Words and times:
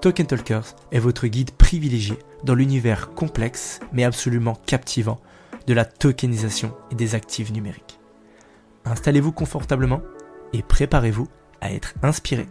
Token 0.00 0.26
Talkers 0.26 0.76
est 0.92 0.98
votre 0.98 1.26
guide 1.26 1.50
privilégié 1.50 2.16
dans 2.42 2.54
l'univers 2.54 3.12
complexe 3.12 3.80
mais 3.92 4.04
absolument 4.04 4.54
captivant 4.54 5.20
de 5.66 5.74
la 5.74 5.84
tokenisation 5.84 6.74
et 6.90 6.94
des 6.94 7.14
actifs 7.14 7.52
numériques. 7.52 8.00
Installez-vous 8.86 9.32
confortablement 9.32 10.00
et 10.54 10.62
préparez-vous 10.62 11.28
à 11.60 11.74
être 11.74 11.92
inspiré. 12.02 12.46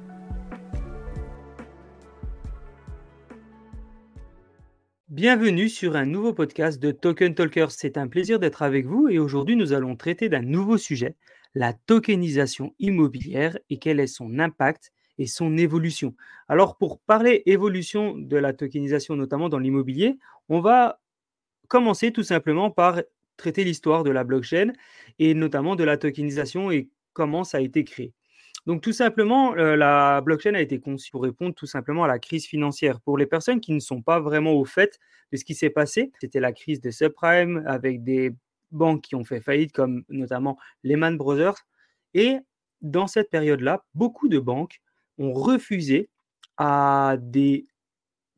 Bienvenue 5.08 5.69
sur 5.69 5.95
un 5.95 6.06
nouveau 6.06 6.34
podcast 6.34 6.80
de 6.80 6.91
Token 6.91 7.34
Talkers. 7.34 7.72
C'est 7.72 7.97
un 7.97 8.08
plaisir 8.08 8.38
d'être 8.38 8.61
avec 8.61 8.86
vous 8.86 9.08
et 9.09 9.17
aujourd'hui 9.17 9.56
nous 9.56 9.73
allons 9.73 9.95
traiter 9.95 10.30
d'un 10.30 10.44
nouveau 10.44 10.78
sujet, 10.78 11.16
la 11.56 11.73
tokenisation 11.73 12.75
immobilière 12.78 13.58
et 13.72 13.80
quel 13.80 14.00
est 14.00 14.06
son 14.06 14.38
impact 14.38 14.91
et 15.20 15.28
son 15.28 15.58
évolution. 15.58 16.16
Alors 16.48 16.78
pour 16.78 17.00
parler 17.00 17.44
évolution 17.45 18.17
de 18.17 18.38
la 18.38 18.53
tokenisation, 18.53 19.16
notamment 19.16 19.50
dans 19.50 19.59
l'immobilier, 19.59 20.17
on 20.48 20.62
va 20.62 21.00
commencer 21.67 22.12
tout 22.12 22.23
simplement 22.23 22.72
par 22.72 23.02
traiter 23.38 23.64
l'histoire 23.64 24.03
de 24.03 24.09
la 24.09 24.23
blockchain 24.23 24.72
et 25.20 25.34
notamment 25.36 25.75
de 25.75 25.84
la 25.84 25.97
tokenisation 25.97 26.72
et 26.72 26.90
comment 27.14 27.44
ça 27.44 27.58
a 27.59 27.62
été 27.62 27.84
créé. 27.84 28.14
Donc 28.66 28.81
tout 28.81 28.94
simplement, 28.94 29.56
euh, 29.56 29.75
la 29.75 30.22
blockchain 30.22 30.53
a 30.53 30.62
été 30.62 30.80
conçue 30.80 31.12
pour 31.12 31.23
répondre 31.23 31.53
tout 31.53 31.66
simplement 31.66 32.03
à 32.03 32.08
la 32.08 32.20
crise 32.20 32.45
financière. 32.45 33.00
Pour 33.02 33.17
les 33.17 33.25
personnes 33.25 33.59
qui 33.62 33.73
ne 33.73 33.80
sont 33.80 34.02
pas 34.02 34.20
vraiment 34.20 34.53
au 34.53 34.66
fait 34.66 35.00
de 35.31 35.38
ce 35.38 35.45
qui 35.45 35.53
s'est 35.53 35.70
passé, 35.70 36.12
c'était 36.20 36.40
la 36.40 36.52
crise 36.52 36.81
des 36.81 36.92
subprimes 36.92 37.64
avec 37.66 38.03
des 38.03 38.34
banques 38.72 39.02
qui 39.02 39.16
ont 39.16 39.23
fait 39.23 39.42
faillite 39.42 39.72
comme 39.72 40.03
notamment 40.09 40.58
Lehman 40.84 41.17
Brothers. 41.17 41.66
Et 42.14 42.38
dans 42.81 43.08
cette 43.08 43.30
période-là, 43.30 43.84
beaucoup 43.94 44.28
de 44.28 44.40
banques 44.40 44.81
ont 45.20 45.34
refusé 45.34 46.09
à 46.58 47.17
des 47.20 47.67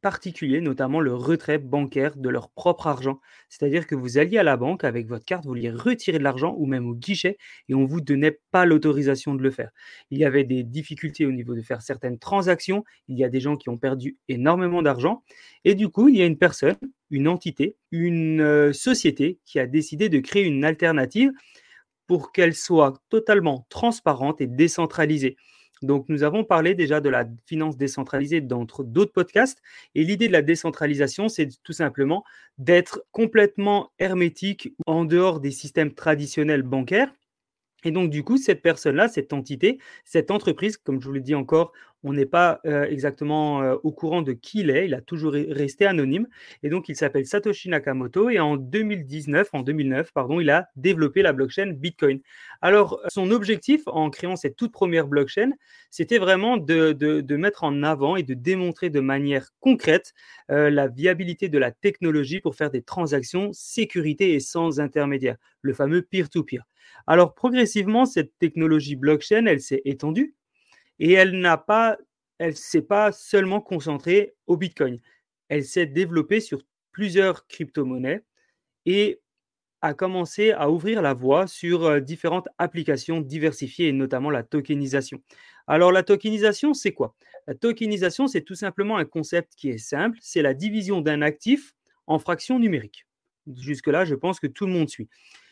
particuliers, 0.01 0.61
notamment 0.61 0.99
le 0.99 1.13
retrait 1.13 1.59
bancaire 1.59 2.17
de 2.17 2.27
leur 2.29 2.49
propre 2.49 2.87
argent. 2.87 3.19
C'est-à-dire 3.49 3.85
que 3.85 3.95
vous 3.95 4.17
alliez 4.17 4.39
à 4.39 4.43
la 4.43 4.57
banque 4.57 4.83
avec 4.83 5.07
votre 5.07 5.25
carte, 5.25 5.43
vous 5.43 5.51
vouliez 5.51 5.69
retirer 5.69 6.17
de 6.17 6.23
l'argent 6.23 6.55
ou 6.57 6.65
même 6.65 6.87
au 6.87 6.95
guichet 6.95 7.37
et 7.69 7.75
on 7.75 7.81
ne 7.81 7.87
vous 7.87 8.01
donnait 8.01 8.39
pas 8.51 8.65
l'autorisation 8.65 9.35
de 9.35 9.43
le 9.43 9.51
faire. 9.51 9.69
Il 10.09 10.17
y 10.17 10.25
avait 10.25 10.43
des 10.43 10.63
difficultés 10.63 11.25
au 11.25 11.31
niveau 11.31 11.53
de 11.53 11.61
faire 11.61 11.81
certaines 11.81 12.17
transactions, 12.17 12.83
il 13.07 13.17
y 13.17 13.23
a 13.23 13.29
des 13.29 13.39
gens 13.39 13.55
qui 13.55 13.69
ont 13.69 13.77
perdu 13.77 14.17
énormément 14.27 14.81
d'argent 14.81 15.23
et 15.63 15.75
du 15.75 15.89
coup, 15.89 16.09
il 16.09 16.17
y 16.17 16.21
a 16.21 16.25
une 16.25 16.37
personne, 16.37 16.77
une 17.11 17.27
entité, 17.27 17.75
une 17.91 18.41
euh, 18.41 18.73
société 18.73 19.39
qui 19.45 19.59
a 19.59 19.67
décidé 19.67 20.09
de 20.09 20.19
créer 20.19 20.43
une 20.43 20.65
alternative 20.65 21.31
pour 22.07 22.31
qu'elle 22.31 22.55
soit 22.55 23.01
totalement 23.09 23.65
transparente 23.69 24.41
et 24.41 24.47
décentralisée. 24.47 25.37
Donc, 25.81 26.05
nous 26.09 26.23
avons 26.23 26.43
parlé 26.43 26.75
déjà 26.75 27.01
de 27.01 27.09
la 27.09 27.25
finance 27.45 27.77
décentralisée 27.77 28.41
dans 28.41 28.65
d'autres 28.65 29.11
podcasts. 29.11 29.61
Et 29.95 30.03
l'idée 30.03 30.27
de 30.27 30.33
la 30.33 30.41
décentralisation, 30.41 31.29
c'est 31.29 31.49
tout 31.63 31.73
simplement 31.73 32.23
d'être 32.57 33.03
complètement 33.11 33.91
hermétique 33.99 34.73
en 34.85 35.05
dehors 35.05 35.39
des 35.39 35.51
systèmes 35.51 35.93
traditionnels 35.93 36.63
bancaires 36.63 37.11
et 37.83 37.91
donc, 37.91 38.09
du 38.09 38.23
coup, 38.23 38.37
cette 38.37 38.61
personne-là, 38.61 39.07
cette 39.07 39.33
entité, 39.33 39.79
cette 40.05 40.31
entreprise, 40.31 40.77
comme 40.77 41.01
je 41.01 41.07
vous 41.07 41.13
l'ai 41.13 41.21
dit 41.21 41.35
encore, 41.35 41.71
on 42.03 42.13
n'est 42.13 42.25
pas 42.25 42.59
euh, 42.65 42.85
exactement 42.85 43.61
euh, 43.61 43.75
au 43.83 43.91
courant 43.91 44.21
de 44.21 44.33
qui 44.33 44.61
il 44.61 44.69
est, 44.69 44.85
il 44.85 44.93
a 44.93 45.01
toujours 45.01 45.33
resté 45.33 45.85
anonyme. 45.85 46.27
Et 46.63 46.69
donc, 46.69 46.89
il 46.89 46.95
s'appelle 46.95 47.25
Satoshi 47.25 47.69
Nakamoto 47.69 48.29
et 48.29 48.39
en 48.39 48.57
2019, 48.57 49.49
en 49.53 49.61
2009, 49.61 50.11
pardon, 50.11 50.39
il 50.39 50.49
a 50.49 50.67
développé 50.75 51.21
la 51.21 51.33
blockchain 51.33 51.73
Bitcoin. 51.73 52.19
Alors, 52.61 53.01
son 53.09 53.31
objectif 53.31 53.81
en 53.87 54.09
créant 54.09 54.35
cette 54.35 54.55
toute 54.55 54.71
première 54.71 55.07
blockchain, 55.07 55.51
c'était 55.89 56.17
vraiment 56.17 56.57
de, 56.57 56.93
de, 56.93 57.35
mettre 57.35 57.63
en 57.63 57.83
avant 57.83 58.15
et 58.15 58.23
de 58.23 58.33
démontrer 58.33 58.89
de 58.89 58.99
manière 58.99 59.49
concrète 59.59 60.13
euh, 60.49 60.69
la 60.69 60.87
viabilité 60.87 61.49
de 61.49 61.57
la 61.57 61.71
technologie 61.71 62.39
pour 62.39 62.55
faire 62.55 62.71
des 62.71 62.81
transactions 62.81 63.49
sécurité 63.53 64.33
et 64.33 64.39
sans 64.39 64.79
intermédiaire, 64.79 65.37
le 65.61 65.73
fameux 65.73 66.01
peer-to-peer. 66.01 66.63
Alors 67.07 67.33
progressivement, 67.33 68.05
cette 68.05 68.37
technologie 68.37 68.95
blockchain, 68.95 69.45
elle 69.45 69.61
s'est 69.61 69.81
étendue 69.85 70.35
et 70.99 71.13
elle 71.13 71.39
n'a 71.39 71.57
pas, 71.57 71.97
s'est 72.53 72.81
pas 72.81 73.11
seulement 73.11 73.61
concentrée 73.61 74.35
au 74.47 74.57
Bitcoin. 74.57 74.99
Elle 75.49 75.65
s'est 75.65 75.85
développée 75.85 76.39
sur 76.39 76.61
plusieurs 76.91 77.47
crypto-monnaies 77.47 78.23
et 78.85 79.19
a 79.81 79.93
commencé 79.93 80.51
à 80.51 80.69
ouvrir 80.69 81.01
la 81.01 81.13
voie 81.13 81.47
sur 81.47 81.85
euh, 81.85 81.99
différentes 81.99 82.47
applications 82.59 83.19
diversifiées 83.19 83.91
notamment 83.91 84.29
la 84.29 84.43
tokenisation. 84.43 85.21
Alors 85.67 85.91
la 85.91 86.03
tokenisation, 86.03 86.73
c'est 86.73 86.91
quoi? 86.91 87.15
La 87.47 87.55
tokenisation, 87.55 88.27
c'est 88.27 88.41
tout 88.41 88.55
simplement 88.55 88.97
un 88.97 89.05
concept 89.05 89.53
qui 89.55 89.69
est 89.69 89.79
simple, 89.79 90.19
c'est 90.21 90.43
la 90.43 90.53
division 90.53 91.01
d'un 91.01 91.23
actif 91.23 91.73
en 92.05 92.19
fractions 92.19 92.59
numériques. 92.59 93.07
Jusque-là, 93.57 94.05
je 94.05 94.13
pense 94.13 94.39
que 94.39 94.47
tout 94.47 94.67
le 94.67 94.73
monde 94.73 94.89
suit. 94.89 95.09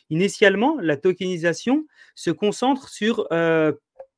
Initialement, 0.09 0.78
la 0.81 0.97
tokenisation 0.97 1.86
se 2.16 2.31
concentre 2.31 2.90
sur 2.90 3.28
euh, 3.31 3.74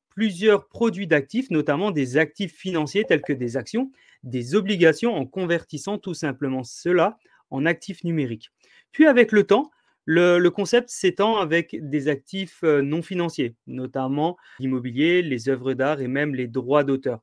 plusieurs 0.09 0.67
produits 0.67 1.07
d'actifs, 1.07 1.49
notamment 1.49 1.91
des 1.91 2.17
actifs 2.17 2.55
financiers 2.55 3.03
tels 3.05 3.21
que 3.21 3.33
des 3.33 3.57
actions, 3.57 3.91
des 4.23 4.55
obligations, 4.55 5.13
en 5.15 5.25
convertissant 5.25 5.97
tout 5.97 6.13
simplement 6.13 6.63
cela 6.63 7.17
en 7.49 7.65
actifs 7.65 8.03
numériques. 8.03 8.51
Puis 8.91 9.05
avec 9.05 9.31
le 9.31 9.43
temps, 9.43 9.71
le, 10.05 10.49
concept 10.49 10.89
s'étend 10.89 11.37
avec 11.37 11.77
des 11.79 12.07
actifs 12.07 12.63
euh, 12.63 12.81
non 12.81 13.01
financiers, 13.01 13.55
notamment 13.67 14.37
l'immobilier, 14.59 15.21
les 15.21 15.47
œuvres 15.49 15.73
d'art 15.73 16.01
et 16.01 16.07
même 16.07 16.33
les 16.35 16.47
droits 16.47 16.83
d'auteur. 16.83 17.19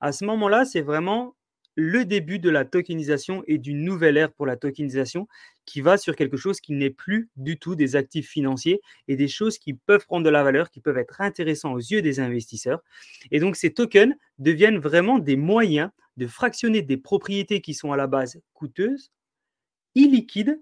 À 0.00 0.12
ce 0.12 0.24
moment-là, 0.26 0.64
c'est 0.64 0.82
vraiment 0.82 1.34
le 1.80 2.04
début 2.04 2.40
de 2.40 2.50
la 2.50 2.64
tokenisation 2.64 3.44
et 3.46 3.56
d'une 3.56 3.84
nouvelle 3.84 4.16
ère 4.16 4.32
pour 4.32 4.46
la 4.46 4.56
tokenisation 4.56 5.28
qui 5.64 5.80
va 5.80 5.96
sur 5.96 6.16
quelque 6.16 6.36
chose 6.36 6.60
qui 6.60 6.72
n'est 6.72 6.90
plus 6.90 7.28
du 7.36 7.56
tout 7.56 7.76
des 7.76 7.94
actifs 7.94 8.28
financiers 8.28 8.80
et 9.06 9.14
des 9.14 9.28
choses 9.28 9.58
qui 9.58 9.74
peuvent 9.74 10.04
prendre 10.04 10.24
de 10.24 10.30
la 10.30 10.42
valeur, 10.42 10.70
qui 10.70 10.80
peuvent 10.80 10.98
être 10.98 11.20
intéressants 11.20 11.74
aux 11.74 11.78
yeux 11.78 12.02
des 12.02 12.18
investisseurs. 12.18 12.82
Et 13.30 13.38
donc 13.38 13.54
ces 13.54 13.72
tokens 13.72 14.12
deviennent 14.40 14.78
vraiment 14.78 15.20
des 15.20 15.36
moyens 15.36 15.90
de 16.16 16.26
fractionner 16.26 16.82
des 16.82 16.96
propriétés 16.96 17.60
qui 17.60 17.74
sont 17.74 17.92
à 17.92 17.96
la 17.96 18.08
base 18.08 18.40
coûteuses, 18.54 19.12
illiquides 19.94 20.60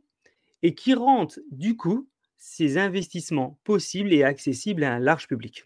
et 0.63 0.75
qui 0.75 0.93
rendent 0.93 1.41
du 1.51 1.79
coup 1.79 2.07
ces 2.37 2.77
investissements 2.77 3.59
possibles 3.65 4.13
et 4.13 4.23
accessibles 4.23 4.85
à 4.85 4.93
un 4.93 4.99
large 4.99 5.29
public. 5.29 5.65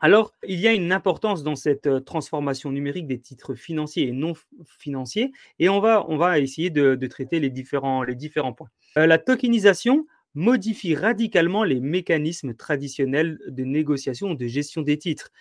Alors, 0.00 0.32
il 0.46 0.60
y 0.60 0.68
a 0.68 0.72
une 0.72 0.92
importance 0.92 1.42
dans 1.42 1.56
cette 1.56 2.04
transformation 2.04 2.70
numérique 2.70 3.08
des 3.08 3.18
titres 3.18 3.54
financiers 3.54 4.08
et 4.08 4.12
non 4.12 4.34
financiers, 4.64 5.32
et 5.58 5.68
on 5.68 5.80
va, 5.80 6.06
on 6.08 6.16
va 6.16 6.38
essayer 6.38 6.70
de, 6.70 6.94
traiter 7.06 7.40
les 7.40 7.50
différents, 7.50 8.04
les 8.04 8.14
différents 8.14 8.52
points. 8.52 8.70
la 8.94 9.18
tokenisation 9.18 10.06
modifie 10.34 10.94
radicalement 10.94 11.64
les 11.64 11.80
mécanismes 11.80 12.54
traditionnels 12.54 13.40
de 13.48 13.64
négociation 13.64 14.30
ou 14.30 14.34
de 14.34 14.46
gestion 14.46 14.82
des 14.82 14.98
titres. 14.98 15.32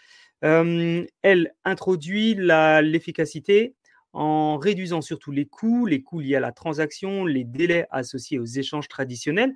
elle 0.41 1.53
introduit 1.63 2.33
l'efficacité 2.35 3.75
en 4.13 4.57
réduisant 4.57 5.01
surtout 5.01 5.31
les 5.31 5.45
coûts, 5.45 5.85
les 5.85 6.01
coûts 6.01 6.19
liés 6.19 6.35
à 6.35 6.39
la 6.39 6.51
transaction, 6.51 7.25
les 7.25 7.43
délais 7.43 7.85
associés 7.91 8.39
aux 8.39 8.45
échanges 8.45 8.87
traditionnels. 8.87 9.53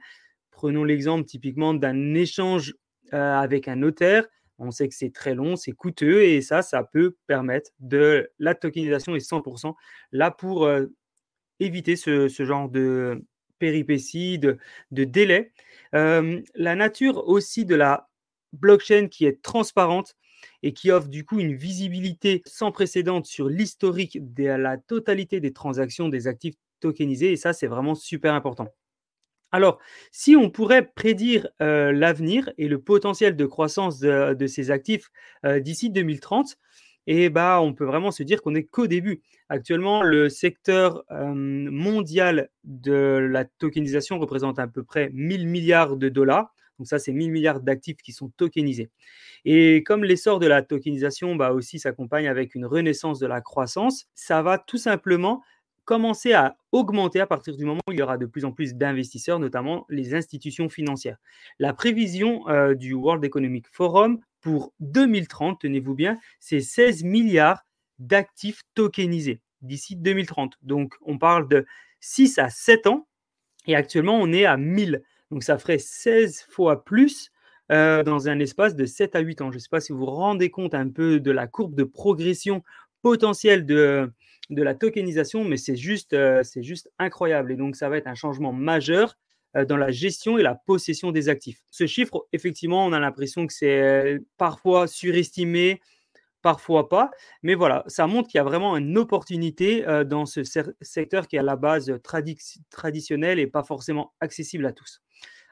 Prenons 0.52 0.84
l'exemple 0.84 1.26
typiquement 1.26 1.74
d'un 1.74 2.14
échange 2.14 2.76
avec 3.12 3.68
un 3.68 3.78
notaire 3.78 4.28
on 4.62 4.72
sait 4.72 4.88
que 4.88 4.96
c'est 4.96 5.14
très 5.14 5.36
long, 5.36 5.56
c'est 5.56 5.72
coûteux 5.72 6.24
et 6.24 6.42
ça, 6.42 6.62
ça 6.62 6.84
peut 6.84 7.16
permettre 7.28 7.72
de 7.80 8.30
la 8.40 8.56
tokenisation 8.56 9.16
est 9.16 9.28
100% 9.28 9.76
là 10.12 10.32
pour 10.32 10.66
euh, 10.66 10.88
éviter 11.60 11.96
ce, 11.96 12.28
genre 12.28 12.70
de 12.70 13.24
péripéties, 13.60 14.40
de, 14.40 14.58
de 14.92 15.04
délai. 15.04 15.52
la 15.94 16.76
nature 16.76 17.28
aussi 17.28 17.66
de 17.66 17.76
la 17.76 18.10
blockchain 18.54 19.08
qui 19.08 19.26
est 19.26 19.42
transparente 19.42 20.16
et 20.64 20.74
qui 20.74 20.92
offre 20.92 21.08
du 21.08 21.26
coup 21.26 21.40
une 21.40 21.56
visibilité 21.56 22.42
sans 22.46 22.72
précédent 22.72 23.24
sur 23.24 23.50
l'historique 23.50 24.34
de 24.34 24.46
la 24.46 24.78
totalité 24.78 25.40
des 25.40 25.54
transactions 25.54 26.10
des 26.10 26.28
actifs 26.28 26.56
tokenisés. 26.80 27.32
Et 27.32 27.38
ça, 27.38 27.54
c'est 27.54 27.68
vraiment 27.68 27.96
super 27.96 28.34
important. 28.34 28.68
Alors, 29.52 29.80
si 30.12 30.36
on 30.36 30.50
pourrait 30.50 30.86
prédire 30.96 31.48
euh, 31.62 31.92
l'avenir 31.92 32.52
et 32.58 32.68
le 32.68 32.80
potentiel 32.80 33.36
de 33.36 33.46
croissance 33.46 34.00
de, 34.00 34.48
ces 34.48 34.72
actifs 34.72 35.10
euh, 35.46 35.60
d'ici 35.60 35.90
2030, 35.90 36.58
et 37.08 37.30
bah, 37.30 37.60
on 37.62 37.74
peut 37.74 37.86
vraiment 37.86 38.12
se 38.12 38.24
dire 38.24 38.42
qu'on 38.42 38.52
n'est 38.52 38.64
qu'au 38.64 38.88
début. 38.88 39.22
Actuellement, 39.50 40.04
le 40.04 40.30
secteur 40.30 41.04
euh, 41.12 41.34
mondial 41.34 42.50
de 42.64 43.18
la 43.30 43.44
tokenisation 43.44 44.20
représente 44.20 44.60
à 44.60 44.68
peu 44.68 44.84
près 44.84 45.10
1000 45.14 45.48
milliards 45.48 45.98
de 45.98 46.10
dollars. 46.10 46.54
Donc 46.78 46.88
ça, 46.88 47.00
c'est 47.00 47.12
1000 47.12 47.32
milliards 47.32 47.60
d'actifs 47.60 47.98
qui 47.98 48.12
sont 48.12 48.30
tokenisés. 48.38 48.90
Et 49.46 49.84
comme 49.84 50.04
l'essor 50.04 50.40
de 50.40 50.48
la 50.48 50.62
tokenisation 50.62 51.36
bah, 51.36 51.52
aussi 51.52 51.80
s'accompagne 51.80 52.28
avec 52.28 52.56
une 52.56 52.66
renaissance 52.66 53.20
de 53.20 53.28
la 53.28 53.42
croissance, 53.42 54.06
ça 54.16 54.42
va 54.42 54.58
tout 54.58 54.78
simplement 54.78 55.44
commencer 55.86 56.34
à 56.34 56.58
augmenter 56.72 57.20
à 57.20 57.28
partir 57.28 57.56
du 57.56 57.66
moment 57.66 57.82
où 57.88 57.92
il 57.92 58.00
y 58.00 58.02
aura 58.02 58.18
de 58.18 58.26
plus 58.26 58.46
en 58.46 58.52
plus 58.52 58.76
d'investisseurs, 58.76 59.40
notamment 59.40 59.86
les 59.90 60.14
institutions 60.14 60.70
financières. 60.70 61.18
La 61.60 61.74
prévision 61.74 62.48
euh, 62.50 62.76
du 62.76 62.94
World 62.94 63.24
Economic 63.26 63.68
Forum 63.68 64.20
pour 64.42 64.74
2030, 64.80 65.60
tenez-vous 65.62 65.96
bien, 65.96 66.18
c'est 66.40 66.62
16 66.62 67.04
milliards 67.04 67.64
d'actifs 68.00 68.62
tokenisés 68.74 69.42
d'ici 69.62 69.96
2030. 69.96 70.56
Donc 70.62 70.96
on 71.02 71.18
parle 71.18 71.48
de 71.48 71.66
6 72.00 72.40
à 72.40 72.50
7 72.50 72.88
ans 72.88 73.08
et 73.68 73.76
actuellement 73.76 74.18
on 74.20 74.32
est 74.32 74.46
à 74.46 74.58
1000. 74.58 75.04
Donc 75.30 75.44
ça 75.44 75.58
ferait 75.58 75.78
16 75.78 76.46
fois 76.50 76.84
plus 76.84 77.32
euh, 77.72 78.04
dans 78.04 78.28
un 78.28 78.40
espace 78.40 78.76
de 78.76 78.86
7 78.86 79.16
à 79.16 79.20
8 79.20 79.42
ans. 79.42 79.52
Je 79.52 79.58
ne 79.58 79.62
sais 79.62 79.70
pas 79.70 79.80
si 79.80 79.94
vous 79.94 80.00
vous 80.00 80.06
rendez 80.06 80.50
compte 80.50 80.74
un 80.74 80.90
peu 80.90 81.20
de 81.20 81.32
la 81.32 81.48
courbe 81.48 81.76
de 81.76 81.84
progression 81.84 82.64
potentielle 83.02 83.66
de, 83.66 84.12
de 84.50 84.64
la 84.64 84.76
tokenisation, 84.76 85.44
mais 85.44 85.58
c'est 85.58 85.76
juste, 85.76 86.14
euh, 86.14 86.44
c'est 86.44 86.64
juste 86.64 86.92
incroyable. 87.00 87.52
Et 87.52 87.56
donc, 87.56 87.76
ça 87.76 87.90
va 87.90 87.98
être 87.98 88.08
un 88.08 88.16
changement 88.16 88.52
majeur 88.52 89.18
euh, 89.56 89.66
dans 89.66 89.78
la 89.78 89.92
gestion 89.92 90.38
et 90.38 90.44
la 90.44 90.56
possession 90.56 91.12
des 91.12 91.30
actifs. 91.30 91.64
Ce 91.70 91.88
chiffre, 91.88 92.28
effectivement, 92.34 92.86
on 92.86 92.94
a 92.94 93.00
l'impression 93.00 93.48
que 93.48 93.54
c'est 93.54 93.82
euh, 93.82 94.20
parfois 94.38 94.88
surestimé, 94.88 95.82
parfois 96.42 96.90
pas. 96.90 97.12
Mais 97.44 97.56
voilà, 97.56 97.84
ça 97.88 98.08
montre 98.08 98.28
qu'il 98.28 98.40
y 98.40 98.42
a 98.42 98.44
vraiment 98.44 98.76
une 98.76 98.98
opportunité 98.98 99.86
dans 100.08 100.26
ce 100.26 100.42
secteur 100.82 101.28
qui 101.28 101.36
est 101.36 101.40
à 101.40 101.44
la 101.44 101.56
base 101.56 101.94
traditionnelle 102.02 103.38
et 103.38 103.46
pas 103.46 103.64
forcément 103.64 104.14
accessible 104.20 104.66
à 104.66 104.74
tous. 104.74 105.02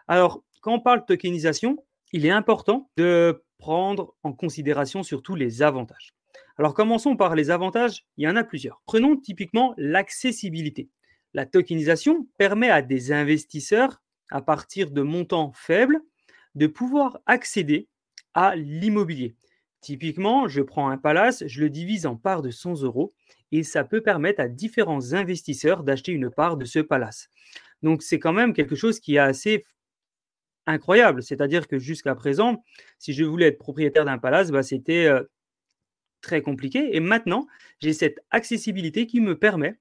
Alors, 0.07 0.43
quand 0.61 0.73
on 0.73 0.79
parle 0.79 1.01
de 1.01 1.05
tokenisation, 1.05 1.77
il 2.11 2.25
est 2.25 2.31
important 2.31 2.89
de 2.97 3.43
prendre 3.59 4.15
en 4.23 4.33
considération 4.33 5.03
surtout 5.03 5.35
les 5.35 5.61
avantages. 5.61 6.15
Alors 6.59 6.73
commençons 6.73 7.15
par 7.15 7.35
les 7.35 7.51
avantages, 7.51 8.05
il 8.17 8.25
y 8.25 8.27
en 8.27 8.35
a 8.35 8.43
plusieurs. 8.43 8.81
Prenons 8.85 9.15
typiquement 9.15 9.73
l'accessibilité. 9.77 10.89
La 11.33 11.45
tokenisation 11.45 12.27
permet 12.37 12.69
à 12.69 12.81
des 12.81 13.13
investisseurs, 13.13 14.01
à 14.29 14.41
partir 14.41 14.91
de 14.91 15.01
montants 15.01 15.53
faibles, 15.55 16.01
de 16.55 16.67
pouvoir 16.67 17.21
accéder 17.27 17.87
à 18.33 18.57
l'immobilier. 18.57 19.37
Typiquement, 19.79 20.49
je 20.49 20.61
prends 20.61 20.89
un 20.89 20.97
palace, 20.97 21.45
je 21.47 21.61
le 21.61 21.69
divise 21.69 22.05
en 22.05 22.17
parts 22.17 22.41
de 22.41 22.51
100 22.51 22.83
euros 22.83 23.13
et 23.53 23.63
ça 23.63 23.85
peut 23.85 24.01
permettre 24.01 24.41
à 24.41 24.49
différents 24.49 25.13
investisseurs 25.13 25.85
d'acheter 25.85 26.11
une 26.11 26.29
part 26.29 26.57
de 26.57 26.65
ce 26.65 26.79
palace. 26.79 27.29
Donc 27.83 28.03
c'est 28.03 28.19
quand 28.19 28.33
même 28.33 28.51
quelque 28.51 28.75
chose 28.75 28.99
qui 28.99 29.15
est 29.15 29.19
assez 29.19 29.63
incroyable. 30.67 31.23
C'est-à-dire 31.23 31.69
que 31.69 31.79
jusqu'à 31.79 32.15
présent, 32.15 32.65
si 32.97 33.13
je 33.13 33.23
voulais 33.23 33.47
être 33.47 33.59
propriétaire 33.59 34.03
d'un 34.03 34.17
palace, 34.17 34.51
bah, 34.51 34.61
c'était 34.61 35.05
euh, 35.05 35.23
très 36.21 36.41
compliqué. 36.41 36.95
Et 36.95 36.99
maintenant, 36.99 37.47
j'ai 37.79 37.93
cette 37.93 38.19
accessibilité 38.31 39.07
qui 39.07 39.21
me 39.21 39.37
permet 39.37 39.75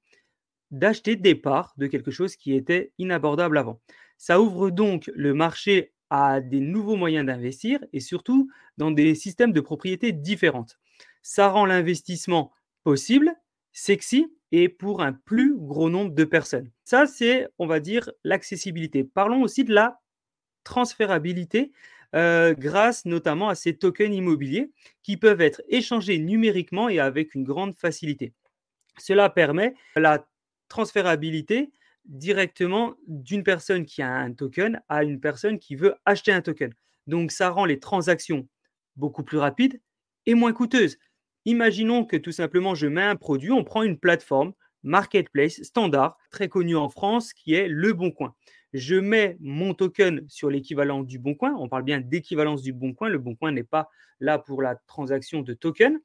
d'acheter 0.70 1.16
des 1.16 1.34
parts 1.34 1.74
de 1.78 1.86
quelque 1.86 2.10
chose 2.10 2.36
qui 2.36 2.54
était 2.54 2.92
inabordable 2.98 3.58
avant. 3.58 3.80
Ça 4.18 4.40
ouvre 4.40 4.70
donc 4.70 5.10
le 5.14 5.34
marché 5.34 5.92
à 6.10 6.40
des 6.40 6.60
nouveaux 6.60 6.96
moyens 6.96 7.26
d'investir 7.26 7.80
et 7.92 8.00
surtout 8.00 8.50
dans 8.76 8.90
des 8.90 9.14
systèmes 9.14 9.52
de 9.52 9.60
propriété 9.60 10.12
différentes. 10.12 10.78
Ça 11.22 11.48
rend 11.48 11.66
l'investissement 11.66 12.52
possible, 12.84 13.34
sexy 13.72 14.32
et 14.50 14.68
pour 14.68 15.02
un 15.02 15.12
plus 15.12 15.56
gros 15.56 15.90
nombre 15.90 16.14
de 16.14 16.24
personnes. 16.24 16.70
Ça, 16.84 17.06
c'est, 17.06 17.48
on 17.58 17.66
va 17.66 17.80
dire, 17.80 18.10
l'accessibilité. 18.24 19.04
Parlons 19.04 19.42
aussi 19.42 19.64
de 19.64 19.74
la 19.74 20.00
transférabilité 20.64 21.72
euh, 22.14 22.54
grâce 22.54 23.04
notamment 23.04 23.48
à 23.48 23.54
ces 23.54 23.76
tokens 23.76 24.14
immobiliers 24.14 24.70
qui 25.02 25.16
peuvent 25.16 25.40
être 25.40 25.62
échangés 25.68 26.18
numériquement 26.18 26.88
et 26.88 26.98
avec 26.98 27.34
une 27.34 27.44
grande 27.44 27.76
facilité. 27.76 28.32
Cela 28.98 29.28
permet 29.30 29.74
la 29.96 30.26
transférabilité 30.68 31.70
directement 32.06 32.94
d'une 33.06 33.42
personne 33.42 33.84
qui 33.84 34.00
a 34.02 34.10
un 34.10 34.32
token 34.32 34.80
à 34.88 35.04
une 35.04 35.20
personne 35.20 35.58
qui 35.58 35.76
veut 35.76 35.94
acheter 36.04 36.32
un 36.32 36.40
token. 36.40 36.72
Donc 37.06 37.30
ça 37.30 37.50
rend 37.50 37.64
les 37.64 37.78
transactions 37.78 38.48
beaucoup 38.96 39.22
plus 39.22 39.38
rapides 39.38 39.80
et 40.26 40.34
moins 40.34 40.52
coûteuses. 40.52 40.98
Imaginons 41.44 42.04
que 42.04 42.16
tout 42.16 42.32
simplement 42.32 42.74
je 42.74 42.86
mets 42.86 43.02
un 43.02 43.16
produit, 43.16 43.52
on 43.52 43.64
prend 43.64 43.82
une 43.82 43.98
plateforme 43.98 44.52
marketplace 44.82 45.62
standard 45.62 46.16
très 46.30 46.48
connue 46.48 46.76
en 46.76 46.88
France 46.88 47.32
qui 47.32 47.54
est 47.54 47.68
Le 47.68 47.92
Bon 47.92 48.10
Coin 48.10 48.34
je 48.72 48.96
mets 48.96 49.36
mon 49.40 49.74
token 49.74 50.24
sur 50.28 50.50
l'équivalent 50.50 51.02
du 51.02 51.18
bon 51.18 51.34
coin. 51.34 51.54
On 51.58 51.68
parle 51.68 51.84
bien 51.84 52.00
d'équivalence 52.00 52.62
du 52.62 52.72
bon 52.72 52.92
coin. 52.94 53.08
Le 53.08 53.18
bon 53.18 53.34
coin 53.34 53.52
n'est 53.52 53.64
pas 53.64 53.88
là 54.20 54.38
pour 54.38 54.62
la 54.62 54.76
transaction 54.86 55.42
de 55.42 55.54
token. 55.54 55.98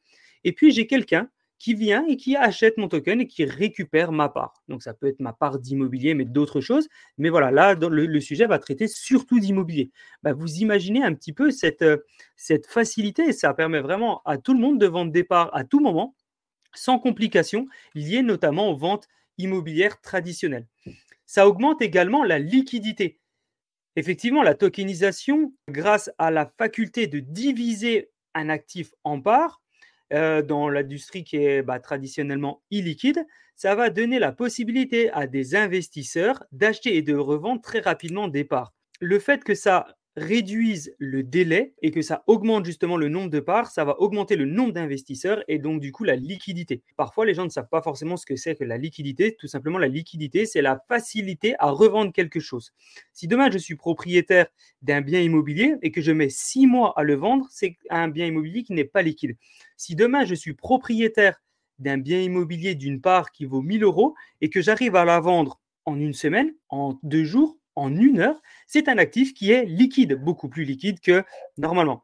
Et 0.43 0.53
puis, 0.53 0.71
j'ai 0.71 0.87
quelqu'un 0.87 1.29
qui 1.59 1.73
vient 1.75 2.05
et 2.07 2.17
qui 2.17 2.35
achète 2.35 2.77
mon 2.77 2.89
token 2.89 3.21
et 3.21 3.27
qui 3.27 3.45
récupère 3.45 4.11
ma 4.11 4.27
part. 4.27 4.63
Donc, 4.67 4.83
ça 4.83 4.93
peut 4.93 5.07
être 5.07 5.21
ma 5.21 5.31
part 5.31 5.59
d'immobilier, 5.59 6.13
mais 6.13 6.25
d'autres 6.25 6.59
choses. 6.59 6.89
Mais 7.17 7.29
voilà, 7.29 7.51
là, 7.51 7.73
le, 7.73 8.19
sujet 8.19 8.45
va 8.45 8.59
traiter 8.59 8.87
surtout 8.87 9.39
d'immobilier. 9.39 9.91
Bah, 10.23 10.33
vous 10.33 10.55
imaginez 10.55 11.03
un 11.03 11.13
petit 11.13 11.31
peu 11.31 11.51
cette, 11.51 11.81
euh, 11.81 11.97
cette 12.35 12.67
facilité. 12.67 13.31
Ça 13.31 13.53
permet 13.53 13.79
vraiment 13.79 14.21
à 14.25 14.37
tout 14.37 14.53
le 14.53 14.59
monde 14.59 14.79
de 14.79 14.87
vendre 14.87 15.11
des 15.11 15.23
parts 15.23 15.55
à 15.55 15.63
tout 15.63 15.79
moment, 15.79 16.15
sans 16.73 16.99
complications, 16.99 17.67
liées 17.95 18.23
notamment 18.23 18.69
aux 18.69 18.75
ventes 18.77 19.07
immobilières 19.37 20.01
traditionnelles. 20.01 20.67
Ça 21.25 21.47
augmente 21.47 21.81
également 21.81 22.23
la 22.23 22.39
liquidité. 22.39 23.19
Effectivement, 23.95 24.43
la 24.43 24.55
tokenisation, 24.55 25.53
grâce 25.69 26.11
à 26.17 26.31
la 26.31 26.51
faculté 26.57 27.07
de 27.07 27.19
diviser 27.19 28.09
un 28.33 28.49
actif 28.49 28.91
en 29.03 29.21
parts, 29.21 29.61
euh, 30.13 30.41
dans 30.41 30.69
l'industrie 30.69 31.23
qui 31.23 31.37
est 31.37 31.61
bah, 31.61 31.79
traditionnellement 31.79 32.61
illiquide, 32.71 33.25
ça 33.55 33.75
va 33.75 33.89
donner 33.89 34.19
la 34.19 34.31
possibilité 34.31 35.11
à 35.11 35.27
des 35.27 35.55
investisseurs 35.55 36.43
d'acheter 36.51 36.97
et 36.97 37.01
de 37.01 37.15
revendre 37.15 37.61
très 37.61 37.79
rapidement 37.79 38.27
des 38.27 38.43
parts. 38.43 38.73
Le 38.99 39.19
fait 39.19 39.43
que 39.43 39.55
ça 39.55 39.95
réduisent 40.15 40.95
le 40.99 41.23
délai 41.23 41.73
et 41.81 41.91
que 41.91 42.01
ça 42.01 42.23
augmente 42.27 42.65
justement 42.65 42.97
le 42.97 43.09
nombre 43.09 43.29
de 43.29 43.39
parts, 43.39 43.71
ça 43.71 43.83
va 43.83 43.99
augmenter 43.99 44.35
le 44.35 44.45
nombre 44.45 44.71
d'investisseurs 44.71 45.43
et 45.47 45.57
donc 45.57 45.81
du 45.81 45.91
coup 45.91 46.03
la 46.03 46.15
liquidité. 46.15 46.83
Parfois 46.97 47.25
les 47.25 47.33
gens 47.33 47.45
ne 47.45 47.49
savent 47.49 47.69
pas 47.69 47.81
forcément 47.81 48.15
ce 48.15 48.25
que 48.25 48.35
c'est 48.35 48.55
que 48.55 48.63
la 48.63 48.77
liquidité. 48.77 49.35
Tout 49.39 49.47
simplement 49.47 49.79
la 49.79 49.87
liquidité, 49.87 50.45
c'est 50.45 50.61
la 50.61 50.83
facilité 50.87 51.55
à 51.59 51.71
revendre 51.71 52.13
quelque 52.13 52.39
chose. 52.39 52.73
Si 53.11 53.27
demain 53.27 53.49
je 53.49 53.57
suis 53.57 53.75
propriétaire 53.75 54.47
d'un 54.81 55.01
bien 55.01 55.19
immobilier 55.19 55.75
et 55.81 55.91
que 55.91 56.01
je 56.01 56.11
mets 56.11 56.29
six 56.29 56.67
mois 56.67 56.93
à 56.95 57.03
le 57.03 57.15
vendre, 57.15 57.47
c'est 57.49 57.77
un 57.89 58.07
bien 58.07 58.27
immobilier 58.27 58.63
qui 58.63 58.73
n'est 58.73 58.83
pas 58.83 59.01
liquide. 59.01 59.35
Si 59.77 59.95
demain 59.95 60.25
je 60.25 60.35
suis 60.35 60.53
propriétaire 60.53 61.41
d'un 61.79 61.97
bien 61.97 62.21
immobilier 62.21 62.75
d'une 62.75 63.01
part 63.01 63.31
qui 63.31 63.45
vaut 63.45 63.61
1000 63.61 63.83
euros 63.83 64.13
et 64.41 64.49
que 64.49 64.61
j'arrive 64.61 64.95
à 64.95 65.05
la 65.05 65.19
vendre 65.19 65.59
en 65.85 65.99
une 65.99 66.13
semaine, 66.13 66.53
en 66.69 66.99
deux 67.03 67.23
jours, 67.23 67.57
en 67.75 67.95
une 67.95 68.19
heure, 68.19 68.41
c'est 68.67 68.87
un 68.87 68.97
actif 68.97 69.33
qui 69.33 69.51
est 69.51 69.65
liquide, 69.65 70.13
beaucoup 70.13 70.49
plus 70.49 70.63
liquide 70.63 70.99
que 70.99 71.23
normalement. 71.57 72.03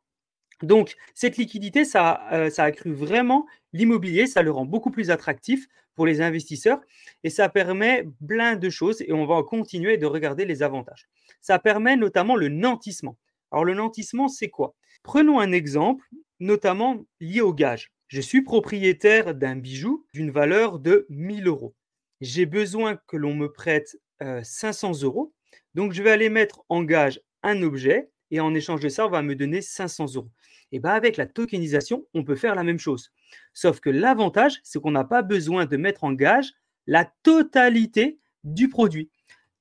Donc, 0.62 0.96
cette 1.14 1.38
liquidité, 1.38 1.86
ça, 1.86 2.22
euh, 2.34 2.50
ça 2.50 2.64
accrue 2.64 2.92
vraiment 2.92 3.46
l'immobilier, 3.72 4.28
ça 4.28 4.42
le 4.42 4.52
rend 4.52 4.66
beaucoup 4.66 4.92
plus 4.92 5.10
attractif 5.10 5.68
pour 5.96 6.06
les 6.06 6.22
investisseurs 6.22 6.82
et 7.24 7.30
ça 7.30 7.50
permet 7.50 8.08
plein 8.28 8.56
de 8.56 8.70
choses 8.70 9.02
et 9.02 9.14
on 9.14 9.26
va 9.26 9.42
continuer 9.44 9.98
de 9.98 10.06
regarder 10.06 10.46
les 10.46 10.64
avantages. 10.64 11.08
Ça 11.42 11.60
permet 11.60 11.96
notamment 11.96 12.36
le 12.36 12.50
nantissement. 12.50 13.18
Alors, 13.52 13.66
le 13.66 13.74
nantissement, 13.74 14.28
c'est 14.28 14.50
quoi? 14.50 14.76
Prenons 15.04 15.40
un 15.40 15.52
exemple, 15.52 16.06
notamment 16.40 17.06
lié 17.20 17.42
au 17.42 17.54
gage. 17.54 17.92
Je 18.08 18.22
suis 18.22 18.42
propriétaire 18.42 19.36
d'un 19.36 19.56
bijou 19.56 20.06
d'une 20.14 20.32
valeur 20.32 20.80
de 20.80 21.06
1000 21.10 21.48
euros. 21.48 21.76
J'ai 22.22 22.46
besoin 22.46 22.98
que 23.08 23.16
l'on 23.16 23.34
me 23.34 23.52
prête 23.52 23.98
500 24.20 24.90
euh, 24.90 25.06
euros 25.06 25.34
donc, 25.76 25.94
je 25.94 26.04
vais 26.04 26.12
aller 26.12 26.30
mettre 26.30 26.64
en 26.70 26.84
gage 26.84 27.22
un 27.44 27.62
objet 27.62 28.10
et 28.32 28.40
en 28.40 28.54
échange 28.54 28.82
de 28.82 28.90
ça, 28.90 29.08
on 29.08 29.10
va 29.10 29.22
me 29.22 29.36
donner 29.36 29.62
500 29.62 30.16
euros. 30.16 30.30
Et 30.72 30.80
bien, 30.80 30.92
avec 30.92 31.18
la 31.18 31.26
tokenisation, 31.26 32.06
on 32.14 32.24
peut 32.24 32.36
faire 32.36 32.56
la 32.56 32.64
même 32.64 32.80
chose. 32.80 33.12
Sauf 33.54 33.80
que 33.80 33.90
l'avantage, 33.90 34.60
c'est 34.64 34.80
qu'on 34.80 34.92
n'a 34.92 35.04
pas 35.04 35.22
besoin 35.22 35.66
de 35.66 35.78
mettre 35.78 36.04
en 36.04 36.14
gage 36.14 36.54
la 36.86 37.12
totalité 37.24 38.20
du 38.44 38.70
produit. 38.70 39.10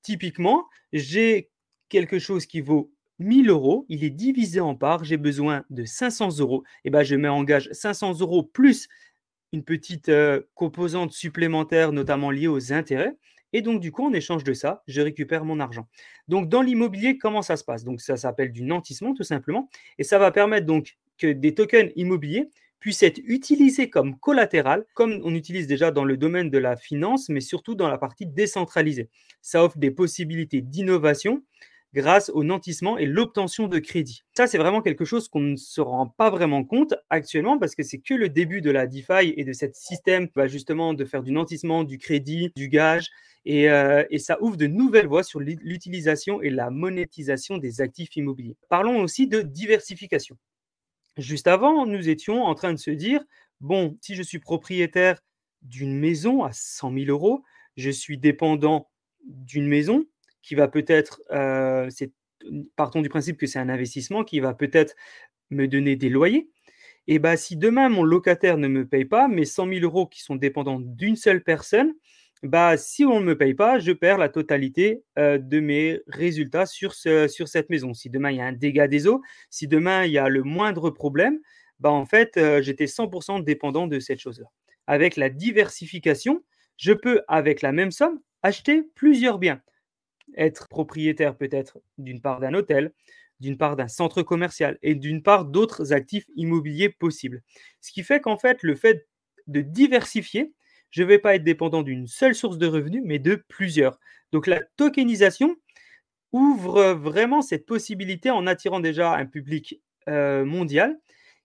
Typiquement, 0.02 0.66
j'ai 0.92 1.50
quelque 1.88 2.18
chose 2.18 2.46
qui 2.46 2.60
vaut 2.60 2.92
1000 3.18 3.50
euros, 3.50 3.84
il 3.88 4.04
est 4.04 4.10
divisé 4.10 4.60
en 4.60 4.74
parts, 4.74 5.04
j'ai 5.04 5.16
besoin 5.16 5.64
de 5.70 5.84
500 5.84 6.38
euros, 6.38 6.62
et 6.84 6.90
ben 6.90 7.02
je 7.02 7.16
mets 7.16 7.28
en 7.28 7.42
gage 7.42 7.68
500 7.72 8.20
euros 8.20 8.44
plus 8.44 8.88
une 9.52 9.64
petite 9.64 10.08
euh, 10.08 10.42
composante 10.54 11.12
supplémentaire, 11.12 11.92
notamment 11.92 12.30
liée 12.30 12.48
aux 12.48 12.72
intérêts. 12.72 13.16
Et 13.52 13.62
donc, 13.62 13.80
du 13.80 13.92
coup, 13.92 14.04
en 14.04 14.12
échange 14.12 14.44
de 14.44 14.52
ça, 14.52 14.82
je 14.86 15.00
récupère 15.00 15.44
mon 15.44 15.60
argent. 15.60 15.88
Donc, 16.28 16.48
dans 16.48 16.62
l'immobilier, 16.62 17.18
comment 17.18 17.42
ça 17.42 17.56
se 17.56 17.64
passe? 17.64 17.84
Donc, 17.84 18.00
ça 18.00 18.16
s'appelle 18.16 18.52
du 18.52 18.62
nantissement, 18.62 19.14
tout 19.14 19.22
simplement. 19.22 19.68
Et 19.98 20.04
ça 20.04 20.18
va 20.18 20.30
permettre 20.30 20.66
donc 20.66 20.96
que 21.16 21.32
des 21.32 21.54
tokens 21.54 21.90
immobiliers 21.96 22.48
puissent 22.80 23.02
être 23.02 23.20
utilisés 23.24 23.90
comme 23.90 24.18
collatéral, 24.18 24.84
comme 24.94 25.20
on 25.24 25.34
utilise 25.34 25.66
déjà 25.66 25.90
dans 25.90 26.04
le 26.04 26.16
domaine 26.16 26.50
de 26.50 26.58
la 26.58 26.76
finance, 26.76 27.28
mais 27.28 27.40
surtout 27.40 27.74
dans 27.74 27.88
la 27.88 27.98
partie 27.98 28.26
décentralisée. 28.26 29.08
Ça 29.42 29.64
offre 29.64 29.78
des 29.78 29.90
possibilités 29.90 30.60
d'innovation 30.60 31.42
grâce 31.94 32.30
au 32.30 32.44
nantissement 32.44 32.98
et 32.98 33.06
l'obtention 33.06 33.66
de 33.66 33.78
crédit. 33.78 34.24
Ça, 34.36 34.46
c'est 34.46 34.58
vraiment 34.58 34.82
quelque 34.82 35.04
chose 35.04 35.28
qu'on 35.28 35.40
ne 35.40 35.56
se 35.56 35.80
rend 35.80 36.06
pas 36.06 36.30
vraiment 36.30 36.64
compte 36.64 36.94
actuellement 37.10 37.58
parce 37.58 37.74
que 37.74 37.82
c'est 37.82 37.98
que 37.98 38.14
le 38.14 38.28
début 38.28 38.60
de 38.60 38.70
la 38.70 38.86
DeFi 38.86 39.32
et 39.36 39.44
de 39.44 39.52
ce 39.52 39.66
système 39.72 40.28
bah, 40.34 40.46
justement 40.46 40.94
de 40.94 41.04
faire 41.04 41.22
du 41.22 41.32
nantissement, 41.32 41.84
du 41.84 41.98
crédit, 41.98 42.52
du 42.56 42.68
gage. 42.68 43.08
Et, 43.44 43.70
euh, 43.70 44.04
et 44.10 44.18
ça 44.18 44.36
ouvre 44.42 44.56
de 44.56 44.66
nouvelles 44.66 45.06
voies 45.06 45.22
sur 45.22 45.40
l'utilisation 45.40 46.42
et 46.42 46.50
la 46.50 46.70
monétisation 46.70 47.56
des 47.56 47.80
actifs 47.80 48.14
immobiliers. 48.16 48.56
Parlons 48.68 49.00
aussi 49.00 49.26
de 49.26 49.40
diversification. 49.40 50.36
Juste 51.16 51.46
avant, 51.46 51.86
nous 51.86 52.08
étions 52.08 52.44
en 52.44 52.54
train 52.54 52.72
de 52.72 52.78
se 52.78 52.90
dire, 52.90 53.24
bon, 53.60 53.96
si 54.02 54.14
je 54.14 54.22
suis 54.22 54.38
propriétaire 54.38 55.20
d'une 55.62 55.98
maison 55.98 56.44
à 56.44 56.52
100 56.52 56.92
000 56.92 57.06
euros, 57.06 57.42
je 57.76 57.90
suis 57.90 58.18
dépendant 58.18 58.88
d'une 59.24 59.66
maison 59.66 60.04
qui 60.48 60.54
va 60.54 60.66
peut-être, 60.66 61.20
euh, 61.30 61.90
partons 62.74 63.02
du 63.02 63.10
principe 63.10 63.36
que 63.36 63.46
c'est 63.46 63.58
un 63.58 63.68
investissement 63.68 64.24
qui 64.24 64.40
va 64.40 64.54
peut-être 64.54 64.96
me 65.50 65.68
donner 65.68 65.94
des 65.94 66.08
loyers. 66.08 66.48
Et 67.06 67.18
bien, 67.18 67.36
si 67.36 67.56
demain 67.56 67.90
mon 67.90 68.02
locataire 68.02 68.56
ne 68.56 68.66
me 68.66 68.86
paye 68.86 69.04
pas, 69.04 69.28
mes 69.28 69.44
100 69.44 69.68
000 69.68 69.80
euros 69.82 70.06
qui 70.06 70.22
sont 70.22 70.36
dépendants 70.36 70.80
d'une 70.80 71.16
seule 71.16 71.42
personne, 71.42 71.92
bah, 72.42 72.78
si 72.78 73.04
on 73.04 73.20
ne 73.20 73.26
me 73.26 73.36
paye 73.36 73.52
pas, 73.52 73.78
je 73.78 73.92
perds 73.92 74.16
la 74.16 74.30
totalité 74.30 75.02
de 75.16 75.60
mes 75.60 76.00
résultats 76.06 76.64
sur, 76.64 76.94
ce, 76.94 77.28
sur 77.28 77.48
cette 77.48 77.68
maison. 77.68 77.92
Si 77.92 78.08
demain 78.08 78.30
il 78.30 78.38
y 78.38 78.40
a 78.40 78.46
un 78.46 78.52
dégât 78.52 78.88
des 78.88 79.06
eaux, 79.06 79.20
si 79.50 79.68
demain 79.68 80.04
il 80.06 80.12
y 80.12 80.18
a 80.18 80.28
le 80.30 80.42
moindre 80.44 80.88
problème, 80.88 81.40
bah, 81.78 81.90
en 81.90 82.06
fait, 82.06 82.40
j'étais 82.62 82.86
100% 82.86 83.44
dépendant 83.44 83.86
de 83.86 84.00
cette 84.00 84.20
chose-là. 84.20 84.46
Avec 84.86 85.16
la 85.16 85.28
diversification, 85.28 86.42
je 86.78 86.94
peux, 86.94 87.20
avec 87.28 87.60
la 87.60 87.72
même 87.72 87.90
somme, 87.90 88.20
acheter 88.42 88.82
plusieurs 88.94 89.38
biens. 89.38 89.60
Être 90.36 90.68
propriétaire 90.68 91.36
peut-être 91.36 91.78
d'une 91.96 92.20
part 92.20 92.40
d'un 92.40 92.54
hôtel, 92.54 92.92
d'une 93.40 93.56
part 93.56 93.76
d'un 93.76 93.88
centre 93.88 94.22
commercial 94.22 94.78
et 94.82 94.94
d'une 94.94 95.22
part 95.22 95.44
d'autres 95.44 95.92
actifs 95.92 96.26
immobiliers 96.36 96.88
possibles. 96.88 97.42
Ce 97.80 97.92
qui 97.92 98.02
fait 98.02 98.20
qu'en 98.20 98.36
fait, 98.36 98.62
le 98.62 98.74
fait 98.74 99.06
de 99.46 99.60
diversifier, 99.60 100.52
je 100.90 101.02
ne 101.02 101.08
vais 101.08 101.18
pas 101.18 101.34
être 101.34 101.44
dépendant 101.44 101.82
d'une 101.82 102.06
seule 102.06 102.34
source 102.34 102.58
de 102.58 102.66
revenus, 102.66 103.02
mais 103.04 103.18
de 103.18 103.36
plusieurs. 103.48 103.98
Donc 104.32 104.46
la 104.46 104.60
tokenisation 104.76 105.56
ouvre 106.32 106.92
vraiment 106.92 107.42
cette 107.42 107.66
possibilité 107.66 108.30
en 108.30 108.46
attirant 108.46 108.80
déjà 108.80 109.14
un 109.14 109.26
public 109.26 109.80
euh, 110.08 110.44
mondial 110.44 110.98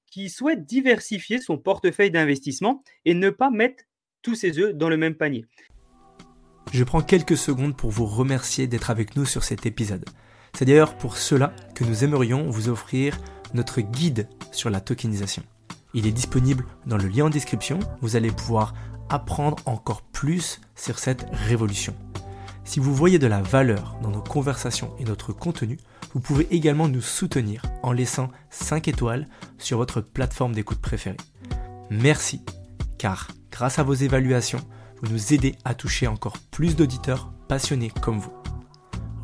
qui 0.08 0.30
souhaite 0.30 0.66
diversifier 0.66 1.40
son 1.40 1.58
portefeuille 1.58 2.12
d'investissement 2.12 2.84
et 3.06 3.14
ne 3.14 3.30
pas 3.30 3.50
mettre 3.50 3.84
tous 4.22 4.36
ses 4.36 4.60
œufs 4.60 4.74
dans 4.74 4.90
le 4.90 4.98
même 4.98 5.16
panier. 5.16 5.46
Je 6.74 6.84
prends 6.84 7.04
quelques 7.04 7.38
secondes 7.38 7.78
pour 7.78 7.92
vous 7.92 8.08
remercier 8.08 8.66
d'être 8.66 8.90
avec 8.90 9.16
nous 9.16 9.26
sur 9.26 9.44
cet 9.44 9.68
épisode. 9.68 10.06
C'est 10.58 10.66
d'ailleurs 10.66 10.98
pour 10.98 11.18
cela 11.18 11.54
que 11.76 11.84
nous 11.84 12.04
aimerions 12.04 12.50
vous 12.50 12.68
offrir 12.68 13.20
notre 13.54 13.82
guide 13.82 14.28
sur 14.52 14.72
la 14.72 14.82
tokenisation. 14.82 15.44
Il 15.94 16.08
est 16.08 16.12
disponible 16.12 16.66
dans 16.88 16.98
le 16.98 17.08
lien 17.08 17.26
en 17.26 17.30
description. 17.30 17.78
Vous 18.02 18.16
allez 18.16 18.32
pouvoir 18.32 18.74
apprendre 19.10 19.58
encore 19.68 20.02
plus 20.02 20.62
sur 20.76 20.98
cette 20.98 21.28
révolution. 21.32 21.96
Si 22.64 22.80
vous 22.80 22.96
voyez 22.96 23.20
de 23.20 23.28
la 23.28 23.44
valeur 23.44 23.96
dans 24.02 24.10
nos 24.10 24.24
conversations 24.24 24.96
et 24.98 25.04
notre 25.04 25.32
contenu, 25.32 25.78
vous 26.16 26.22
pouvez 26.22 26.48
également 26.50 26.88
nous 26.88 27.02
soutenir 27.02 27.62
en 27.84 27.92
laissant 27.92 28.32
5 28.50 28.88
étoiles 28.88 29.28
sur 29.60 29.78
votre 29.78 30.02
plateforme 30.02 30.56
d'écoute 30.56 30.82
préférée. 30.82 31.18
Merci, 31.92 32.42
car 32.98 33.28
grâce 33.52 33.78
à 33.78 33.84
vos 33.84 33.94
évaluations, 33.94 34.66
nous 35.10 35.34
aidez 35.34 35.56
à 35.66 35.76
toucher 35.76 36.08
encore 36.08 36.38
plus 36.52 36.76
d'auditeurs 36.76 37.32
passionnés 37.48 37.92
comme 38.02 38.20
vous. 38.20 38.34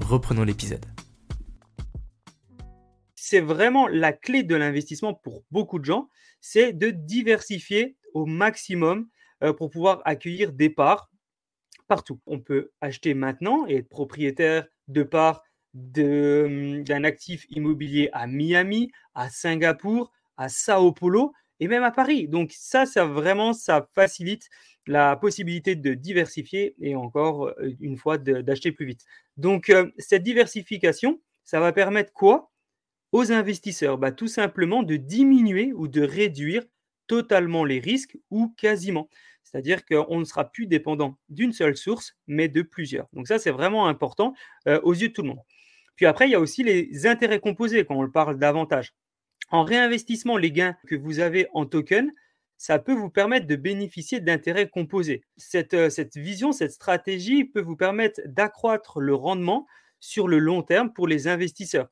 Reprenons 0.01 0.43
l'épisode. 0.43 0.85
C'est 3.15 3.39
vraiment 3.39 3.87
la 3.87 4.11
clé 4.11 4.43
de 4.43 4.55
l'investissement 4.55 5.13
pour 5.13 5.43
beaucoup 5.51 5.79
de 5.79 5.85
gens, 5.85 6.09
c'est 6.41 6.73
de 6.73 6.89
diversifier 6.89 7.95
au 8.13 8.25
maximum 8.25 9.07
euh, 9.43 9.53
pour 9.53 9.69
pouvoir 9.69 10.01
accueillir 10.05 10.51
des 10.51 10.69
parts 10.69 11.11
partout. 11.87 12.19
On 12.25 12.39
peut 12.39 12.71
acheter 12.81 13.13
maintenant 13.13 13.65
et 13.67 13.77
être 13.77 13.89
propriétaire 13.89 14.67
de 14.87 15.03
parts 15.03 15.43
hum, 15.75 16.83
d'un 16.83 17.03
actif 17.03 17.45
immobilier 17.49 18.09
à 18.13 18.27
Miami, 18.27 18.91
à 19.13 19.29
Singapour, 19.29 20.11
à 20.37 20.49
Sao 20.49 20.91
Paulo 20.91 21.33
et 21.59 21.67
même 21.67 21.83
à 21.83 21.91
Paris. 21.91 22.27
Donc 22.27 22.51
ça, 22.53 22.85
ça 22.85 23.05
vraiment, 23.05 23.53
ça 23.53 23.87
facilite 23.93 24.49
la 24.87 25.15
possibilité 25.15 25.75
de 25.75 25.93
diversifier 25.93 26.75
et 26.81 26.95
encore 26.95 27.47
euh, 27.47 27.75
une 27.79 27.97
fois 27.97 28.17
d'acheter 28.17 28.71
plus 28.71 28.85
vite. 28.85 29.05
Donc 29.37 29.69
euh, 29.69 29.91
cette 29.97 30.23
diversification, 30.23 31.21
ça 31.43 31.59
va 31.59 31.71
permettre 31.71 32.13
quoi? 32.13 32.51
Aux 33.11 33.31
investisseurs 33.31 33.97
bah, 33.97 34.11
Tout 34.11 34.27
simplement 34.27 34.83
de 34.83 34.95
diminuer 34.95 35.73
ou 35.73 35.87
de 35.87 36.01
réduire 36.01 36.63
totalement 37.07 37.65
les 37.65 37.79
risques 37.79 38.17
ou 38.29 38.53
quasiment. 38.55 39.09
C'est-à-dire 39.43 39.83
qu'on 39.83 40.19
ne 40.19 40.25
sera 40.25 40.45
plus 40.45 40.67
dépendant 40.67 41.17
d'une 41.27 41.53
seule 41.53 41.75
source, 41.75 42.15
mais 42.27 42.47
de 42.47 42.61
plusieurs. 42.61 43.07
Donc 43.13 43.27
ça, 43.27 43.39
c'est 43.39 43.49
vraiment 43.49 43.87
important 43.87 44.35
euh, 44.67 44.79
aux 44.83 44.93
yeux 44.93 45.09
de 45.09 45.13
tout 45.13 45.23
le 45.23 45.29
monde. 45.29 45.39
Puis 45.95 46.05
après, 46.05 46.27
il 46.27 46.31
y 46.31 46.35
a 46.35 46.39
aussi 46.39 46.63
les 46.63 47.07
intérêts 47.07 47.39
composés 47.39 47.83
quand 47.83 47.95
on 47.95 48.09
parle 48.09 48.37
davantage. 48.37 48.93
En 49.51 49.63
réinvestissement, 49.63 50.37
les 50.37 50.51
gains 50.51 50.75
que 50.87 50.95
vous 50.95 51.19
avez 51.19 51.47
en 51.53 51.65
token, 51.65 52.11
ça 52.57 52.77
peut 52.77 52.93
vous 52.93 53.09
permettre 53.09 53.47
de 53.47 53.55
bénéficier 53.55 54.19
d'intérêts 54.19 54.69
composés. 54.69 55.23
Cette, 55.37 55.73
euh, 55.73 55.89
cette 55.89 56.17
vision, 56.17 56.51
cette 56.51 56.73
stratégie 56.73 57.45
peut 57.45 57.61
vous 57.61 57.77
permettre 57.77 58.21
d'accroître 58.25 58.99
le 58.99 59.15
rendement 59.15 59.65
sur 59.99 60.27
le 60.27 60.39
long 60.39 60.61
terme 60.61 60.91
pour 60.93 61.07
les 61.07 61.27
investisseurs. 61.27 61.87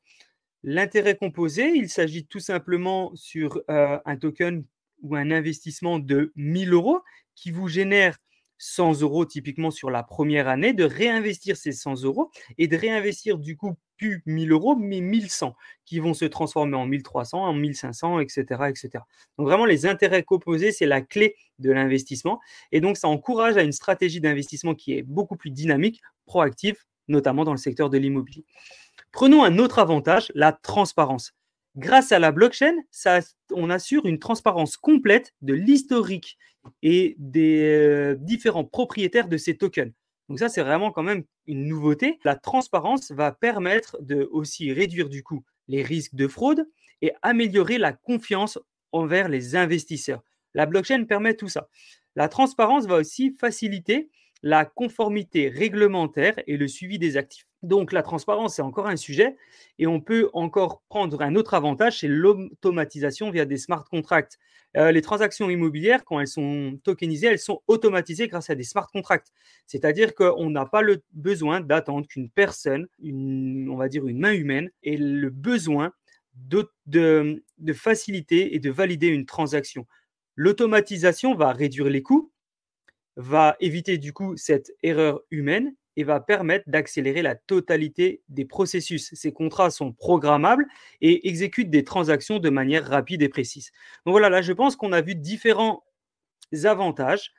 L'intérêt 0.64 1.16
composé, 1.16 1.72
il 1.76 1.90
s'agit 1.90 2.26
tout 2.26 2.40
simplement 2.40 3.12
sur 3.16 3.62
euh, 3.70 3.98
un 4.06 4.18
token 4.18 4.66
ou 5.02 5.16
un 5.16 5.32
investissement 5.32 6.00
de 6.00 6.34
1000 6.36 6.74
euros 6.74 7.00
qui 7.36 7.52
vous 7.52 7.68
génère 7.68 8.18
100 8.58 9.02
euros 9.02 9.26
typiquement 9.26 9.72
sur 9.72 9.90
la 9.90 10.04
première 10.04 10.48
année, 10.48 10.74
de 10.74 10.84
réinvestir 10.84 11.56
ces 11.56 11.72
100 11.72 12.04
euros 12.04 12.32
et 12.58 12.68
de 12.68 12.76
réinvestir 12.76 13.38
du 13.38 13.56
coup 13.56 13.78
plus 13.98 14.22
1000 14.26 14.52
euros, 14.52 14.76
mais 14.76 15.02
1100 15.02 15.56
qui 15.86 16.00
vont 16.00 16.14
se 16.14 16.26
transformer 16.26 16.76
en 16.76 16.86
1300, 16.86 17.44
en 17.44 17.54
1500, 17.54 18.20
etc. 18.20 18.44
etc. 18.70 18.90
Donc 19.38 19.48
vraiment, 19.48 19.66
les 19.66 19.86
intérêts 19.86 20.24
composés, 20.24 20.72
c'est 20.72 20.86
la 20.86 21.02
clé 21.02 21.36
de 21.60 21.72
l'investissement. 21.72 22.40
Et 22.72 22.82
donc, 22.82 22.98
ça 22.98 23.08
encourage 23.08 23.58
à 23.58 23.64
une 23.64 23.72
stratégie 23.72 24.22
d'investissement 24.22 24.76
qui 24.76 24.94
est 24.94 25.04
beaucoup 25.04 25.36
plus 25.36 25.52
dynamique, 25.52 26.02
proactive, 26.26 26.78
notamment 27.08 27.46
dans 27.46 27.52
le 27.52 27.58
secteur 27.58 27.90
de 27.90 27.98
l'immobilier. 27.98 28.46
Prenons 29.12 29.44
un 29.44 29.58
autre 29.58 29.80
avantage, 29.80 30.32
la 30.36 30.52
transparence. 30.52 31.34
Grâce 31.76 32.12
à 32.12 32.20
la 32.20 32.32
blockchain, 32.32 32.76
ça, 32.92 33.20
on 33.52 33.70
assure 33.70 34.06
une 34.06 34.20
transparence 34.20 34.78
complète 34.78 35.34
de 35.42 35.54
l'historique 35.54 36.38
et 36.82 37.16
des 37.20 37.62
euh, 37.62 38.16
différents 38.20 38.66
propriétaires 38.66 39.28
de 39.28 39.38
ces 39.38 39.58
tokens. 39.58 39.94
Donc 40.30 40.40
ça, 40.40 40.50
c'est 40.50 40.62
vraiment 40.62 40.92
quand 40.92 41.04
même 41.04 41.24
une 41.46 41.68
nouveauté. 41.68 42.20
La 42.24 42.36
transparence 42.36 43.12
va 43.12 43.32
permettre 43.32 43.98
de 44.02 44.28
aussi 44.32 44.74
réduire 44.74 45.10
du 45.10 45.24
coup 45.24 45.44
les 45.68 45.84
risques 45.84 46.16
de 46.16 46.28
fraude 46.28 46.68
et 47.02 47.12
améliorer 47.22 47.78
la 47.78 47.94
confiance 47.94 48.60
envers 48.92 49.30
les 49.30 49.56
investisseurs. 49.56 50.24
La 50.54 50.66
blockchain 50.66 51.06
permet 51.06 51.36
tout 51.36 51.50
ça. 51.50 51.70
La 52.16 52.28
transparence 52.30 52.88
va 52.88 52.96
aussi 52.96 53.36
faciliter 53.40 54.10
la 54.44 54.66
conformité 54.66 55.50
réglementaire 55.50 56.36
et 56.48 56.58
le 56.58 56.68
suivi 56.68 57.00
des 57.00 57.18
actifs. 57.18 57.48
Donc 57.64 57.92
la 57.92 58.04
transparence, 58.04 58.56
c'est 58.56 58.62
encore 58.62 58.88
un 58.88 58.96
sujet 58.96 59.36
et 59.80 59.88
on 59.88 60.00
peut 60.00 60.30
encore 60.34 60.84
prendre 60.90 61.22
un 61.22 61.36
autre 61.36 61.54
avantage, 61.54 62.00
c'est 62.00 62.08
l'automatisation 62.08 63.32
via 63.32 63.46
des 63.46 63.58
smart 63.58 63.84
contracts. 63.90 64.38
Euh, 64.76 64.92
les 64.92 65.02
transactions 65.02 65.50
immobilières, 65.50 66.06
quand 66.06 66.20
elles 66.20 66.28
sont 66.28 66.80
tokenisées, 66.84 67.28
elles 67.28 67.40
sont 67.40 67.62
automatisées 67.68 68.28
grâce 68.28 68.50
à 68.50 68.56
des 68.56 68.64
smart 68.64 68.88
contracts. 68.92 69.32
C'est-à-dire 69.66 70.14
qu'on 70.14 70.50
n'a 70.50 70.66
pas 70.66 70.82
le 70.82 71.02
besoin 71.14 71.62
d'attendre 71.62 72.08
qu'une 72.08 72.30
personne, 72.30 72.88
on 73.04 73.76
va 73.76 73.90
dire 73.90 74.08
une 74.08 74.20
main 74.20 74.34
humaine, 74.34 74.70
ait 74.84 74.98
le 74.98 75.30
besoin 75.30 75.94
de, 76.36 76.70
de 76.86 77.74
faciliter 77.74 78.54
et 78.54 78.60
de 78.60 78.70
valider 78.70 79.08
une 79.08 79.26
transaction. 79.26 79.88
L'automatisation 80.36 81.34
va 81.34 81.52
réduire 81.52 81.90
les 81.90 82.04
coûts, 82.04 82.32
va 83.18 83.58
éviter 83.60 83.98
du 83.98 84.14
coup 84.14 84.38
cette 84.38 84.72
erreur 84.84 85.22
humaine 85.32 85.76
et 85.98 86.04
va 86.04 86.20
permettre 86.20 86.70
d'accélérer 86.70 87.24
la 87.24 87.36
totalité 87.36 88.22
des 88.30 88.46
processus. 88.46 89.10
Ces 89.14 89.34
contrats 89.34 89.72
sont 89.72 89.92
programmables 89.92 90.68
et 91.02 91.28
exécutent 91.28 91.72
des 91.72 91.84
transactions 91.84 92.38
de 92.38 92.50
manière 92.52 92.88
rapide 92.88 93.24
et 93.24 93.30
précise. 93.30 93.72
Donc 94.06 94.14
voilà, 94.14 94.30
là 94.30 94.44
je 94.44 94.54
pense 94.54 94.76
qu'on 94.76 94.94
a 94.94 95.02
vu 95.02 95.16
différents 95.16 95.84
avantages 96.64 97.34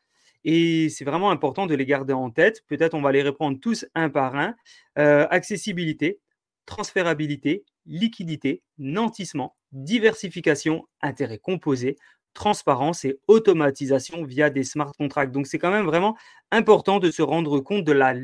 et 0.44 0.88
c'est 0.88 1.04
vraiment 1.04 1.30
important 1.30 1.66
de 1.66 1.74
les 1.76 1.86
garder 1.86 2.12
en 2.12 2.30
tête. 2.30 2.64
Peut-être 2.66 2.94
on 2.94 3.00
va 3.00 3.12
les 3.12 3.22
répondre 3.22 3.58
tous 3.60 3.86
un 3.94 4.10
par 4.10 4.34
un. 4.34 4.56
Euh, 4.98 5.26
accessibilité, 5.30 6.20
transférabilité, 6.66 7.64
liquidité, 7.86 8.62
nantissement, 8.78 9.56
diversification, 9.72 10.86
intérêt 11.00 11.38
composé, 11.38 11.96
transparence 12.38 13.04
et 13.04 13.18
automatisation 13.26 14.24
via 14.24 14.48
des 14.48 14.62
smart 14.62 14.92
contracts. 14.96 15.32
Donc 15.32 15.48
c'est 15.48 15.58
quand 15.58 15.72
même 15.72 15.86
vraiment 15.86 16.16
important 16.52 17.00
de 17.00 17.10
se 17.10 17.20
rendre 17.20 17.58
compte 17.58 17.84
de 17.84 17.92
la 17.92 18.14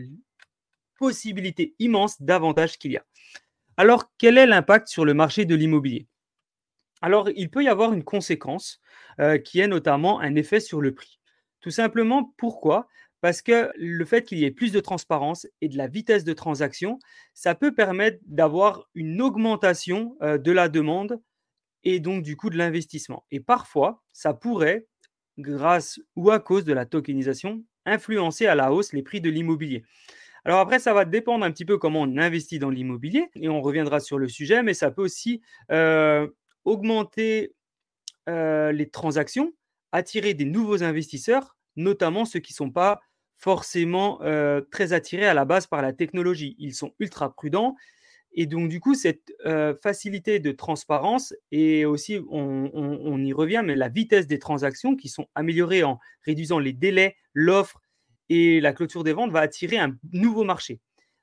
possibilité 0.98 1.74
immense 1.80 2.22
d'avantages 2.22 2.78
qu'il 2.78 2.92
y 2.92 2.96
a. 2.96 3.04
Alors 3.76 4.04
quel 4.16 4.38
est 4.38 4.46
l'impact 4.46 4.86
sur 4.86 5.04
le 5.04 5.14
marché 5.14 5.44
de 5.46 5.56
l'immobilier? 5.56 6.06
Alors 7.02 7.28
il 7.34 7.50
peut 7.50 7.64
y 7.64 7.68
avoir 7.68 7.92
une 7.92 8.04
conséquence 8.04 8.80
euh, 9.18 9.36
qui 9.36 9.58
est 9.58 9.66
notamment 9.66 10.20
un 10.20 10.36
effet 10.36 10.60
sur 10.60 10.80
le 10.80 10.94
prix. 10.94 11.18
Tout 11.60 11.72
simplement 11.72 12.32
pourquoi? 12.36 12.86
Parce 13.20 13.42
que 13.42 13.72
le 13.76 14.04
fait 14.04 14.22
qu'il 14.22 14.38
y 14.38 14.44
ait 14.44 14.52
plus 14.52 14.70
de 14.70 14.80
transparence 14.80 15.48
et 15.60 15.68
de 15.68 15.76
la 15.76 15.88
vitesse 15.88 16.22
de 16.22 16.34
transaction, 16.34 17.00
ça 17.32 17.56
peut 17.56 17.74
permettre 17.74 18.18
d'avoir 18.26 18.88
une 18.94 19.20
augmentation 19.20 20.16
euh, 20.22 20.38
de 20.38 20.52
la 20.52 20.68
demande 20.68 21.20
et 21.84 22.00
donc 22.00 22.22
du 22.22 22.36
coût 22.36 22.50
de 22.50 22.56
l'investissement. 22.56 23.24
Et 23.30 23.40
parfois, 23.40 24.02
ça 24.12 24.34
pourrait, 24.34 24.86
grâce 25.38 26.00
ou 26.16 26.30
à 26.30 26.40
cause 26.40 26.64
de 26.64 26.72
la 26.72 26.86
tokenisation, 26.86 27.62
influencer 27.86 28.46
à 28.46 28.54
la 28.54 28.72
hausse 28.72 28.92
les 28.92 29.02
prix 29.02 29.20
de 29.20 29.30
l'immobilier. 29.30 29.84
Alors 30.44 30.60
après, 30.60 30.78
ça 30.78 30.92
va 30.92 31.04
dépendre 31.04 31.44
un 31.44 31.50
petit 31.50 31.64
peu 31.64 31.78
comment 31.78 32.02
on 32.02 32.18
investit 32.18 32.58
dans 32.58 32.70
l'immobilier, 32.70 33.28
et 33.34 33.48
on 33.48 33.62
reviendra 33.62 34.00
sur 34.00 34.18
le 34.18 34.28
sujet, 34.28 34.62
mais 34.62 34.74
ça 34.74 34.90
peut 34.90 35.02
aussi 35.02 35.40
euh, 35.70 36.28
augmenter 36.64 37.54
euh, 38.28 38.72
les 38.72 38.88
transactions, 38.90 39.52
attirer 39.92 40.34
des 40.34 40.44
nouveaux 40.44 40.82
investisseurs, 40.82 41.56
notamment 41.76 42.24
ceux 42.24 42.40
qui 42.40 42.52
ne 42.52 42.56
sont 42.56 42.70
pas 42.70 43.00
forcément 43.36 44.22
euh, 44.22 44.60
très 44.70 44.92
attirés 44.92 45.26
à 45.26 45.34
la 45.34 45.44
base 45.44 45.66
par 45.66 45.82
la 45.82 45.92
technologie. 45.92 46.56
Ils 46.58 46.74
sont 46.74 46.94
ultra 46.98 47.34
prudents. 47.34 47.74
Et 48.34 48.46
donc, 48.46 48.68
du 48.68 48.80
coup, 48.80 48.94
cette 48.94 49.32
euh, 49.46 49.74
facilité 49.80 50.40
de 50.40 50.52
transparence 50.52 51.34
et 51.52 51.84
aussi, 51.84 52.18
on, 52.28 53.18
y 53.22 53.32
revient, 53.32 53.62
mais 53.64 53.76
la 53.76 53.88
vitesse 53.88 54.26
des 54.26 54.38
transactions 54.38 54.96
qui 54.96 55.08
sont 55.08 55.26
améliorées 55.34 55.84
en 55.84 56.00
réduisant 56.22 56.58
les 56.58 56.72
délais, 56.72 57.16
l'offre 57.32 57.80
et 58.28 58.60
la 58.60 58.72
clôture 58.72 59.04
des 59.04 59.12
ventes 59.12 59.30
va 59.30 59.40
attirer 59.40 59.78
un 59.78 59.96
nouveau 60.12 60.44
marché. 60.44 60.80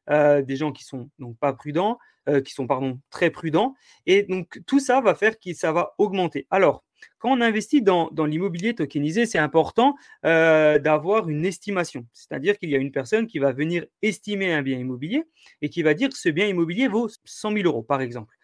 Euh, 0.09 0.41
des 0.41 0.55
gens 0.55 0.71
qui 0.71 0.83
sont 0.83 1.09
donc 1.19 1.37
pas 1.37 1.53
prudents, 1.53 1.99
qui 2.45 2.53
sont 2.53 2.67
pardon 2.67 2.99
très 3.09 3.31
prudents, 3.31 3.73
et 4.05 4.23
donc 4.23 4.61
tout 4.67 4.79
ça 4.79 5.01
va 5.01 5.15
faire 5.15 5.39
que 5.39 5.53
ça 5.53 5.71
va 5.71 5.95
augmenter. 5.97 6.45
Alors, 6.51 6.83
quand 7.19 7.31
on 7.31 7.41
investit 7.41 7.81
dans, 7.81 8.09
l'immobilier 8.25 8.73
tokenisé, 8.73 9.25
c'est 9.25 9.39
important 9.39 9.95
euh, 10.25 10.79
d'avoir 10.79 11.29
une 11.29 11.45
estimation. 11.45 12.05
C'est-à-dire 12.13 12.57
qu'il 12.57 12.69
y 12.69 12.75
a 12.75 12.79
une 12.79 12.91
personne 12.91 13.27
qui 13.27 13.39
va 13.39 13.51
venir 13.51 13.85
estimer 14.01 14.53
un 14.53 14.61
bien 14.61 14.77
immobilier 14.77 15.23
et 15.61 15.69
qui 15.69 15.83
va 15.83 15.93
dire 15.93 16.09
que 16.09 16.17
ce 16.17 16.29
bien 16.29 16.47
immobilier 16.47 16.87
vaut 16.87 17.09
100 17.25 17.53
000 17.53 17.65
euros, 17.65 17.83
par 17.83 18.01
exemple. 18.01 18.35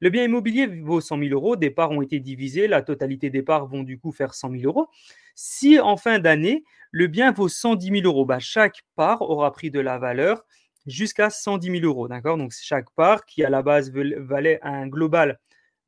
Le 0.00 0.10
bien 0.10 0.24
immobilier 0.24 0.66
vaut 0.66 1.00
100 1.00 1.18
000 1.18 1.30
euros, 1.30 1.56
des 1.56 1.70
parts 1.70 1.90
ont 1.90 2.02
été 2.02 2.18
divisées, 2.20 2.66
la 2.66 2.82
totalité 2.82 3.30
des 3.30 3.42
parts 3.42 3.66
vont 3.66 3.82
du 3.82 3.98
coup 3.98 4.12
faire 4.12 4.34
100 4.34 4.50
000 4.50 4.62
euros. 4.64 4.88
Si 5.34 5.78
en 5.78 5.96
fin 5.96 6.18
d'année, 6.18 6.64
le 6.90 7.06
bien 7.06 7.32
vaut 7.32 7.48
110 7.48 8.00
000 8.00 8.02
euros, 8.04 8.24
bah, 8.24 8.38
chaque 8.38 8.82
part 8.96 9.22
aura 9.22 9.52
pris 9.52 9.70
de 9.70 9.80
la 9.80 9.98
valeur 9.98 10.44
jusqu'à 10.86 11.30
110 11.30 11.80
000 11.80 11.84
euros. 11.84 12.08
Donc 12.08 12.52
chaque 12.52 12.90
part 12.96 13.24
qui 13.24 13.44
à 13.44 13.50
la 13.50 13.62
base 13.62 13.92
valait 13.92 14.58
un 14.62 14.86
global 14.86 15.38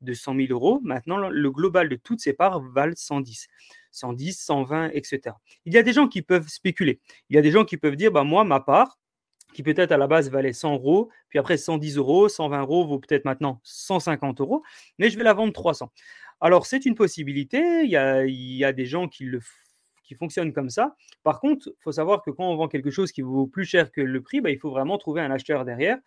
de 0.01 0.13
100 0.13 0.35
000 0.35 0.47
euros. 0.51 0.79
Maintenant, 0.83 1.17
le 1.17 1.51
global 1.51 1.89
de 1.89 1.95
toutes 1.95 2.19
ces 2.19 2.33
parts 2.33 2.61
valent 2.61 2.93
110. 2.95 3.47
110, 3.91 4.39
120, 4.39 4.89
etc. 4.93 5.35
Il 5.65 5.73
y 5.73 5.77
a 5.77 5.83
des 5.83 5.93
gens 5.93 6.07
qui 6.07 6.21
peuvent 6.21 6.47
spéculer. 6.47 6.99
Il 7.29 7.35
y 7.35 7.39
a 7.39 7.41
des 7.41 7.51
gens 7.51 7.65
qui 7.65 7.77
peuvent 7.77 7.95
dire, 7.95 8.11
bah, 8.11 8.23
moi, 8.23 8.43
ma 8.43 8.59
part, 8.59 8.99
qui 9.53 9.63
peut-être 9.63 9.91
à 9.91 9.97
la 9.97 10.07
base 10.07 10.29
valait 10.29 10.53
100 10.53 10.73
euros, 10.75 11.09
puis 11.29 11.39
après 11.39 11.57
110 11.57 11.97
euros, 11.97 12.29
120 12.29 12.61
euros 12.61 12.85
vaut 12.85 12.99
peut-être 12.99 13.25
maintenant 13.25 13.59
150 13.63 14.41
euros, 14.41 14.61
mais 14.99 15.09
je 15.09 15.17
vais 15.17 15.23
la 15.23 15.33
vendre 15.33 15.53
300. 15.53 15.91
Alors, 16.41 16.67
c'est 16.67 16.85
une 16.85 16.95
possibilité. 16.95 17.83
Il 17.83 17.89
y 17.89 17.95
a, 18.63 18.73
des 18.73 18.85
gens 18.85 19.07
qui, 19.07 19.25
le, 19.25 19.39
qui 20.03 20.13
fonctionnent 20.13 20.53
comme 20.53 20.69
ça. 20.69 20.95
Par 21.23 21.39
contre, 21.39 21.69
il 21.69 21.83
faut 21.83 21.91
savoir 21.91 22.21
que 22.21 22.29
quand 22.29 22.47
on 22.47 22.55
vend 22.55 22.67
quelque 22.67 22.91
chose 22.91 23.11
qui 23.11 23.21
vaut 23.21 23.47
plus 23.47 23.65
cher 23.65 23.91
que 23.91 24.01
le 24.01 24.21
prix, 24.21 24.41
bah, 24.41 24.51
il 24.51 24.59
faut 24.59 24.69
vraiment 24.69 24.97
trouver 24.97 25.21
un 25.21 25.31
acheteur 25.31 25.65
derrière. 25.65 25.97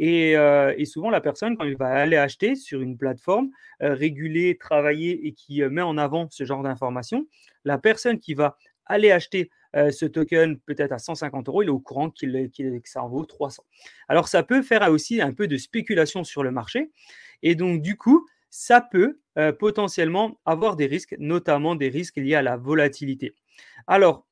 Euh, 0.00 0.74
et, 0.76 0.84
souvent, 0.84 1.10
la 1.10 1.20
personne, 1.20 1.56
quand 1.56 1.64
elle 1.64 1.76
va 1.76 1.88
aller 1.88 2.16
acheter 2.16 2.54
sur 2.54 2.80
une 2.80 2.96
plateforme 2.96 3.50
euh, 3.82 3.94
régulée, 3.94 4.56
travaillée 4.58 5.26
et 5.26 5.32
qui 5.32 5.62
euh, 5.62 5.70
met 5.70 5.82
en 5.82 5.98
avant 5.98 6.28
ce 6.30 6.44
genre 6.44 6.62
d'informations, 6.62 7.26
la 7.64 7.78
personne 7.78 8.18
qui 8.18 8.34
va 8.34 8.56
aller 8.86 9.10
acheter 9.10 9.50
ce 9.74 10.06
token 10.06 10.58
peut-être 10.60 10.92
à 10.92 10.98
150 10.98 11.46
euros, 11.46 11.62
il 11.62 11.66
est 11.66 11.70
au 11.70 11.78
courant 11.78 12.08
qu'il, 12.08 12.48
qu'il, 12.50 12.80
que 12.80 12.88
ça 12.88 13.02
en 13.02 13.08
vaut 13.10 13.26
300. 13.26 13.62
Alors, 14.08 14.26
ça 14.26 14.42
peut 14.42 14.62
faire 14.62 14.90
aussi 14.90 15.20
un 15.20 15.34
peu 15.34 15.46
de 15.46 15.58
spéculation 15.58 16.24
sur 16.24 16.42
le 16.42 16.50
marché. 16.50 16.90
Et 17.42 17.54
donc, 17.54 17.82
du 17.82 17.94
coup, 17.98 18.26
ça 18.48 18.80
peut 18.80 19.20
potentiellement 19.58 20.40
avoir 20.46 20.74
des 20.74 20.86
risques, 20.86 21.14
notamment 21.18 21.74
des 21.74 21.90
risques 21.90 22.16
liés 22.16 22.34
à 22.34 22.40
la 22.40 22.56
volatilité. 22.56 23.34
Alors, 23.86 24.26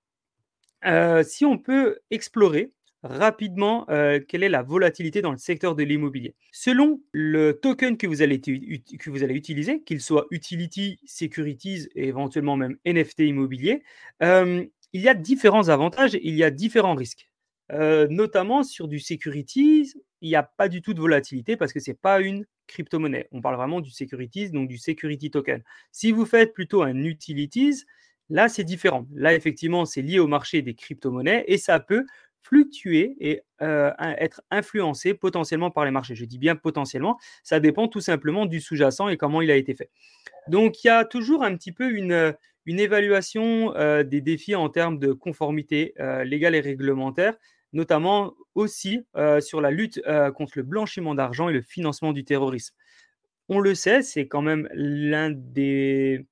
si 1.23 1.45
on 1.45 1.59
peut 1.59 1.99
explorer 2.11 2.73
rapidement 3.07 3.89
euh, 3.91 4.21
quelle 4.27 4.43
est 4.43 4.49
la 4.49 4.63
volatilité 4.63 5.23
dans 5.23 5.33
le 5.33 5.39
secteur 5.39 5.75
de 5.75 5.83
l'immobilier. 5.83 6.35
Selon 6.53 7.01
le 7.13 7.53
token 7.53 7.97
que 7.97 8.07
vous 8.07 8.23
allez, 8.23 8.41
que 8.41 9.11
vous 9.11 9.23
allez 9.23 9.35
utiliser, 9.35 9.83
qu'il 9.83 10.01
soit 10.01 10.27
utility, 10.31 10.99
securities 11.07 11.89
et 11.95 12.09
éventuellement 12.09 12.57
même 12.57 12.77
NFT 12.85 13.21
immobilier, 13.21 13.83
euh, 14.23 14.65
il 14.93 15.01
y 15.01 15.09
a 15.09 15.15
différents 15.15 15.69
avantages 15.69 16.15
et 16.15 16.27
il 16.27 16.35
y 16.35 16.45
a 16.45 16.51
différents 16.51 16.95
risques. 16.95 17.29
Euh, 17.73 18.07
notamment 18.11 18.63
sur 18.63 18.87
du 18.87 19.01
securities, 19.01 19.93
il 20.21 20.29
n'y 20.29 20.37
a 20.37 20.45
pas 20.45 20.69
du 20.69 20.83
tout 20.83 20.95
de 20.95 21.01
volatilité 21.01 21.57
parce 21.57 21.73
que 21.73 21.81
ce 21.81 21.91
n'est 21.91 21.97
pas 21.97 22.21
une 22.21 22.47
crypto-monnaie. 22.67 23.29
On 23.33 23.41
parle 23.41 23.57
vraiment 23.57 23.81
du 23.81 23.91
securities, 23.91 24.51
donc 24.51 24.69
du 24.69 24.79
security 24.79 25.31
token. 25.31 25.63
Si 25.93 26.13
vous 26.13 26.25
faites 26.25 26.53
plutôt 26.53 26.83
un 26.83 26.97
utilities, 27.05 27.85
là 28.31 28.49
c'est 28.49 28.65
différent. 28.65 29.07
Là 29.13 29.35
effectivement 29.35 29.85
c'est 29.85 30.03
lié 30.03 30.19
au 30.19 30.29
marché 30.29 30.63
des 30.63 30.75
crypto-monnaies 30.75 31.45
et 31.49 31.59
ça 31.59 31.81
peut 31.81 32.05
fluctuer 32.47 33.17
et 33.19 33.43
euh, 33.61 33.91
être 33.99 34.41
influencé 34.51 35.15
potentiellement 35.15 35.71
par 35.71 35.85
les 35.85 35.91
marchés. 35.91 36.15
Je 36.15 36.25
dis 36.25 36.39
bien 36.39 36.55
potentiellement, 36.55 37.19
ça 37.43 37.59
dépend 37.59 37.89
tout 37.89 38.01
simplement 38.01 38.47
du 38.47 38.61
sous-jacent 38.61 39.09
et 39.09 39.17
comment 39.17 39.43
il 39.43 39.51
a 39.51 39.57
été 39.57 39.75
fait. 39.75 39.91
Donc 40.49 40.85
il 40.85 40.87
y 40.87 40.91
a 40.91 41.05
toujours 41.05 41.43
un 41.43 41.57
petit 41.57 41.73
peu 41.73 41.91
une, 41.91 42.13
euh, 42.13 42.33
évaluation 42.67 43.75
euh, 43.77 44.03
des 44.03 44.21
défis 44.21 44.55
en 44.55 44.69
termes 44.69 44.99
de 44.99 45.13
conformité 45.13 45.95
légale 46.25 46.55
et 46.55 46.61
réglementaire, 46.61 47.37
notamment 47.73 48.35
aussi 48.57 49.07
sur 49.41 49.61
la 49.61 49.71
lutte 49.71 50.03
contre 50.35 50.55
le 50.57 50.63
blanchiment 50.65 51.15
d'argent 51.15 51.49
et 51.49 51.53
le 51.53 51.63
financement 51.63 52.13
du 52.13 52.25
terrorisme. 52.25 52.75
On 53.49 53.61
le 53.61 53.77
sait, 53.77 54.03
c'est 54.03 54.27
quand 54.27 54.43
même 54.43 54.69
l'un 54.75 55.31
des 55.31 56.27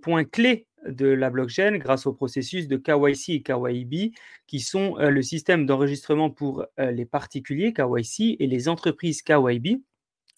points 0.00 0.24
clés 0.24 0.66
de 0.86 1.06
la 1.06 1.30
blockchain 1.30 1.78
grâce 1.78 2.06
au 2.06 2.12
processus 2.12 2.68
de 2.68 2.76
KYC 2.76 3.30
et 3.30 3.42
KYB, 3.42 4.12
qui 4.46 4.60
sont 4.60 4.98
euh, 4.98 5.10
le 5.10 5.22
système 5.22 5.66
d'enregistrement 5.66 6.30
pour 6.30 6.64
euh, 6.78 6.90
les 6.90 7.04
particuliers 7.04 7.72
KYC 7.72 8.36
et 8.38 8.46
les 8.46 8.68
entreprises 8.68 9.22
KYB 9.22 9.80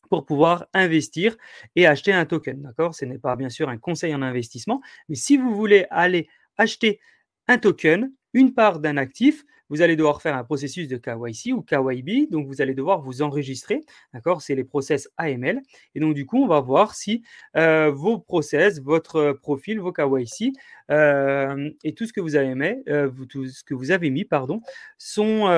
pour 0.09 0.26
pouvoir 0.26 0.66
investir 0.74 1.37
et 1.74 1.87
acheter 1.87 2.12
un 2.12 2.26
token. 2.26 2.61
D'accord? 2.61 2.94
Ce 2.94 3.05
n'est 3.05 3.18
pas 3.18 3.35
bien 3.37 3.48
sûr 3.48 3.68
un 3.68 3.78
conseil 3.78 4.14
en 4.14 4.22
investissement, 4.22 4.83
mais 5.09 5.14
si 5.14 5.37
vous 5.37 5.55
voulez 5.55 5.87
aller 5.90 6.28
acheter 6.59 7.00
un 7.48 7.59
token, 7.59 8.12
une 8.35 8.52
part 8.52 8.81
d'un 8.81 8.96
actif, 8.96 9.44
vous 9.72 9.80
allez 9.80 9.96
devoir 9.96 10.20
faire 10.20 10.37
un 10.37 10.44
processus 10.44 10.87
de 10.87 10.98
KYC 10.98 11.54
ou 11.54 11.62
KYB, 11.62 12.30
donc 12.30 12.46
vous 12.46 12.61
allez 12.61 12.74
devoir 12.74 13.00
vous 13.00 13.22
enregistrer, 13.22 13.80
d'accord 14.12 14.42
C'est 14.42 14.54
les 14.54 14.64
process 14.64 15.08
AML. 15.16 15.62
Et 15.94 16.00
donc 16.00 16.12
du 16.12 16.26
coup, 16.26 16.44
on 16.44 16.46
va 16.46 16.61
voir 16.61 16.94
si 16.94 17.22
euh, 17.56 17.90
vos 17.90 18.18
process, 18.18 18.82
votre 18.82 19.32
profil, 19.32 19.80
vos 19.80 19.90
KYC 19.90 20.52
euh, 20.90 21.70
et 21.85 21.94
tout 21.94 22.04
ce 22.04 22.12
que 22.12 22.20
vous 22.20 22.37
avez 22.37 22.54
mis, 22.54 22.82
euh, 22.90 23.11
tout 23.30 23.46
ce 23.46 23.64
que 23.64 23.72
vous 23.72 23.92
avez 23.92 24.11
mis, 24.11 24.26
pardon, 24.26 24.61
sont 24.98 25.48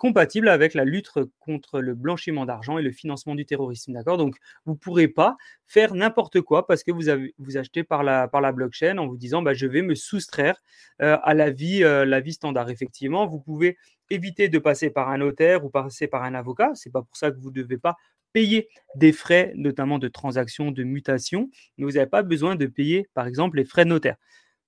compatibles 0.00 0.48
avec 0.48 0.72
la 0.72 0.86
lutte 0.86 1.10
contre 1.38 1.80
le 1.80 1.94
blanchiment 1.94 2.46
d'argent 2.46 2.78
et 2.78 2.82
le 2.82 2.92
financement 2.92 3.34
du 3.34 3.44
terrorisme, 3.44 3.92
d'accord 3.92 4.16
Donc 4.16 4.36
vous 4.64 4.72
ne 4.72 4.78
pourrez 4.78 5.08
pas 5.08 5.36
faire 5.66 5.94
n'importe 5.94 6.40
quoi 6.40 6.66
parce 6.66 6.82
que 6.82 6.92
vous 6.92 7.10
avez 7.10 7.34
vous 7.38 7.58
achetez 7.58 7.84
par 7.84 8.04
la 8.04 8.26
par 8.26 8.40
la 8.40 8.52
blockchain 8.52 8.96
en 8.96 9.06
vous 9.06 9.16
disant 9.16 9.42
bah, 9.42 9.52
je 9.52 9.66
vais 9.66 9.82
me 9.82 9.94
soustraire 9.94 10.62
à 10.98 11.34
la 11.34 11.50
vie 11.50 11.80
la 11.80 12.20
vie 12.20 12.32
standard. 12.32 12.70
Effectivement, 12.70 13.33
vous 13.34 13.40
pouvez 13.40 13.76
éviter 14.10 14.48
de 14.48 14.58
passer 14.58 14.90
par 14.90 15.08
un 15.10 15.18
notaire 15.18 15.64
ou 15.64 15.70
passer 15.70 16.06
par 16.06 16.22
un 16.22 16.34
avocat. 16.34 16.70
C'est 16.74 16.90
pas 16.90 17.02
pour 17.02 17.16
ça 17.16 17.30
que 17.30 17.38
vous 17.38 17.50
ne 17.50 17.54
devez 17.54 17.78
pas 17.78 17.96
payer 18.32 18.68
des 18.96 19.12
frais, 19.12 19.52
notamment 19.54 19.98
de 19.98 20.08
transaction, 20.08 20.70
de 20.70 20.82
mutation, 20.82 21.50
mais 21.78 21.84
vous 21.84 21.92
n'avez 21.92 22.08
pas 22.08 22.22
besoin 22.22 22.56
de 22.56 22.66
payer, 22.66 23.08
par 23.14 23.26
exemple, 23.26 23.58
les 23.58 23.64
frais 23.64 23.84
de 23.84 23.90
notaire. 23.90 24.16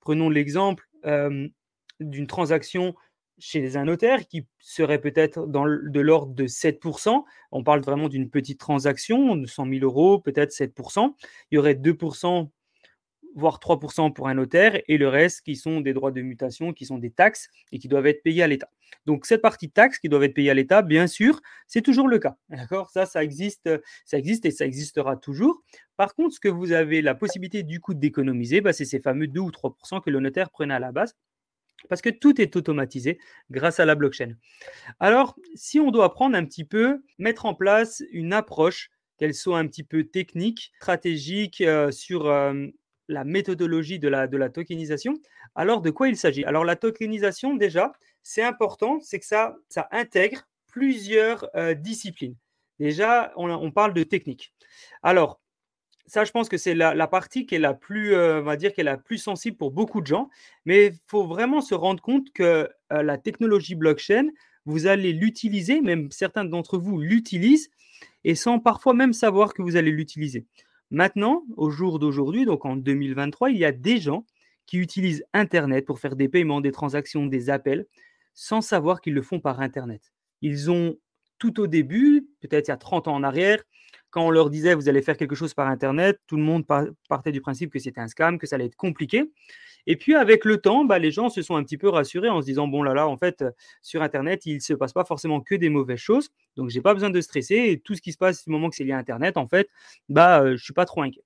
Prenons 0.00 0.31
l'exemple 0.31 0.88
d'une 2.00 2.26
transaction 2.26 2.94
chez 3.38 3.76
un 3.76 3.85
notaire 3.85 4.26
qui 4.29 4.46
serait 4.61 5.00
peut-être 5.00 5.46
de 5.46 6.00
l'ordre 6.00 6.33
de 6.33 6.46
7%. 6.46 7.22
On 7.52 7.62
parle 7.64 7.81
vraiment 7.81 8.09
d'une 8.09 8.31
petite 8.31 8.59
transaction 8.59 9.37
de 9.37 9.46
100 9.46 9.66
000 9.68 9.85
euros, 9.85 10.20
peut-être 10.20 10.52
7%. 10.52 11.14
Il 11.50 11.57
y 11.57 11.59
aurait 11.59 11.74
2% 11.74 12.48
voire 13.37 13.61
3% 13.61 14.12
pour 14.12 14.29
un 14.29 14.35
notaire, 14.35 14.81
et 14.88 14.99
le 14.99 15.09
reste 15.09 15.42
qui 15.42 15.55
sont 15.55 15.81
des 15.81 15.92
droits 15.92 16.11
de 16.11 16.22
mutation, 16.22 16.72
qui 16.72 16.87
sont 16.87 16.99
des 16.99 17.11
taxes 17.11 17.49
et 17.70 17.79
qui 17.79 17.87
doivent 17.87 18.07
être 18.07 18.22
payés 18.22 18.42
à 18.42 18.49
l'État. 18.49 18.70
Donc 19.05 19.27
cette 19.27 19.42
partie 19.42 19.70
taxes 19.70 19.99
qui 19.99 20.09
doivent 20.09 20.25
être 20.25 20.35
payées 20.35 20.51
à 20.51 20.55
l'État, 20.55 20.83
bien 20.83 21.07
sûr, 21.07 21.40
c'est 21.66 21.83
toujours 21.83 22.09
le 22.09 22.18
cas. 22.18 22.37
D'accord? 22.49 22.90
Ça, 22.90 23.07
ça 23.07 23.22
existe, 23.22 23.70
ça 24.05 24.18
existe 24.18 24.46
et 24.46 24.51
ça 24.51 24.66
existera 24.66 25.16
toujours. 25.16 25.62
Par 25.96 26.14
contre, 26.14 26.35
ce 26.35 26.40
que 26.40 26.49
vous 26.49 26.72
avez 26.72 27.03
la 27.03 27.14
possibilité 27.14 27.62
du 27.62 27.79
coup 27.79 27.94
d'économiser, 27.94 28.61
bah, 28.61 28.72
c'est 28.72 28.85
ces 28.85 29.01
fameux 29.01 29.29
2 29.29 29.40
ou 29.40 29.51
3% 29.51 30.03
que 30.03 30.11
le 30.11 30.18
notaire 30.20 30.51
prenait 30.51 30.75
à 30.75 30.79
la 30.79 30.90
base. 30.90 31.14
Parce 31.90 32.01
que 32.01 32.11
tout 32.11 32.40
est 32.40 32.57
automatisé 32.57 33.18
grâce 33.51 33.81
à 33.81 33.85
la 33.85 33.94
blockchain. 33.94 34.35
Alors, 34.99 35.37
si 35.55 35.79
on 35.79 35.90
doit 35.90 36.12
prendre 36.12 36.35
un 36.35 36.44
petit 36.44 36.64
peu, 36.64 37.03
mettre 37.18 37.44
en 37.44 37.55
place 37.55 38.03
une 38.12 38.33
approche, 38.33 38.90
qu'elle 39.18 39.35
soit 39.35 39.59
un 39.59 39.66
petit 39.66 39.85
peu 39.85 40.05
technique, 40.05 40.72
stratégique, 40.81 41.61
euh, 41.61 41.90
sur 41.90 42.27
euh, 42.27 42.66
la 43.09 43.25
méthodologie 43.25 43.99
de 43.99 44.09
la, 44.09 44.49
tokenisation. 44.49 45.14
Alors, 45.55 45.81
de 45.81 45.90
quoi 45.90 46.09
il 46.09 46.16
s'agit? 46.16 46.45
Alors, 46.45 46.64
la 46.64 46.77
tokenisation, 46.77 47.55
déjà, 47.55 47.92
c'est 48.23 48.42
important, 48.42 48.99
c'est 49.01 49.21
que 49.21 49.27
ça, 49.27 49.57
ça 49.69 49.88
intègre 49.90 50.47
plusieurs 50.66 51.49
euh, 51.57 51.75
disciplines. 51.75 52.37
Déjà, 52.79 53.33
on, 53.37 53.71
parle 53.71 53.95
de 53.95 54.03
technique. 54.03 54.53
Alors, 55.03 55.40
ça, 56.07 56.25
je 56.25 56.31
pense 56.31 56.49
que 56.49 56.59
c'est 56.59 56.75
la, 56.75 57.07
partie 57.07 57.47
qui 57.47 57.55
est 57.55 57.59
la 57.59 57.75
plus, 57.75 58.14
euh, 58.14 58.40
on 58.40 58.45
va 58.45 58.57
dire, 58.57 58.73
qui 58.75 58.83
est 58.83 58.85
la 58.85 58.99
plus 58.99 59.19
sensible 59.19 59.57
pour 59.57 59.71
beaucoup 59.71 60.01
de 60.01 60.07
gens. 60.07 60.29
Mais 60.66 60.88
il 60.88 60.99
faut 61.07 61.27
vraiment 61.27 61.61
se 61.61 61.75
rendre 61.75 62.03
compte 62.03 62.31
que 62.33 62.69
euh, 62.92 63.03
la 63.03 63.16
technologie 63.16 63.75
blockchain, 63.75 64.29
vous 64.66 64.87
allez 64.87 65.12
l'utiliser, 65.12 65.81
même 65.81 66.11
certains 66.11 66.45
d'entre 66.45 66.77
vous 66.77 67.01
l'utilisent, 67.01 67.71
et 68.25 68.35
sans 68.35 68.59
parfois 68.59 68.92
même 68.92 69.12
savoir 69.12 69.55
que 69.55 69.62
vous 69.62 69.77
allez 69.77 69.90
l'utiliser. 69.92 70.45
Maintenant, 70.90 71.42
au 71.57 71.70
jour 71.70 71.99
d'aujourd'hui, 71.99 72.44
donc 72.44 72.64
en 72.64 72.77
2023, 72.77 73.51
il 73.51 73.59
y 73.59 73.64
a 73.64 73.72
des 73.72 73.99
gens 73.99 74.25
qui 74.66 74.79
utilisent 74.79 75.25
Internet 75.33 75.85
pour 75.87 75.99
faire 75.99 76.16
des 76.16 76.29
paiements, 76.29 76.61
des 76.61 76.72
transactions, 76.72 77.27
des 77.27 77.51
appels, 77.51 77.87
sans 78.35 78.61
savoir 78.61 79.01
qu'ils 79.01 79.14
le 79.14 79.22
font 79.22 79.40
par 79.40 79.61
Internet. 79.61 80.12
Ils 80.42 80.70
ont 80.70 80.96
tout 81.38 81.61
au 81.61 81.66
début, 81.66 82.29
peut-être 82.40 82.68
il 82.68 82.70
y 82.70 82.75
a 82.75 82.77
30 82.77 83.09
ans 83.09 83.14
en 83.14 83.22
arrière, 83.22 83.62
quand 84.16 84.26
on 84.26 84.31
leur 84.31 84.48
disait 84.48 84.74
vous 84.74 84.88
allez 84.88 85.02
faire 85.02 85.18
quelque 85.18 85.35
chose 85.35 85.52
par 85.52 85.68
Internet, 85.68 86.18
tout 86.26 86.38
le 86.38 86.42
monde 86.42 86.64
partait 87.07 87.33
du 87.33 87.42
principe 87.42 87.70
que 87.70 87.79
c'était 87.79 88.00
un 88.00 88.09
scam, 88.09 88.38
que 88.38 88.46
ça 88.46 88.57
allait 88.57 88.64
être 88.64 88.74
compliqué. 88.74 89.31
Et 89.87 89.96
puis 89.96 90.14
avec 90.14 90.46
le 90.46 90.57
temps, 90.57 90.87
bah, 90.87 90.98
les 90.98 91.11
gens 91.11 91.29
se 91.29 91.42
sont 91.42 91.55
un 91.55 91.62
petit 91.62 91.76
peu 91.76 91.90
rassurés 91.90 92.31
en 92.31 92.40
se 92.40 92.46
disant 92.46 92.66
bon 92.66 92.83
là 92.83 92.94
là, 92.94 93.09
en 93.09 93.18
fait, 93.18 93.44
sur 93.83 94.00
Internet, 94.00 94.46
il 94.46 94.55
ne 94.55 94.61
se 94.61 94.72
passe 94.72 94.94
pas 94.94 95.05
forcément 95.05 95.42
que 95.42 95.55
des 95.55 95.68
mauvaises 95.68 95.98
choses, 95.98 96.31
donc 96.57 96.70
j'ai 96.70 96.81
pas 96.81 96.94
besoin 96.94 97.11
de 97.11 97.20
stresser. 97.20 97.66
Et 97.68 97.79
tout 97.79 97.94
ce 97.94 98.00
qui 98.00 98.11
se 98.11 98.16
passe 98.16 98.42
du 98.42 98.50
moment 98.50 98.70
que 98.70 98.76
c'est 98.76 98.85
lié 98.85 98.92
à 98.92 98.96
Internet, 98.96 99.37
en 99.37 99.48
fait, 99.48 99.68
bah 100.09 100.40
euh, 100.40 100.57
je 100.57 100.64
suis 100.64 100.72
pas 100.72 100.87
trop 100.87 101.02
inquiet. 101.02 101.24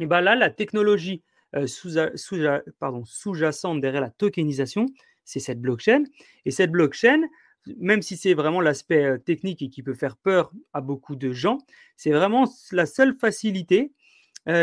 Et 0.00 0.06
bah 0.06 0.22
là, 0.22 0.36
la 0.36 0.48
technologie 0.48 1.22
euh, 1.54 1.66
sous-jacente 1.66 3.80
derrière 3.82 4.00
la 4.00 4.10
tokenisation, 4.10 4.86
c'est 5.26 5.40
cette 5.40 5.60
blockchain. 5.60 6.04
Et 6.46 6.50
cette 6.50 6.70
blockchain, 6.70 7.20
même 7.78 8.02
si 8.02 8.16
c'est 8.16 8.34
vraiment 8.34 8.60
l'aspect 8.60 9.18
technique 9.20 9.62
et 9.62 9.68
qui 9.68 9.82
peut 9.82 9.94
faire 9.94 10.16
peur 10.16 10.52
à 10.72 10.80
beaucoup 10.80 11.16
de 11.16 11.32
gens, 11.32 11.58
c'est 11.96 12.12
vraiment 12.12 12.44
la 12.72 12.86
seule 12.86 13.16
facilité 13.18 13.92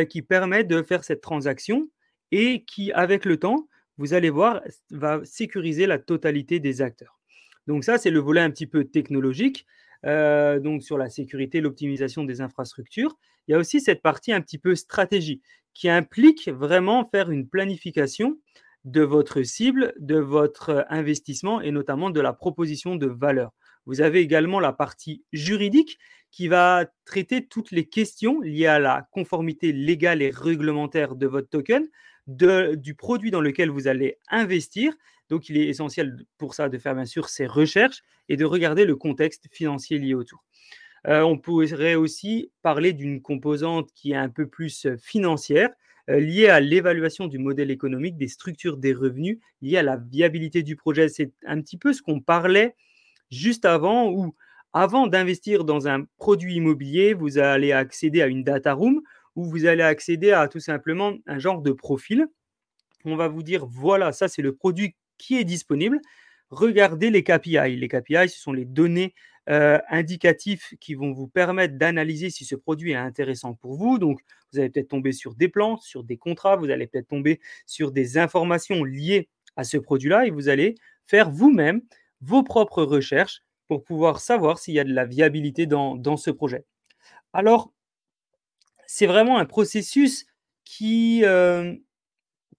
qui 0.10 0.22
permet 0.22 0.64
de 0.64 0.82
faire 0.82 1.04
cette 1.04 1.22
transaction 1.22 1.90
et 2.32 2.64
qui, 2.64 2.92
avec 2.94 3.26
le 3.26 3.38
temps, 3.38 3.68
vous 3.98 4.14
allez 4.14 4.30
voir, 4.30 4.62
va 4.92 5.22
sécuriser 5.24 5.86
la 5.86 6.00
totalité 6.00 6.60
des 6.60 6.82
acteurs. 6.82 7.20
Donc 7.68 7.84
ça, 7.84 7.98
c'est 7.98 8.10
le 8.10 8.20
volet 8.20 8.42
un 8.42 8.50
petit 8.50 8.68
peu 8.68 8.86
technologique, 8.86 9.66
donc 10.04 10.84
sur 10.84 10.98
la 10.98 11.10
sécurité, 11.10 11.62
l'optimisation 11.62 12.24
des 12.24 12.42
infrastructures. 12.42 13.18
Il 13.48 13.52
y 13.52 13.56
a 13.56 13.58
aussi 13.58 13.82
cette 13.82 14.02
partie 14.02 14.32
un 14.32 14.42
petit 14.42 14.58
peu 14.58 14.76
stratégie 14.76 15.42
qui 15.74 15.90
implique 15.90 16.50
vraiment 16.50 17.08
faire 17.10 17.30
une 17.30 17.48
planification 17.48 18.40
de 18.86 19.02
votre 19.02 19.44
cible, 19.44 19.94
de 20.00 20.18
votre 20.18 20.86
investissement 20.90 21.62
et 21.62 21.72
notamment 21.72 22.10
de 22.10 22.22
la 22.22 22.34
proposition 22.34 22.96
de 22.96 23.08
valeur. 23.08 23.52
Vous 23.86 24.02
avez 24.02 24.20
également 24.20 24.60
la 24.60 24.74
partie 24.74 25.24
juridique 25.34 25.98
qui 26.32 26.48
va 26.48 26.86
traiter 27.06 27.46
toutes 27.46 27.72
les 27.72 27.88
questions 27.88 28.42
liées 28.42 28.68
à 28.68 28.80
la 28.80 29.08
conformité 29.12 29.72
légale 29.72 30.22
et 30.22 30.32
réglementaire 30.32 31.16
de 31.16 31.28
votre 31.28 31.50
token, 31.50 31.88
du 32.28 32.96
produit 32.96 33.32
dans 33.32 33.42
lequel 33.42 33.70
vous 33.70 33.88
allez 33.88 34.18
investir. 34.30 34.94
Donc, 35.30 35.50
il 35.50 35.58
est 35.58 35.68
essentiel 35.68 36.26
pour 36.38 36.54
ça 36.54 36.70
de 36.70 36.78
faire 36.78 36.96
bien 36.96 37.06
sûr 37.06 37.30
ces 37.30 37.46
recherches 37.46 38.02
et 38.30 38.38
de 38.38 38.46
regarder 38.46 38.86
le 38.86 38.96
contexte 38.96 39.48
financier 39.52 39.98
lié 40.00 40.14
autour. 40.14 40.44
Euh, 41.08 41.22
on 41.22 41.38
pourrait 41.38 41.96
aussi 41.96 42.52
parler 42.62 42.94
d'une 42.94 43.22
composante 43.22 43.92
qui 43.94 44.12
est 44.12 44.16
un 44.16 44.30
peu 44.30 44.48
plus 44.48 44.86
euh, 44.86 44.96
financière, 44.98 45.70
euh, 46.10 46.20
liée 46.20 46.48
à 46.48 46.60
l'évaluation 46.60 47.28
du 47.28 47.38
modèle 47.38 47.72
économique, 47.72 48.18
des 48.18 48.28
structures 48.28 48.78
des 48.78 48.94
revenus, 48.94 49.40
liée 49.62 49.78
à 49.78 49.84
la 49.84 49.98
viabilité 49.98 50.64
du 50.64 50.76
projet. 50.76 51.10
C'est 51.10 51.32
un 51.46 51.62
petit 51.62 51.78
peu 51.78 51.94
ce 51.94 52.02
qu'on 52.02 52.20
parlait 52.20 52.76
juste 53.32 53.66
avant, 53.66 54.10
où 54.10 54.36
avant 54.74 55.08
d'investir 55.08 55.64
dans 55.64 55.88
un 55.88 56.06
produit 56.18 56.56
immobilier, 56.56 57.14
vous 57.14 57.38
allez 57.38 57.72
accéder 57.72 58.22
à 58.22 58.28
une 58.28 58.44
data 58.44 58.74
room 58.74 59.02
où 59.36 59.46
vous 59.46 59.66
allez 59.66 59.84
accéder 59.84 60.32
à 60.32 60.48
tout 60.48 60.60
simplement 60.60 61.14
un 61.28 61.40
genre 61.40 61.62
de 61.62 61.72
profil. 61.72 62.28
On 63.06 63.16
va 63.16 63.28
vous 63.28 63.44
dire, 63.44 63.66
voilà, 63.66 64.12
ça 64.12 64.28
c'est 64.28 64.42
le 64.42 64.54
produit 64.54 64.96
qui 65.18 65.38
est 65.38 65.44
disponible. 65.44 66.00
Regardez 66.50 67.10
les 67.10 67.24
KPI. 67.24 67.76
Les 67.78 67.88
KPI, 67.88 68.30
ce 68.30 68.40
sont 68.40 68.54
les 68.54 68.66
données 68.66 69.14
euh, 69.50 69.80
indicatives 69.90 70.64
qui 70.80 70.96
vont 70.96 71.12
vous 71.12 71.28
permettre 71.28 71.78
d'analyser 71.78 72.30
si 72.30 72.46
ce 72.46 72.56
produit 72.56 72.92
est 72.92 72.96
intéressant 72.96 73.54
pour 73.54 73.76
vous. 73.76 73.98
Donc, 73.98 74.22
vous 74.52 74.60
allez 74.60 74.70
peut-être 74.70 74.90
tomber 74.90 75.12
sur 75.12 75.36
des 75.36 75.50
plans, 75.50 75.78
sur 75.78 76.04
des 76.04 76.18
contrats, 76.18 76.56
vous 76.56 76.70
allez 76.70 76.88
peut-être 76.88 77.10
tomber 77.10 77.40
sur 77.66 77.92
des 77.92 78.18
informations 78.18 78.84
liées 78.84 79.28
à 79.56 79.64
ce 79.64 79.78
produit-là 79.78 80.26
et 80.26 80.30
vous 80.30 80.50
allez 80.50 80.76
faire 81.06 81.30
vous-même 81.30 81.82
vos 82.22 82.44
propres 82.44 82.84
recherches 82.84 83.42
pour 83.68 83.84
pouvoir 83.84 84.20
savoir 84.20 84.60
s'il 84.60 84.76
y 84.76 84.80
a 84.80 84.84
de 84.84 84.94
la 84.94 85.06
viabilité 85.06 85.66
dans, 85.66 85.96
dans 85.96 86.18
ce 86.18 86.32
projet. 86.32 86.64
Alors, 87.34 87.74
c'est 88.88 89.08
vraiment 89.08 89.40
un 89.40 89.46
processus 89.46 90.26
qui, 90.64 91.26
euh, 91.26 91.76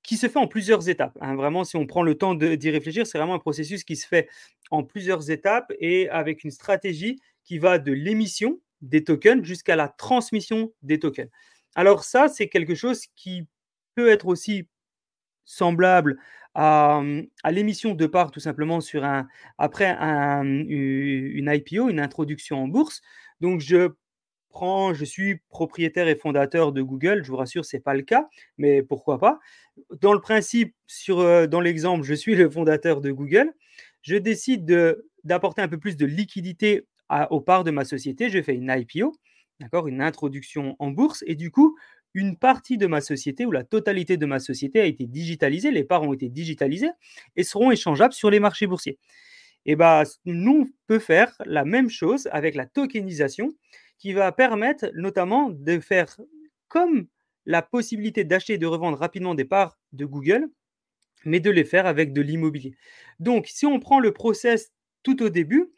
qui 0.04 0.16
se 0.18 0.28
fait 0.28 0.38
en 0.38 0.46
plusieurs 0.46 0.88
étapes. 0.88 1.16
Hein. 1.20 1.34
Vraiment, 1.34 1.64
si 1.64 1.76
on 1.76 1.86
prend 1.86 2.02
le 2.02 2.14
temps 2.14 2.34
d'y 2.34 2.70
réfléchir, 2.70 3.06
c'est 3.06 3.18
vraiment 3.18 3.34
un 3.34 3.38
processus 3.40 3.82
qui 3.82 3.96
se 3.96 4.06
fait 4.06 4.28
en 4.70 4.84
plusieurs 4.84 5.30
étapes 5.30 5.72
et 5.80 6.08
avec 6.10 6.44
une 6.44 6.50
stratégie 6.50 7.18
qui 7.42 7.58
va 7.58 7.78
de 7.78 7.90
l'émission 7.90 8.60
des 8.82 9.02
tokens 9.02 9.44
jusqu'à 9.44 9.76
la 9.76 9.88
transmission 9.88 10.72
des 10.82 10.98
tokens. 10.98 11.30
Alors 11.74 12.04
ça, 12.04 12.28
c'est 12.28 12.48
quelque 12.48 12.74
chose 12.74 13.06
qui 13.16 13.48
peut 13.94 14.10
être 14.10 14.26
aussi 14.26 14.68
semblable 15.46 16.18
à, 16.54 17.02
l'émission 17.50 17.94
de 17.94 18.06
part 18.06 18.30
tout 18.30 18.40
simplement 18.40 18.80
sur 18.80 19.04
un 19.04 19.26
après 19.58 19.96
un, 19.98 20.44
une 20.44 21.50
IPO, 21.52 21.88
une 21.88 21.98
introduction 21.98 22.62
en 22.62 22.68
bourse. 22.68 23.00
Donc 23.40 23.60
je 23.60 23.90
je 24.94 25.04
suis 25.04 25.40
propriétaire 25.48 26.08
et 26.08 26.16
fondateur 26.16 26.72
de 26.72 26.82
Google, 26.82 27.24
je 27.24 27.30
vous 27.30 27.36
rassure, 27.36 27.64
ce 27.64 27.76
n'est 27.76 27.82
pas 27.82 27.94
le 27.94 28.02
cas, 28.02 28.28
mais 28.58 28.82
pourquoi 28.82 29.18
pas. 29.18 29.38
Dans 30.00 30.12
le 30.12 30.20
principe, 30.20 30.74
sur, 30.86 31.20
euh, 31.20 31.46
dans 31.46 31.60
l'exemple, 31.60 32.04
je 32.04 32.14
suis 32.14 32.34
le 32.34 32.48
fondateur 32.48 33.00
de 33.00 33.10
Google, 33.10 33.52
je 34.02 34.16
décide 34.16 34.64
d'apporter 35.24 35.62
un 35.62 35.68
peu 35.68 35.78
plus 35.78 35.96
de 35.96 36.06
liquidité 36.06 36.86
aux 37.30 37.40
parts 37.40 37.64
de 37.64 37.70
ma 37.70 37.84
société, 37.84 38.30
je 38.30 38.42
fais 38.42 38.54
une 38.54 38.74
IPO, 38.74 39.14
d'accord, 39.60 39.88
une 39.88 40.00
introduction 40.00 40.76
en 40.78 40.90
bourse, 40.90 41.22
et 41.26 41.34
du 41.34 41.50
coup, 41.50 41.76
une 42.14 42.36
partie 42.36 42.78
de 42.78 42.86
ma 42.86 43.00
société 43.00 43.44
ou 43.44 43.50
la 43.50 43.64
totalité 43.64 44.16
de 44.16 44.26
ma 44.26 44.38
société 44.38 44.80
a 44.80 44.84
été 44.84 45.06
digitalisée, 45.06 45.70
les 45.70 45.84
parts 45.84 46.02
ont 46.02 46.12
été 46.12 46.28
digitalisées 46.28 46.90
et 47.36 47.42
seront 47.42 47.70
échangeables 47.72 48.14
sur 48.14 48.30
les 48.30 48.40
marchés 48.40 48.66
boursiers. 48.66 48.98
Et 49.66 49.76
bien, 49.76 50.02
nous, 50.24 50.68
on 50.68 50.72
peut 50.86 50.98
faire 50.98 51.34
la 51.44 51.64
même 51.64 51.88
chose 51.88 52.28
avec 52.30 52.54
la 52.54 52.66
tokenisation 52.66 53.52
qui 54.04 54.12
va 54.12 54.32
permettre 54.32 54.90
notamment 54.92 55.48
de 55.48 55.80
faire 55.80 56.14
comme 56.68 57.06
la 57.46 57.62
possibilité 57.62 58.22
d'acheter 58.22 58.52
et 58.52 58.58
de 58.58 58.66
revendre 58.66 58.98
rapidement 58.98 59.34
des 59.34 59.46
parts 59.46 59.78
de 59.94 60.04
Google, 60.04 60.46
mais 61.24 61.40
de 61.40 61.50
les 61.50 61.64
faire 61.64 61.86
avec 61.86 62.12
de 62.12 62.20
l'immobilier. 62.20 62.76
Donc, 63.18 63.46
si 63.46 63.64
on 63.64 63.80
prend 63.80 64.00
le 64.00 64.12
process 64.12 64.72
tout 65.04 65.22
au 65.22 65.30
début, 65.30 65.70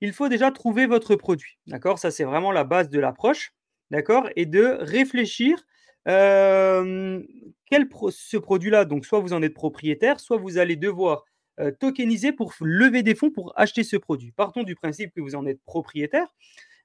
il 0.00 0.12
faut 0.12 0.28
déjà 0.28 0.52
trouver 0.52 0.86
votre 0.86 1.16
produit. 1.16 1.58
D'accord? 1.66 1.98
Ça, 1.98 2.12
c'est 2.12 2.22
vraiment 2.22 2.52
la 2.52 2.62
base 2.62 2.88
de 2.88 3.00
l'approche. 3.00 3.52
D'accord? 3.90 4.28
Et 4.36 4.46
de 4.46 4.76
réfléchir 4.78 5.66
euh, 6.06 7.20
quel 7.66 7.88
ce 8.10 8.36
produit-là, 8.36 8.84
donc 8.84 9.06
soit 9.06 9.18
vous 9.18 9.32
en 9.32 9.42
êtes 9.42 9.54
propriétaire, 9.54 10.20
soit 10.20 10.36
vous 10.36 10.58
allez 10.58 10.76
devoir 10.76 11.24
euh, 11.58 11.72
tokeniser 11.72 12.30
pour 12.30 12.54
lever 12.60 13.02
des 13.02 13.16
fonds 13.16 13.32
pour 13.32 13.52
acheter 13.56 13.82
ce 13.82 13.96
produit. 13.96 14.30
Partons 14.30 14.62
du 14.62 14.76
principe 14.76 15.12
que 15.12 15.20
vous 15.20 15.34
en 15.34 15.46
êtes 15.46 15.60
propriétaire. 15.64 16.32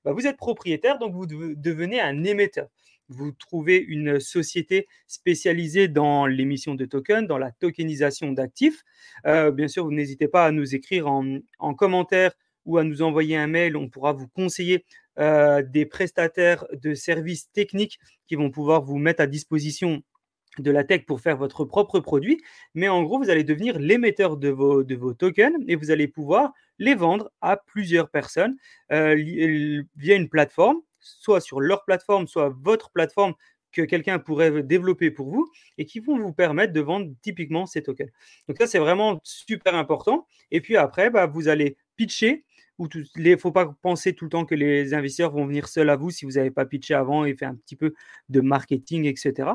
Bah, 0.05 0.13
vous 0.13 0.27
êtes 0.27 0.37
propriétaire, 0.37 0.99
donc 0.99 1.13
vous 1.13 1.25
devenez 1.25 1.99
un 1.99 2.23
émetteur. 2.23 2.67
vous 3.09 3.31
trouvez 3.31 3.77
une 3.77 4.19
société 4.19 4.87
spécialisée 5.07 5.87
dans 5.87 6.25
l'émission 6.25 6.75
de 6.75 6.85
tokens, 6.85 7.27
dans 7.27 7.37
la 7.37 7.51
tokenisation 7.51 8.31
d'actifs, 8.31 8.83
euh, 9.25 9.51
bien 9.51 9.67
sûr, 9.67 9.85
vous 9.85 9.93
n'hésitez 9.93 10.27
pas 10.27 10.45
à 10.45 10.51
nous 10.51 10.75
écrire 10.75 11.07
en, 11.07 11.73
commentaire 11.75 12.33
ou 12.65 12.77
à 12.77 12.83
nous 12.83 13.01
envoyer 13.01 13.37
un 13.37 13.47
mail. 13.47 13.77
On 13.77 13.89
pourra 13.89 14.13
vous 14.13 14.27
conseiller 14.27 14.85
euh, 15.19 15.61
des 15.63 15.85
prestataires 15.85 16.65
de 16.73 16.93
services 16.93 17.49
techniques 17.51 17.99
qui 18.27 18.35
vont 18.35 18.51
pouvoir 18.51 18.83
vous 18.83 18.97
mettre 18.97 19.21
à 19.21 19.27
disposition 19.27 20.03
de 20.59 20.71
la 20.71 20.83
tech 20.83 21.05
pour 21.05 21.21
faire 21.21 21.37
votre 21.37 21.65
propre 21.65 21.99
produit, 21.99 22.41
mais 22.73 22.87
en 22.87 23.03
gros, 23.03 23.19
vous 23.19 23.29
allez 23.29 23.43
devenir 23.43 23.79
l'émetteur 23.79 24.37
de 24.37 24.49
vos, 24.49 24.83
de 24.83 24.95
vos 24.95 25.13
tokens 25.13 25.55
et 25.67 25.75
vous 25.75 25.91
allez 25.91 26.07
pouvoir 26.07 26.53
les 26.79 26.95
vendre 26.95 27.31
à 27.41 27.57
plusieurs 27.57 28.09
personnes 28.09 28.55
euh, 28.91 29.15
via 29.95 30.15
une 30.15 30.29
plateforme, 30.29 30.77
soit 30.99 31.41
sur 31.41 31.59
leur 31.59 31.85
plateforme, 31.85 32.27
soit 32.27 32.49
votre 32.49 32.91
plateforme 32.91 33.33
que 33.71 33.81
quelqu'un 33.83 34.19
pourrait 34.19 34.63
développer 34.63 35.11
pour 35.11 35.29
vous 35.29 35.49
et 35.77 35.85
qui 35.85 35.99
vont 35.99 36.17
vous 36.17 36.33
permettre 36.33 36.73
de 36.73 36.81
vendre 36.81 37.11
typiquement 37.21 37.65
ces 37.65 37.83
tokens. 37.83 38.09
Donc 38.47 38.57
ça, 38.57 38.67
c'est 38.67 38.79
vraiment 38.79 39.19
super 39.23 39.75
important. 39.75 40.27
Et 40.51 40.61
puis 40.61 40.77
après, 40.77 41.09
bah, 41.09 41.27
vous 41.27 41.47
allez 41.47 41.77
pitcher. 41.95 42.45
Il 42.79 43.05
ne 43.17 43.35
faut 43.37 43.51
pas 43.51 43.75
penser 43.81 44.13
tout 44.13 44.25
le 44.25 44.29
temps 44.29 44.45
que 44.45 44.53
les 44.53 44.93
investisseurs 44.93 45.31
vont 45.31 45.45
venir 45.47 45.67
seuls 45.67 45.89
à 45.89 45.95
vous 45.95 46.11
si 46.11 46.25
vous 46.25 46.33
n'avez 46.33 46.51
pas 46.51 46.65
pitché 46.65 46.93
avant 46.93 47.25
et 47.25 47.35
fait 47.35 47.45
un 47.45 47.55
petit 47.55 47.75
peu 47.75 47.93
de 48.29 48.39
marketing, 48.39 49.05
etc. 49.05 49.49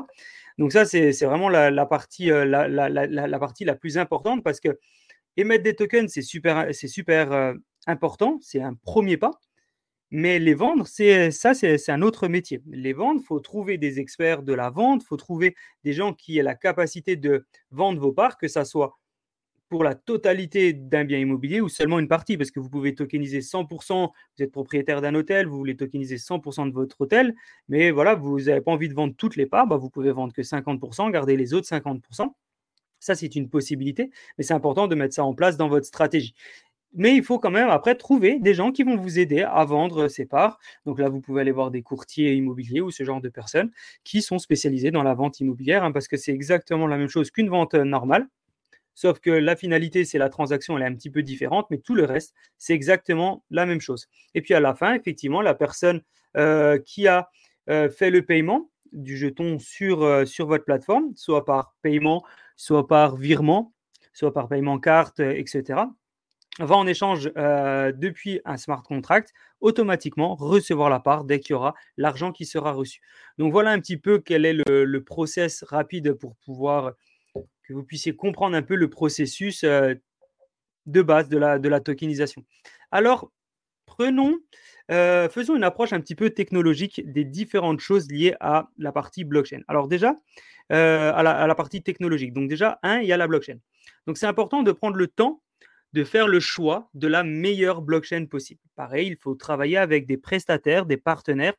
Donc 0.57 0.73
ça, 0.73 0.85
c'est 0.85 1.11
vraiment 1.23 1.47
la, 1.49 1.85
partie, 1.85 2.31
euh, 2.31 2.45
la, 2.45 3.39
partie 3.39 3.63
la 3.63 3.75
plus 3.75 3.97
importante 3.97 4.43
parce 4.43 4.59
que 4.59 4.77
émettre 5.37 5.63
des 5.63 5.75
tokens, 5.75 6.11
c'est 6.11 6.21
super, 6.21 7.31
euh, 7.31 7.53
important, 7.87 8.39
c'est 8.41 8.61
un 8.61 8.75
premier 8.75 9.17
pas. 9.17 9.39
Mais 10.11 10.37
les 10.39 10.53
vendre, 10.53 10.85
c'est 10.87 11.31
ça, 11.31 11.55
c'est 11.55 11.89
un 11.89 12.01
autre 12.03 12.27
métier. 12.27 12.61
Les 12.67 12.93
vendre, 12.93 13.21
faut 13.23 13.39
trouver 13.39 13.79
des 13.79 13.99
experts 13.99 14.43
de 14.43 14.53
la 14.53 14.69
vente, 14.69 15.03
faut 15.03 15.17
trouver 15.17 15.55
des 15.83 15.93
gens 15.93 16.13
qui 16.13 16.37
aient 16.37 16.43
la 16.43 16.55
capacité 16.55 17.15
de 17.15 17.47
vendre 17.71 17.99
vos 17.99 18.13
parts, 18.13 18.37
que 18.37 18.47
ça 18.47 18.63
soit 18.63 18.99
pour 19.73 19.83
la 19.83 19.95
totalité 19.95 20.71
d'un 20.71 21.03
bien 21.03 21.17
immobilier 21.17 21.59
ou 21.59 21.67
seulement 21.67 21.97
une 21.97 22.07
partie, 22.07 22.37
parce 22.37 22.51
que 22.51 22.59
vous 22.59 22.69
pouvez 22.69 22.93
tokeniser 22.93 23.41
100%, 23.41 24.11
vous 24.37 24.43
êtes 24.43 24.51
propriétaire 24.51 25.01
d'un 25.01 25.15
hôtel, 25.15 25.47
vous 25.47 25.57
voulez 25.57 25.75
tokeniser 25.75 26.17
100% 26.17 26.67
de 26.67 26.73
votre 26.73 27.01
hôtel, 27.01 27.33
mais 27.69 27.89
voilà, 27.89 28.13
vous 28.13 28.39
n'avez 28.39 28.61
pas 28.61 28.71
envie 28.71 28.87
de 28.87 28.93
vendre 28.93 29.15
toutes 29.17 29.35
les 29.35 29.47
parts, 29.47 29.65
bah, 29.65 29.77
vous 29.77 29.89
pouvez 29.89 30.11
vendre 30.11 30.31
que 30.31 30.43
50%, 30.43 31.09
garder 31.09 31.35
les 31.35 31.55
autres 31.55 31.67
50%. 31.67 32.35
Ça, 33.03 33.15
c'est 33.15 33.35
une 33.35 33.49
possibilité, 33.49 34.11
mais 34.37 34.43
c'est 34.43 34.53
important 34.53 34.87
de 34.87 34.95
mettre 34.95 35.13
ça 35.13 35.25
en 35.25 35.33
place 35.33 35.57
dans 35.57 35.67
votre 35.67 35.85
stratégie. 35.85 36.33
Mais 36.93 37.15
il 37.15 37.23
faut 37.23 37.39
quand 37.39 37.49
même 37.51 37.69
après 37.69 37.95
trouver 37.95 38.39
des 38.39 38.53
gens 38.53 38.71
qui 38.71 38.83
vont 38.83 38.95
vous 38.95 39.17
aider 39.17 39.41
à 39.41 39.65
vendre 39.65 40.07
ces 40.07 40.25
parts. 40.25 40.59
Donc 40.85 40.99
là, 40.99 41.09
vous 41.09 41.21
pouvez 41.21 41.41
aller 41.41 41.51
voir 41.51 41.71
des 41.71 41.81
courtiers 41.81 42.35
immobiliers 42.35 42.81
ou 42.81 42.91
ce 42.91 43.03
genre 43.03 43.19
de 43.19 43.29
personnes 43.29 43.71
qui 44.03 44.21
sont 44.21 44.37
spécialisées 44.37 44.91
dans 44.91 45.01
la 45.01 45.15
vente 45.15 45.39
immobilière, 45.39 45.83
hein, 45.83 45.91
parce 45.91 46.07
que 46.07 46.17
c'est 46.17 46.31
exactement 46.31 46.85
la 46.85 46.97
même 46.97 47.07
chose 47.07 47.31
qu'une 47.31 47.49
vente 47.49 47.73
euh, 47.73 47.83
normale. 47.83 48.27
Sauf 48.93 49.19
que 49.19 49.31
la 49.31 49.55
finalité, 49.55 50.05
c'est 50.05 50.19
la 50.19 50.29
transaction, 50.29 50.77
elle 50.77 50.83
est 50.83 50.87
un 50.87 50.93
petit 50.93 51.09
peu 51.09 51.23
différente, 51.23 51.65
mais 51.71 51.79
tout 51.79 51.95
le 51.95 52.05
reste, 52.05 52.35
c'est 52.59 52.73
exactement 52.73 53.43
la 53.49 53.65
même 53.65 53.81
chose. 53.81 54.07
Et 54.35 54.41
puis 54.41 54.53
à 54.53 54.59
la 54.59 54.75
fin, 54.75 54.93
effectivement, 54.93 55.41
la 55.41 55.55
personne 55.55 56.03
euh, 56.37 56.77
qui 56.77 57.07
a 57.07 57.27
euh, 57.69 57.89
fait 57.89 58.11
le 58.11 58.23
paiement 58.23 58.69
du 58.91 59.17
jeton 59.17 59.57
sur, 59.57 60.27
sur 60.27 60.45
votre 60.45 60.65
plateforme, 60.65 61.11
soit 61.15 61.45
par 61.45 61.73
paiement, 61.81 62.23
soit 62.55 62.87
par 62.87 63.15
virement, 63.15 63.73
soit 64.13 64.33
par 64.33 64.47
paiement 64.47 64.79
carte, 64.79 65.19
etc., 65.19 65.81
va 66.59 66.75
en 66.75 66.85
échange 66.85 67.31
depuis 67.33 68.39
un 68.45 68.57
smart 68.57 68.83
contract 68.83 69.33
automatiquement 69.59 70.35
recevoir 70.35 70.89
la 70.91 70.99
part 70.99 71.23
dès 71.23 71.39
qu'il 71.39 71.53
y 71.53 71.55
aura 71.55 71.73
l'argent 71.97 72.31
qui 72.31 72.45
sera 72.45 72.73
reçu. 72.73 73.01
Donc 73.39 73.51
voilà 73.51 73.71
un 73.71 73.79
petit 73.79 73.97
peu 73.97 74.19
quel 74.19 74.45
est 74.45 74.53
le, 74.53 74.85
le 74.85 75.03
process 75.03 75.63
rapide 75.63 76.13
pour 76.13 76.35
pouvoir 76.45 76.93
que 77.63 77.73
vous 77.73 77.83
puissiez 77.83 78.15
comprendre 78.15 78.55
un 78.55 78.61
peu 78.61 78.75
le 78.75 78.89
processus 78.89 79.63
euh, 79.63 79.95
de 80.85 81.01
base 81.01 81.29
de 81.29 81.37
la, 81.37 81.79
tokenisation. 81.79 82.43
Alors, 82.91 83.31
prenons, 83.85 84.37
euh, 84.91 85.29
faisons 85.29 85.55
une 85.55 85.63
approche 85.63 85.93
un 85.93 86.01
petit 86.01 86.15
peu 86.15 86.29
technologique 86.29 87.01
des 87.05 87.23
différentes 87.23 87.79
choses 87.79 88.11
liées 88.11 88.35
à 88.41 88.69
la 88.77 88.91
partie 88.91 89.23
blockchain. 89.23 89.61
Alors 89.67 89.87
déjà, 89.87 90.09
euh, 90.09 90.13
à, 90.69 91.23
la, 91.23 91.31
à, 91.31 91.47
la, 91.47 91.55
partie 91.55 91.81
technologique. 91.83 92.33
Donc 92.33 92.49
déjà, 92.49 92.79
un, 92.83 92.99
il 92.99 93.07
y 93.07 93.13
a 93.13 93.17
la 93.17 93.27
blockchain. 93.27 93.57
Donc 94.07 94.17
c'est 94.17 94.25
important 94.25 94.63
de 94.63 94.71
prendre 94.71 94.95
le 94.95 95.07
temps 95.07 95.41
de 95.93 96.03
faire 96.03 96.27
le 96.27 96.39
choix 96.39 96.89
de 96.95 97.07
la 97.07 97.23
meilleure 97.23 97.81
blockchain 97.81 98.25
possible. 98.25 98.59
Pareil, 98.75 99.07
il 99.07 99.15
faut 99.15 99.35
travailler 99.35 99.77
avec 99.77 100.07
des 100.07 100.17
prestataires, 100.17 100.85
des 100.85 100.97
partenaires, 100.97 101.53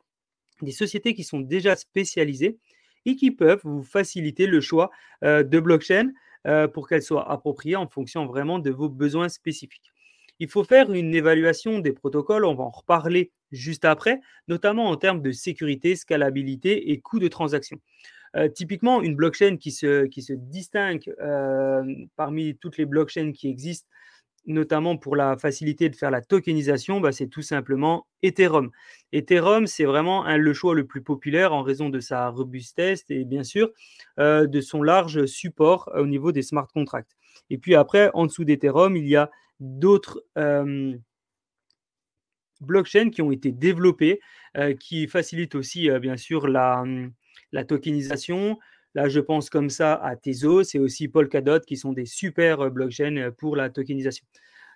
des 0.60 0.72
sociétés 0.72 1.14
qui 1.14 1.24
sont 1.24 1.40
déjà 1.40 1.76
spécialisées 1.76 2.58
et 3.06 3.16
qui 3.16 3.30
peuvent 3.30 3.60
vous 3.62 3.84
faciliter 3.84 4.46
le 4.46 4.60
choix 4.60 4.90
euh, 5.22 5.44
de 5.44 5.60
blockchain 5.60 6.12
euh, 6.46 6.66
pour 6.66 6.88
qu'elle 6.88 7.02
soit 7.02 7.30
appropriée 7.30 7.76
en 7.76 7.88
fonction 7.88 8.26
vraiment 8.26 8.58
de 8.58 8.70
vos 8.70 8.88
besoins 8.88 9.28
spécifiques. 9.28 9.92
Il 10.40 10.48
faut 10.48 10.64
faire 10.64 10.92
une 10.92 11.14
évaluation 11.14 11.78
des 11.78 11.92
protocoles, 11.92 12.44
on 12.44 12.56
va 12.56 12.64
en 12.64 12.70
reparler 12.70 13.30
juste 13.52 13.84
après, 13.84 14.20
notamment 14.48 14.88
en 14.88 14.96
termes 14.96 15.22
de 15.22 15.30
sécurité, 15.30 15.94
scalabilité 15.94 16.90
et 16.90 17.00
coût 17.00 17.20
de 17.20 17.28
transaction. 17.28 17.78
Euh, 18.36 18.48
typiquement, 18.48 19.02
une 19.02 19.14
blockchain 19.14 19.56
qui 19.56 19.70
se, 19.70 20.32
distingue 20.32 21.14
parmi 22.16 22.56
toutes 22.56 22.78
les 22.78 22.86
blockchains 22.86 23.32
qui 23.32 23.48
existent 23.48 23.88
notamment 24.46 24.96
pour 24.96 25.16
la 25.16 25.36
facilité 25.36 25.88
de 25.88 25.96
faire 25.96 26.10
la 26.10 26.20
tokenisation, 26.20 27.00
bah, 27.00 27.12
c'est 27.12 27.28
tout 27.28 27.42
simplement 27.42 28.06
Ethereum. 28.22 28.70
Ethereum, 29.12 29.66
c'est 29.66 29.84
vraiment 29.84 30.24
le 30.36 30.52
choix 30.52 30.74
le 30.74 30.86
plus 30.86 31.02
populaire 31.02 31.52
en 31.52 31.62
raison 31.62 31.88
de 31.88 32.00
sa 32.00 32.28
robustesse 32.28 33.04
et 33.08 33.24
bien 33.24 33.42
sûr 33.42 33.70
euh, 34.18 34.46
de 34.46 34.60
son 34.60 34.82
large 34.82 35.26
support 35.26 35.90
euh, 35.94 36.02
au 36.02 36.06
niveau 36.06 36.32
des 36.32 36.42
smart 36.42 36.68
contracts. 36.72 37.16
Et 37.50 37.58
puis 37.58 37.74
après, 37.74 38.10
en 38.14 38.26
dessous 38.26 38.44
d'Ethereum, 38.44 38.96
il 38.96 39.06
y 39.06 39.16
a 39.16 39.30
d'autres 39.60 40.24
euh, 40.38 40.94
blockchains 42.60 43.10
qui 43.10 43.22
ont 43.22 43.32
été 43.32 43.52
développées, 43.52 44.20
qui 44.78 45.08
facilitent 45.08 45.56
aussi 45.56 45.90
bien 45.98 46.16
sûr 46.16 46.46
la, 46.46 46.84
la 47.54 47.64
tokenisation, 47.64 48.58
Là, 48.94 49.08
je 49.08 49.18
pense 49.18 49.50
comme 49.50 49.70
ça 49.70 49.94
à 49.94 50.14
Tezos 50.14 50.74
et 50.74 50.78
aussi 50.78 51.08
Polkadot 51.08 51.60
qui 51.60 51.76
sont 51.76 51.92
des 51.92 52.06
super 52.06 52.60
euh, 52.60 52.70
blockchains 52.70 53.16
euh, 53.16 53.30
pour 53.32 53.56
la 53.56 53.68
tokenisation. 53.68 54.24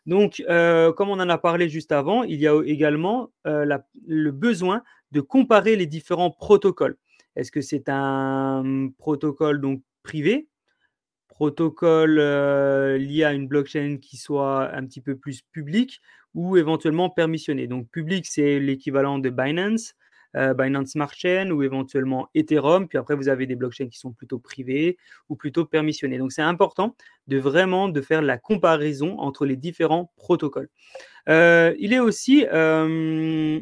Donc, 0.06 0.42
euh, 0.48 0.92
comme 0.92 1.08
on 1.08 1.20
en 1.20 1.28
a 1.28 1.38
parlé 1.38 1.68
juste 1.68 1.92
avant, 1.92 2.24
il 2.24 2.40
y 2.40 2.48
a 2.48 2.60
également 2.64 3.30
le 3.44 4.30
besoin 4.30 4.82
de 5.12 5.20
comparer 5.20 5.76
les 5.76 5.86
différents 5.86 6.30
protocoles. 6.30 6.96
Est-ce 7.36 7.52
que 7.52 7.60
c'est 7.60 7.88
un 7.88 8.88
protocole 8.96 9.60
donc 9.60 9.82
privé, 10.02 10.48
protocole 11.28 12.14
lié 12.96 13.24
à 13.24 13.34
une 13.34 13.48
blockchain 13.48 13.98
qui 14.00 14.16
soit 14.16 14.74
un 14.74 14.86
petit 14.86 15.02
peu 15.02 15.14
plus 15.14 15.42
public 15.42 16.00
ou 16.32 16.56
éventuellement 16.56 17.10
permissionné? 17.10 17.66
Donc, 17.66 17.90
public, 17.90 18.24
c'est 18.26 18.60
l'équivalent 18.60 19.18
de 19.18 19.28
Binance. 19.28 19.94
Euh, 20.36 20.52
Binance 20.52 20.90
Smart 20.90 21.12
Chain 21.14 21.50
ou 21.50 21.62
éventuellement 21.62 22.28
Ethereum. 22.34 22.86
Puis 22.86 22.98
après, 22.98 23.14
vous 23.14 23.28
avez 23.28 23.46
des 23.46 23.56
blockchains 23.56 23.88
qui 23.88 23.98
sont 23.98 24.12
plutôt 24.12 24.38
privés 24.38 24.98
ou 25.30 25.36
plutôt 25.36 25.64
permissionnés. 25.64 26.18
Donc, 26.18 26.32
c'est 26.32 26.42
important 26.42 26.94
de 27.28 27.38
vraiment 27.38 27.88
de 27.88 28.00
faire 28.02 28.20
la 28.20 28.36
comparaison 28.36 29.18
entre 29.18 29.46
les 29.46 29.56
différents 29.56 30.12
protocoles. 30.16 30.68
Euh, 31.30 31.74
il 31.78 31.94
est 31.94 31.98
aussi 31.98 32.46
euh, 32.52 33.58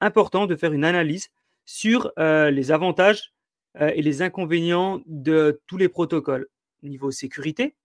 important 0.00 0.46
de 0.46 0.56
faire 0.56 0.72
une 0.72 0.84
analyse 0.84 1.28
sur 1.66 2.10
les 2.16 2.72
avantages 2.72 3.34
et 3.78 4.00
les 4.00 4.22
inconvénients 4.22 5.02
de 5.04 5.60
tous 5.66 5.76
les 5.76 5.90
protocoles. 5.90 6.46
Niveau 6.82 7.10
sécurité, 7.10 7.76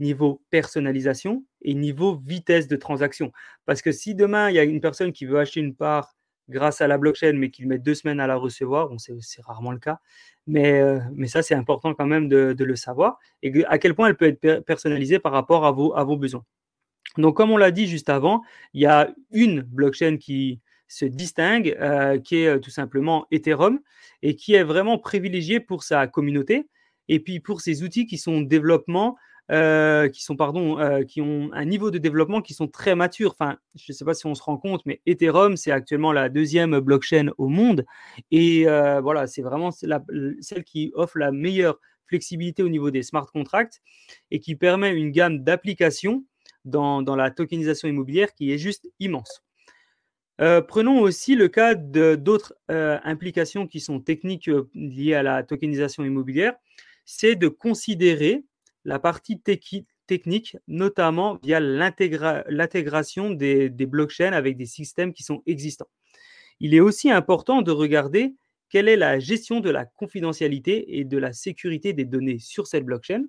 niveau 0.00 0.42
personnalisation 0.50 1.44
et 1.62 1.74
niveau 1.74 2.16
vitesse 2.16 2.66
de 2.66 2.74
transaction. 2.74 3.30
Parce 3.64 3.80
que 3.80 3.92
si 3.92 4.16
demain, 4.16 4.50
il 4.50 4.56
y 4.56 4.58
a 4.58 4.64
une 4.64 4.80
personne 4.80 5.12
qui 5.12 5.24
veut 5.24 5.38
acheter 5.38 5.60
une 5.60 5.76
part 5.76 6.17
grâce 6.48 6.80
à 6.80 6.86
la 6.86 6.98
blockchain, 6.98 7.34
mais 7.34 7.50
qu'ils 7.50 7.68
mettent 7.68 7.82
deux 7.82 7.94
semaines 7.94 8.20
à 8.20 8.26
la 8.26 8.36
recevoir. 8.36 8.88
Bon, 8.88 8.96
c'est 8.98 9.42
rarement 9.42 9.72
le 9.72 9.78
cas. 9.78 9.98
Mais, 10.46 10.80
euh, 10.80 10.98
mais 11.14 11.28
ça, 11.28 11.42
c'est 11.42 11.54
important 11.54 11.94
quand 11.94 12.06
même 12.06 12.28
de, 12.28 12.54
le 12.58 12.76
savoir. 12.76 13.18
Et 13.42 13.64
à 13.66 13.78
quel 13.78 13.94
point 13.94 14.08
elle 14.08 14.16
peut 14.16 14.26
être 14.26 14.64
personnalisée 14.64 15.18
par 15.18 15.32
rapport 15.32 15.66
à 15.66 15.72
vos, 15.72 15.94
à 15.94 16.04
vos 16.04 16.16
besoins. 16.16 16.44
Donc, 17.16 17.36
comme 17.36 17.50
on 17.50 17.56
l'a 17.56 17.70
dit 17.70 17.86
juste 17.86 18.08
avant, 18.08 18.42
il 18.74 18.82
y 18.82 18.86
a 18.86 19.12
une 19.32 19.62
blockchain 19.62 20.16
qui 20.16 20.60
se 20.88 21.04
distingue, 21.04 21.76
euh, 21.80 22.18
qui 22.18 22.38
est 22.38 22.46
euh, 22.46 22.58
tout 22.58 22.70
simplement 22.70 23.26
Ethereum, 23.30 23.80
et 24.22 24.34
qui 24.34 24.54
est 24.54 24.62
vraiment 24.62 24.98
privilégiée 24.98 25.60
pour 25.60 25.82
sa 25.82 26.06
communauté, 26.06 26.66
et 27.08 27.20
puis 27.20 27.40
pour 27.40 27.60
ses 27.60 27.82
outils 27.82 28.06
qui 28.06 28.18
sont 28.18 28.40
développement 28.40 29.16
euh, 29.50 30.10
qui 30.10 30.22
sont 30.22 30.36
pardon, 30.36 30.78
euh, 30.78 31.04
qui 31.04 31.22
ont 31.22 31.48
un 31.54 31.64
niveau 31.64 31.90
de 31.90 31.96
développement 31.96 32.42
qui 32.42 32.52
sont 32.52 32.68
très 32.68 32.94
matures. 32.94 33.30
Enfin, 33.30 33.56
je 33.74 33.84
ne 33.88 33.94
sais 33.94 34.04
pas 34.04 34.12
si 34.12 34.26
on 34.26 34.34
se 34.34 34.42
rend 34.42 34.58
compte, 34.58 34.82
mais 34.84 35.00
Ethereum 35.06 35.56
c'est 35.56 35.70
actuellement 35.70 36.12
la 36.12 36.28
deuxième 36.28 36.80
blockchain 36.80 37.30
au 37.38 37.48
monde 37.48 37.86
et 38.30 38.68
euh, 38.68 39.00
voilà, 39.00 39.26
c'est 39.26 39.40
vraiment 39.40 39.70
celle 39.70 40.64
qui 40.64 40.92
offre 40.94 41.16
la 41.16 41.32
meilleure 41.32 41.80
flexibilité 42.08 42.62
au 42.62 42.68
niveau 42.68 42.90
des 42.90 43.02
smart 43.02 43.26
contracts 43.26 43.80
et 44.30 44.38
qui 44.38 44.54
permet 44.54 44.92
une 44.92 45.12
gamme 45.12 45.42
d'applications 45.42 46.26
dans, 46.66 47.00
dans, 47.00 47.16
la 47.16 47.30
tokenisation 47.30 47.88
immobilière 47.88 48.34
qui 48.34 48.52
est 48.52 48.58
juste 48.58 48.86
immense. 49.00 49.42
prenons 50.36 51.00
aussi 51.00 51.36
le 51.36 51.48
cas 51.48 51.74
d'autres 51.74 52.54
implications 52.68 53.66
qui 53.66 53.80
sont 53.80 54.00
techniques 54.00 54.50
liées 54.74 55.14
à 55.14 55.22
la 55.22 55.42
tokenisation 55.42 56.04
immobilière, 56.04 56.54
c'est 57.06 57.34
de 57.34 57.48
considérer 57.48 58.44
la 58.84 58.98
partie 58.98 59.40
technique, 59.40 60.56
notamment 60.66 61.38
via 61.42 61.60
l'intégration 61.60 63.30
des, 63.30 63.68
blockchains 63.70 64.32
avec 64.32 64.56
des 64.56 64.66
systèmes 64.66 65.12
qui 65.12 65.22
sont 65.22 65.42
existants. 65.46 65.88
Il 66.60 66.74
est 66.74 66.80
aussi 66.80 67.10
important 67.10 67.62
de 67.62 67.70
regarder 67.70 68.34
quelle 68.70 68.88
est 68.88 68.96
la 68.96 69.18
gestion 69.18 69.60
de 69.60 69.70
la 69.70 69.84
confidentialité 69.84 70.98
et 70.98 71.04
de 71.04 71.18
la 71.18 71.32
sécurité 71.32 71.92
des 71.92 72.04
données 72.04 72.38
sur 72.38 72.66
cette 72.66 72.84
blockchain 72.84 73.24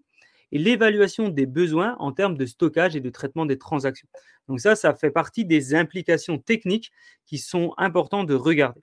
et 0.52 0.58
l'évaluation 0.58 1.30
des 1.30 1.46
besoins 1.46 1.96
en 2.00 2.12
termes 2.12 2.36
de 2.36 2.46
stockage 2.46 2.96
et 2.96 3.02
de 3.02 3.10
traitement 3.10 3.46
des 3.46 3.58
transactions. 3.58 4.08
Donc 4.48 4.60
ça, 4.60 4.76
ça 4.76 4.96
fait 4.96 5.12
partie 5.12 5.46
des 5.46 5.76
implications 5.76 6.40
techniques 6.40 6.92
qui 7.26 7.38
sont 7.38 7.74
importantes 7.78 8.28
de 8.28 8.34
regarder. 8.34 8.82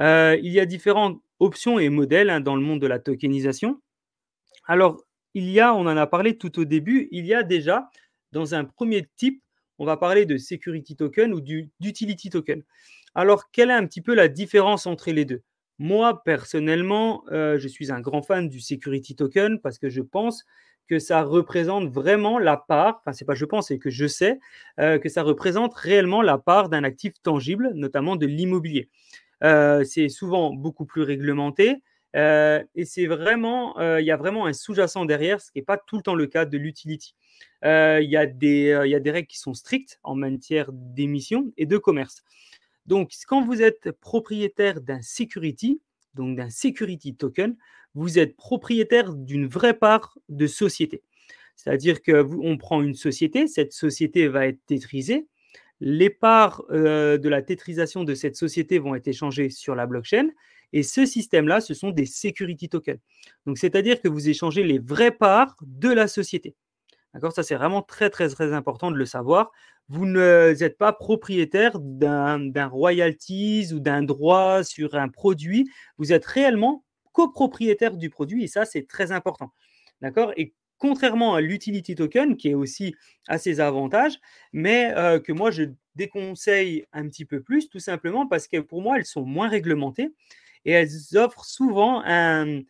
Euh, 0.00 0.38
il 0.42 0.52
y 0.52 0.60
a 0.60 0.64
différentes 0.64 1.20
options 1.38 1.78
et 1.78 1.90
modèles 1.90 2.30
hein, 2.30 2.40
dans 2.40 2.56
le 2.56 2.62
monde 2.62 2.80
de 2.80 2.86
la 2.86 2.98
tokenisation. 2.98 3.80
Alors, 4.64 5.04
il 5.34 5.50
y 5.50 5.60
a, 5.60 5.74
on 5.74 5.80
en 5.80 5.96
a 5.96 6.06
parlé 6.06 6.36
tout 6.36 6.58
au 6.58 6.64
début, 6.64 7.08
il 7.10 7.26
y 7.26 7.34
a 7.34 7.42
déjà, 7.42 7.88
dans 8.32 8.54
un 8.54 8.64
premier 8.64 9.06
type, 9.16 9.42
on 9.78 9.84
va 9.84 9.96
parler 9.96 10.26
de 10.26 10.36
security 10.36 10.96
token 10.96 11.32
ou 11.32 11.40
d'utility 11.40 12.30
token. 12.30 12.62
Alors, 13.14 13.50
quelle 13.50 13.70
est 13.70 13.74
un 13.74 13.86
petit 13.86 14.00
peu 14.00 14.14
la 14.14 14.28
différence 14.28 14.86
entre 14.86 15.10
les 15.10 15.24
deux? 15.24 15.42
Moi, 15.78 16.22
personnellement, 16.24 17.24
euh, 17.32 17.58
je 17.58 17.68
suis 17.68 17.90
un 17.90 18.00
grand 18.00 18.22
fan 18.22 18.48
du 18.48 18.60
security 18.60 19.16
token 19.16 19.60
parce 19.60 19.78
que 19.78 19.88
je 19.88 20.00
pense 20.00 20.44
que 20.88 20.98
ça 20.98 21.22
représente 21.22 21.88
vraiment 21.88 22.38
la 22.38 22.56
part, 22.56 23.00
enfin 23.00 23.12
c'est 23.12 23.24
pas 23.24 23.34
je 23.34 23.44
pense, 23.44 23.68
c'est 23.68 23.78
que 23.78 23.90
je 23.90 24.06
sais 24.06 24.38
euh, 24.78 24.98
que 24.98 25.08
ça 25.08 25.22
représente 25.22 25.74
réellement 25.74 26.22
la 26.22 26.38
part 26.38 26.68
d'un 26.68 26.84
actif 26.84 27.14
tangible, 27.22 27.70
notamment 27.74 28.16
de 28.16 28.26
l'immobilier. 28.26 28.90
Euh, 29.42 29.84
c'est 29.84 30.08
souvent 30.08 30.52
beaucoup 30.52 30.84
plus 30.84 31.02
réglementé 31.02 31.82
euh, 32.14 32.62
et 32.74 32.84
c'est 32.84 33.06
vraiment, 33.06 33.78
il 33.98 34.04
y 34.04 34.10
a 34.10 34.16
vraiment 34.16 34.46
un 34.46 34.52
sous-jacent 34.52 35.04
derrière, 35.04 35.40
ce 35.40 35.50
qui 35.50 35.58
n'est 35.58 35.64
pas 35.64 35.78
tout 35.78 35.96
le 35.96 36.02
temps 36.02 36.14
le 36.14 36.26
cas 36.26 36.44
de 36.44 36.58
l'utility. 36.58 37.14
Il 37.64 38.08
y, 38.08 38.16
a 38.16 38.26
des, 38.26 38.74
règles 38.74 39.26
qui 39.26 39.38
sont 39.38 39.54
strictes 39.54 39.98
en 40.02 40.14
matière 40.14 40.70
d'émission 40.72 41.52
et 41.56 41.66
de 41.66 41.78
commerce. 41.78 42.22
Donc, 42.86 43.12
quand 43.28 43.44
vous 43.44 43.62
êtes 43.62 43.92
propriétaire 43.92 44.80
d'un 44.80 45.00
security, 45.02 45.80
donc 46.14 46.36
d'un 46.36 46.50
security 46.50 47.14
token, 47.14 47.56
vous 47.94 48.18
êtes 48.18 48.36
propriétaire 48.36 49.14
d'une 49.14 49.46
vraie 49.46 49.78
part 49.78 50.18
de 50.28 50.46
société. 50.46 51.02
C'est-à-dire 51.56 52.02
que 52.02 52.26
on 52.42 52.56
prend 52.56 52.82
une 52.82 52.94
société, 52.94 53.46
cette 53.46 53.72
société 53.72 54.26
va 54.26 54.46
être 54.46 54.58
tétrisée, 54.66 55.26
les 55.80 56.10
parts 56.10 56.62
euh, 56.70 57.18
de 57.18 57.28
la 57.28 57.42
tétrisation 57.42 58.04
de 58.04 58.14
cette 58.14 58.36
société 58.36 58.78
vont 58.78 58.94
être 58.94 59.08
échangées 59.08 59.50
sur 59.50 59.74
la 59.74 59.86
blockchain, 59.86 60.28
et 60.72 60.82
ce 60.82 61.04
système-là, 61.06 61.60
ce 61.60 61.74
sont 61.74 61.90
des 61.90 62.06
security 62.06 62.68
tokens. 62.68 63.00
Donc, 63.46 63.58
c'est-à-dire 63.58 64.00
que 64.00 64.08
vous 64.08 64.28
échangez 64.28 64.62
les 64.62 64.78
vraies 64.78 65.10
parts 65.10 65.56
de 65.62 65.90
la 65.90 66.08
société. 66.08 66.54
D'accord? 67.14 67.32
Ça, 67.32 67.42
c'est 67.42 67.54
vraiment 67.54 67.82
très, 67.82 68.10
très, 68.10 68.28
très 68.28 68.52
important 68.52 68.90
de 68.90 68.96
le 68.96 69.04
savoir. 69.04 69.50
Vous 69.88 70.06
n'êtes 70.06 70.78
pas 70.78 70.92
propriétaire 70.92 71.78
d'un 71.78 72.66
royalties 72.68 73.68
ou 73.74 73.80
d'un 73.80 74.02
droit 74.02 74.64
sur 74.64 74.94
un 74.94 75.08
produit. 75.08 75.68
Vous 75.98 76.12
êtes 76.12 76.24
réellement 76.24 76.84
copropriétaire 77.12 77.96
du 77.96 78.08
produit 78.08 78.44
et 78.44 78.48
ça, 78.48 78.64
c'est 78.64 78.88
très 78.88 79.12
important. 79.12 79.52
D'accord? 80.00 80.32
Et 80.36 80.54
contrairement 80.78 81.34
à 81.34 81.40
l'utility 81.40 81.94
token, 81.94 82.36
qui 82.36 82.48
est 82.48 82.54
aussi 82.54 82.96
à 83.28 83.38
ses 83.38 83.60
avantages, 83.60 84.18
mais 84.52 84.92
euh, 84.96 85.20
que 85.20 85.32
moi, 85.32 85.50
je 85.50 85.64
déconseille 85.94 86.86
un 86.92 87.06
petit 87.08 87.24
peu 87.24 87.42
plus, 87.42 87.68
tout 87.68 87.78
simplement 87.78 88.26
parce 88.26 88.48
que 88.48 88.58
pour 88.58 88.80
moi, 88.80 88.96
elles 88.96 89.04
sont 89.04 89.24
moins 89.24 89.48
réglementées 89.48 90.12
et 90.64 90.72
elles 90.72 91.16
offrent 91.16 91.44
souvent 91.44 92.02
un, 92.04 92.62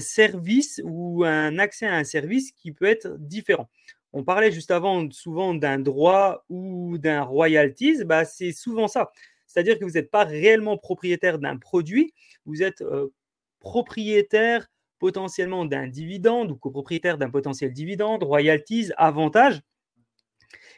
service 0.00 0.80
ou 0.84 1.24
un 1.24 1.58
accès 1.58 1.86
à 1.86 1.94
un 1.94 2.04
service 2.04 2.50
qui 2.52 2.72
peut 2.72 2.86
être 2.86 3.16
différent. 3.18 3.68
On 4.12 4.24
parlait 4.24 4.50
juste 4.50 4.70
avant 4.70 5.08
souvent 5.10 5.54
d'un 5.54 5.78
droit 5.78 6.44
ou 6.48 6.98
d'un 6.98 7.22
royalties, 7.22 8.04
bah 8.04 8.24
c'est 8.24 8.52
souvent 8.52 8.88
ça. 8.88 9.12
C'est-à-dire 9.46 9.78
que 9.78 9.84
vous 9.84 9.92
n'êtes 9.92 10.10
pas 10.10 10.24
réellement 10.24 10.76
propriétaire 10.76 11.38
d'un 11.38 11.56
produit, 11.56 12.12
vous 12.46 12.62
êtes 12.62 12.80
euh, 12.80 13.12
propriétaire 13.60 14.68
potentiellement 14.98 15.64
d'un 15.64 15.86
dividende 15.86 16.50
ou 16.50 16.56
copropriétaire 16.56 17.18
d'un 17.18 17.30
potentiel 17.30 17.72
dividende, 17.72 18.22
royalties, 18.22 18.90
avantages. 18.96 19.60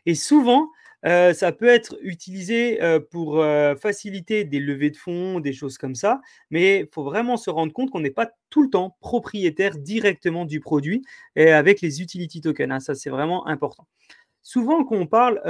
Et 0.07 0.14
souvent, 0.14 0.68
euh, 1.07 1.33
ça 1.33 1.53
peut 1.53 1.69
être 1.69 1.97
utilisé 2.01 2.83
euh, 2.83 2.99
pour 2.99 3.41
euh, 3.41 3.77
faciliter 3.77 4.45
des 4.45 4.59
levées 4.59 4.91
de 4.91 4.97
fonds, 4.97 5.39
des 5.39 5.53
choses 5.53 5.79
comme 5.79 5.95
ça, 5.95 6.21
mais 6.51 6.81
il 6.81 6.89
faut 6.93 7.05
vraiment 7.05 7.37
se 7.37 7.51
rendre 7.51 7.73
compte 7.73 7.91
qu'on 7.91 8.01
n'est 8.01 8.11
pas 8.11 8.31
tout 8.51 8.63
le 8.63 8.71
temps 8.71 8.97
propriétaire 9.01 9.79
directement 9.79 10.45
du 10.45 10.61
produit 10.61 11.05
et 11.37 11.51
avec 11.53 11.81
les 11.81 12.03
utility 12.03 12.41
tokens. 12.41 12.73
Hein, 12.73 12.81
ça, 12.81 12.95
c'est 12.95 13.11
vraiment 13.11 13.47
important. 13.47 13.87
Souvent, 14.43 14.85
quand 14.85 14.97
on 14.97 15.07
parle 15.07 15.41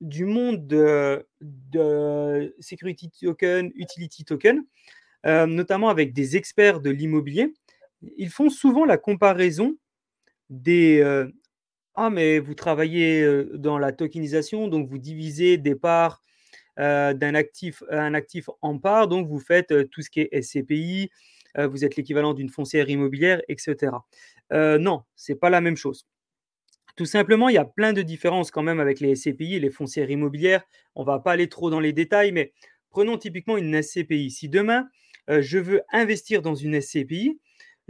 du 0.00 0.24
monde 0.24 0.66
de, 0.66 1.26
security 2.58 3.10
token, 3.10 3.70
utility 3.74 4.24
token, 4.24 4.64
notamment 5.24 5.90
avec 5.90 6.12
des 6.12 6.36
experts 6.36 6.80
de 6.80 6.90
l'immobilier, 6.90 7.52
ils 8.16 8.30
font 8.30 8.48
souvent 8.48 8.86
la 8.86 8.96
comparaison 8.96 9.76
des, 10.48 11.02
ah, 11.94 12.10
mais 12.10 12.38
vous 12.38 12.54
travaillez 12.54 13.44
dans 13.54 13.78
la 13.78 13.92
tokenisation, 13.92 14.68
donc 14.68 14.88
vous 14.88 14.98
divisez 14.98 15.58
des 15.58 15.74
parts 15.74 16.22
d'un 16.76 17.34
actif, 17.34 17.82
en 18.62 18.78
parts, 18.78 19.08
donc 19.08 19.28
vous 19.28 19.40
faites 19.40 19.90
tout 19.90 20.02
ce 20.02 20.10
qui 20.10 20.20
est 20.20 20.42
SCPI, 20.42 21.10
vous 21.58 21.84
êtes 21.84 21.96
l'équivalent 21.96 22.32
d'une 22.32 22.48
foncière 22.48 22.88
immobilière, 22.88 23.42
etc. 23.48 23.92
non, 24.52 25.02
c'est 25.16 25.34
pas 25.34 25.50
la 25.50 25.60
même 25.60 25.76
chose. 25.76 26.06
Tout 26.96 27.06
simplement, 27.06 27.48
il 27.48 27.54
y 27.54 27.58
a 27.58 27.64
plein 27.64 27.92
de 27.92 28.02
différences 28.02 28.50
quand 28.50 28.62
même 28.62 28.80
avec 28.80 29.00
les 29.00 29.14
SCPI 29.14 29.54
et 29.56 29.60
les 29.60 29.70
foncières 29.70 30.10
immobilières. 30.10 30.62
On 30.94 31.04
va 31.04 31.18
pas 31.18 31.32
aller 31.32 31.48
trop 31.48 31.70
dans 31.70 31.80
les 31.80 31.92
détails, 31.92 32.32
mais 32.32 32.52
prenons 32.90 33.16
typiquement 33.16 33.56
une 33.56 33.80
SCPI. 33.82 34.30
Si 34.30 34.48
demain, 34.48 34.88
je 35.28 35.58
veux 35.58 35.82
investir 35.92 36.42
dans 36.42 36.54
une 36.54 36.80
SCPI, 36.80 37.38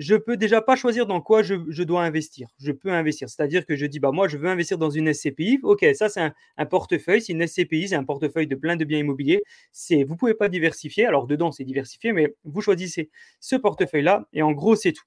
je 0.00 0.14
peux 0.14 0.38
déjà 0.38 0.62
pas 0.62 0.76
choisir 0.76 1.06
dans 1.06 1.20
quoi 1.20 1.42
je, 1.42 1.82
dois 1.82 2.02
investir. 2.02 2.48
Je 2.58 2.72
peux 2.72 2.90
investir. 2.90 3.28
C'est-à-dire 3.28 3.66
que 3.66 3.76
je 3.76 3.84
dis, 3.84 4.00
bah, 4.00 4.12
moi, 4.12 4.28
je 4.28 4.38
veux 4.38 4.48
investir 4.48 4.78
dans 4.78 4.88
une 4.88 5.12
SCPI. 5.12 5.60
OK, 5.62 5.84
ça, 5.92 6.08
c'est 6.08 6.32
un, 6.56 6.66
portefeuille. 6.66 7.20
C'est 7.20 7.34
une 7.34 7.46
SCPI, 7.46 7.88
c'est 7.88 7.96
un 7.96 8.04
portefeuille 8.04 8.46
de 8.46 8.56
plein 8.56 8.76
de 8.76 8.84
biens 8.86 8.98
immobiliers. 8.98 9.42
C'est, 9.72 10.04
vous 10.04 10.16
pouvez 10.16 10.32
pas 10.32 10.48
diversifier. 10.48 11.04
Alors, 11.04 11.26
dedans, 11.26 11.52
c'est 11.52 11.64
diversifié, 11.64 12.12
mais 12.12 12.34
vous 12.44 12.62
choisissez 12.62 13.10
ce 13.40 13.56
portefeuille-là 13.56 14.26
et 14.32 14.40
en 14.40 14.52
gros, 14.52 14.74
c'est 14.74 14.92
tout. 14.92 15.04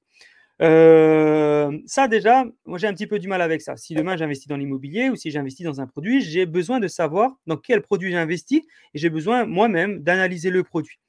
Euh, 0.62 1.76
ça, 1.88 2.08
déjà, 2.08 2.46
moi, 2.68 2.78
j'ai 2.78 2.86
un 2.86 2.94
petit 2.94 3.08
peu 3.08 3.18
du 3.18 3.28
mal 3.28 3.42
avec 3.42 3.64
ça. 3.64 3.76
Si 3.76 3.96
demain, 3.96 4.16
j'investis 4.16 4.48
dans 4.48 4.58
l'immobilier 4.58 5.10
ou 5.10 5.16
si 5.16 5.32
j'investis 5.32 5.66
dans 5.66 5.82
un 5.82 5.88
produit, 5.88 6.22
j'ai 6.22 6.46
besoin 6.46 6.80
de 6.80 6.88
savoir 6.88 7.32
dans 7.48 7.58
quel 7.58 7.82
produit 7.82 8.12
j'investis 8.12 8.62
et 8.94 9.00
j'ai 9.00 9.10
besoin 9.10 9.48
moi-même 9.48 10.04
d'analyser 10.04 10.52
le 10.52 10.64
produit. 10.64 11.00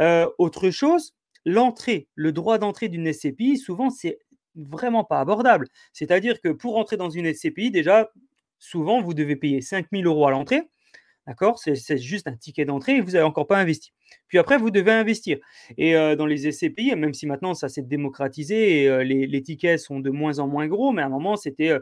Euh, 0.00 0.26
autre 0.38 0.70
chose, 0.70 1.14
l'entrée, 1.44 2.08
le 2.14 2.32
droit 2.32 2.58
d'entrée 2.58 2.88
d'une 2.88 3.12
SCPI, 3.12 3.56
souvent, 3.56 3.90
c'est 3.90 4.18
vraiment 4.54 5.04
pas 5.04 5.20
abordable. 5.20 5.68
C'est-à-dire 5.92 6.40
que 6.40 6.48
pour 6.48 6.76
entrer 6.76 6.96
dans 6.96 7.10
une 7.10 7.32
SCPI, 7.32 7.70
déjà, 7.70 8.10
souvent, 8.58 9.00
vous 9.00 9.14
devez 9.14 9.36
payer 9.36 9.60
5000 9.60 10.06
euros 10.06 10.26
à 10.26 10.30
l'entrée. 10.30 10.62
D'accord? 11.26 11.58
C'est 11.58 11.98
juste 11.98 12.26
un 12.26 12.36
ticket 12.36 12.64
d'entrée 12.64 12.96
et 12.96 13.00
vous 13.00 13.12
n'avez 13.12 13.24
encore 13.24 13.46
pas 13.46 13.58
investi. 13.58 13.92
Puis 14.26 14.38
après, 14.38 14.58
vous 14.58 14.70
devez 14.70 14.90
investir. 14.90 15.38
Et 15.76 15.94
euh, 15.94 16.16
dans 16.16 16.26
les 16.26 16.50
SCPI, 16.50 16.96
même 16.96 17.14
si 17.14 17.26
maintenant 17.26 17.54
ça 17.54 17.68
s'est 17.68 17.82
démocratisé 17.82 18.82
et 18.82 18.88
euh, 18.88 19.04
les, 19.04 19.42
tickets 19.42 19.78
sont 19.78 20.00
de 20.00 20.10
moins 20.10 20.38
en 20.38 20.48
moins 20.48 20.66
gros, 20.66 20.92
mais 20.92 21.02
à 21.02 21.06
un 21.06 21.10
moment, 21.10 21.36
c'était 21.36 21.70
euh, 21.70 21.80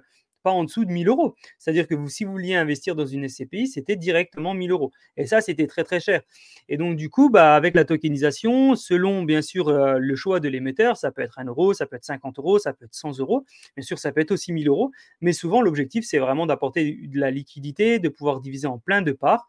en 0.52 0.64
dessous 0.64 0.84
de 0.84 0.90
1000 0.90 1.08
euros. 1.08 1.34
C'est-à-dire 1.58 1.87
que 1.87 1.94
vous, 1.94 2.08
si 2.08 2.24
vous 2.24 2.32
vouliez 2.32 2.54
investir 2.54 2.94
dans 2.94 3.06
une 3.06 3.28
SCPI, 3.28 3.66
c'était 3.66 3.96
directement 3.96 4.54
1000 4.54 4.70
euros. 4.70 4.90
Et 5.16 5.26
ça, 5.26 5.40
c'était 5.40 5.66
très 5.66 5.84
très 5.84 6.00
cher. 6.00 6.22
Et 6.68 6.76
donc, 6.76 6.96
du 6.96 7.11
coup, 7.11 7.30
bah, 7.30 7.54
avec 7.54 7.74
la 7.74 7.84
tokenisation, 7.84 8.76
selon 8.76 9.22
bien 9.22 9.42
sûr 9.42 9.68
euh, 9.68 9.98
le 9.98 10.16
choix 10.16 10.40
de 10.40 10.48
l'émetteur, 10.48 10.96
ça 10.96 11.11
peut 11.11 11.22
être 11.22 11.38
1 11.38 11.44
euro, 11.44 11.74
ça 11.74 11.86
peut 11.86 11.96
être 11.96 12.05
50 12.05 12.38
euros, 12.38 12.59
ça 12.59 12.72
peut 12.72 12.84
être 12.84 12.94
100 12.94 13.18
euros. 13.18 13.44
Bien 13.76 13.84
sûr, 13.84 13.99
ça 13.99 14.12
peut 14.12 14.20
être 14.20 14.32
aussi 14.32 14.53
1000 14.53 14.68
euros. 14.68 14.90
Mais 15.20 15.32
souvent, 15.32 15.62
l'objectif, 15.62 16.05
c'est 16.05 16.18
vraiment 16.18 16.46
d'apporter 16.46 16.99
de 17.03 17.18
la 17.18 17.30
liquidité, 17.30 17.99
de 17.99 18.09
pouvoir 18.09 18.40
diviser 18.40 18.66
en 18.66 18.78
plein 18.78 19.03
de 19.03 19.12
parts. 19.12 19.46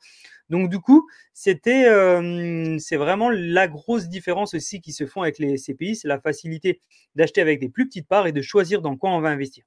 Donc 0.49 0.69
du 0.69 0.79
coup, 0.79 1.07
c'était, 1.33 1.87
euh, 1.87 2.77
c'est 2.79 2.97
vraiment 2.97 3.29
la 3.29 3.67
grosse 3.67 4.09
différence 4.09 4.53
aussi 4.55 4.81
qui 4.81 4.93
se 4.93 5.05
font 5.05 5.21
avec 5.21 5.37
les 5.39 5.57
SCPI, 5.57 5.95
c'est 5.95 6.07
la 6.07 6.19
facilité 6.19 6.81
d'acheter 7.15 7.41
avec 7.41 7.59
des 7.59 7.69
plus 7.69 7.87
petites 7.87 8.07
parts 8.07 8.27
et 8.27 8.31
de 8.31 8.41
choisir 8.41 8.81
dans 8.81 8.97
quoi 8.97 9.11
on 9.11 9.21
va 9.21 9.29
investir. 9.29 9.63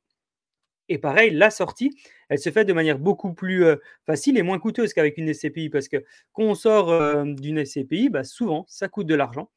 Et 0.92 0.98
pareil, 0.98 1.30
la 1.30 1.48
sortie, 1.50 1.96
elle 2.28 2.38
se 2.38 2.50
fait 2.50 2.66
de 2.66 2.72
manière 2.74 2.98
beaucoup 2.98 3.32
plus 3.32 3.64
facile 4.04 4.36
et 4.36 4.42
moins 4.42 4.58
coûteuse 4.58 4.92
qu'avec 4.92 5.16
une 5.16 5.32
SCPI 5.32 5.70
parce 5.70 5.88
que 5.88 6.04
quand 6.34 6.42
on 6.42 6.54
sort 6.54 7.24
d'une 7.24 7.64
SCPI, 7.64 8.10
bah, 8.10 8.24
souvent, 8.24 8.66
ça 8.68 8.88
coûte 8.88 9.06
de 9.06 9.14
l'argent. 9.14 9.50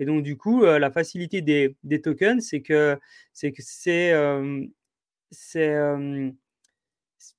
Et 0.00 0.04
donc, 0.04 0.24
du 0.24 0.36
coup, 0.36 0.64
la 0.64 0.90
facilité 0.90 1.42
des, 1.42 2.02
tokens, 2.02 2.44
c'est 2.44 2.60
que 2.60 2.98
c'est 3.32 3.52
que 3.52 3.62
c'est 3.62 4.12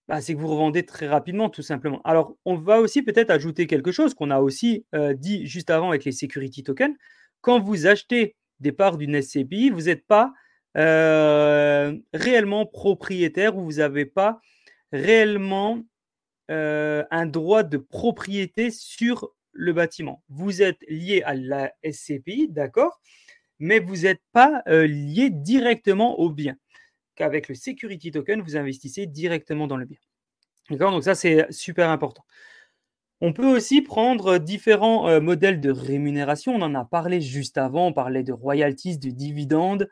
bah, 0.07 0.21
que 0.21 0.33
vous 0.33 0.47
revendez 0.47 0.85
très 0.85 1.09
rapidement, 1.09 1.49
tout 1.49 1.61
simplement. 1.61 2.01
Alors, 2.05 2.37
on 2.45 2.55
va 2.55 2.79
aussi 2.79 3.01
peut-être 3.01 3.31
ajouter 3.31 3.67
quelque 3.67 3.91
chose 3.91 4.13
qu'on 4.13 4.31
a 4.31 4.39
aussi 4.39 4.85
dit 5.15 5.45
juste 5.45 5.69
avant 5.71 5.89
avec 5.89 6.05
les 6.05 6.13
security 6.13 6.63
tokens. 6.63 6.95
Quand 7.41 7.59
vous 7.59 7.85
achetez 7.85 8.37
des 8.61 8.71
parts 8.71 8.97
d'une 8.97 9.21
SCPI, 9.21 9.71
vous 9.71 9.83
n'êtes 9.83 10.07
pas 10.07 10.31
euh, 10.77 11.97
réellement 12.13 12.65
propriétaire 12.65 13.57
ou 13.57 13.63
vous 13.63 13.73
n'avez 13.73 14.05
pas 14.05 14.39
réellement 14.91 15.81
euh, 16.49 17.03
un 17.11 17.25
droit 17.25 17.63
de 17.63 17.77
propriété 17.77 18.71
sur 18.71 19.33
le 19.51 19.73
bâtiment. 19.73 20.23
Vous 20.29 20.61
êtes 20.61 20.81
lié 20.87 21.23
à 21.23 21.33
la 21.33 21.73
SCPI, 21.83 22.47
d'accord, 22.49 23.01
mais 23.59 23.79
vous 23.79 24.03
n'êtes 24.03 24.21
pas 24.31 24.63
lié 24.67 25.29
directement 25.29 26.19
au 26.19 26.29
bien 26.29 26.55
qu'avec 27.15 27.49
le 27.49 27.55
security 27.55 28.11
token, 28.11 28.41
vous 28.41 28.57
investissez 28.57 29.05
directement 29.05 29.67
dans 29.67 29.77
le 29.77 29.85
bien. 29.85 29.99
D'accord 30.69 30.91
Donc 30.91 31.03
ça, 31.03 31.15
c'est 31.15 31.51
super 31.51 31.89
important. 31.89 32.23
On 33.19 33.33
peut 33.33 33.45
aussi 33.45 33.81
prendre 33.81 34.39
différents 34.39 35.07
euh, 35.07 35.21
modèles 35.21 35.61
de 35.61 35.69
rémunération. 35.69 36.55
On 36.55 36.61
en 36.61 36.73
a 36.73 36.85
parlé 36.85 37.21
juste 37.21 37.57
avant. 37.57 37.87
On 37.87 37.93
parlait 37.93 38.23
de 38.23 38.33
royalties, 38.33 38.97
de 38.97 39.11
dividendes. 39.11 39.87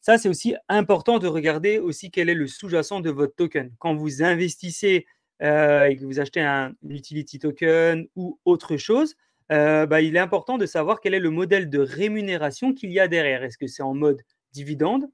Ça, 0.00 0.16
c'est 0.16 0.28
aussi 0.28 0.54
important 0.68 1.18
de 1.18 1.26
regarder 1.26 1.78
aussi 1.78 2.10
quel 2.10 2.30
est 2.30 2.34
le 2.34 2.46
sous-jacent 2.46 3.00
de 3.00 3.10
votre 3.10 3.34
token. 3.34 3.70
Quand 3.78 3.94
vous 3.94 4.22
investissez 4.22 5.06
euh, 5.42 5.84
et 5.84 5.96
que 5.96 6.04
vous 6.04 6.20
achetez 6.20 6.40
un 6.40 6.72
utility 6.88 7.38
token 7.38 8.06
ou 8.16 8.38
autre 8.46 8.78
chose, 8.78 9.14
euh, 9.52 9.84
bah, 9.84 10.00
il 10.00 10.16
est 10.16 10.20
important 10.20 10.56
de 10.56 10.64
savoir 10.64 11.00
quel 11.00 11.12
est 11.12 11.20
le 11.20 11.30
modèle 11.30 11.68
de 11.68 11.80
rémunération 11.80 12.72
qu'il 12.72 12.90
y 12.92 13.00
a 13.00 13.08
derrière. 13.08 13.42
Est-ce 13.42 13.58
que 13.58 13.66
c'est 13.66 13.82
en 13.82 13.94
mode 13.94 14.22
dividende, 14.52 15.04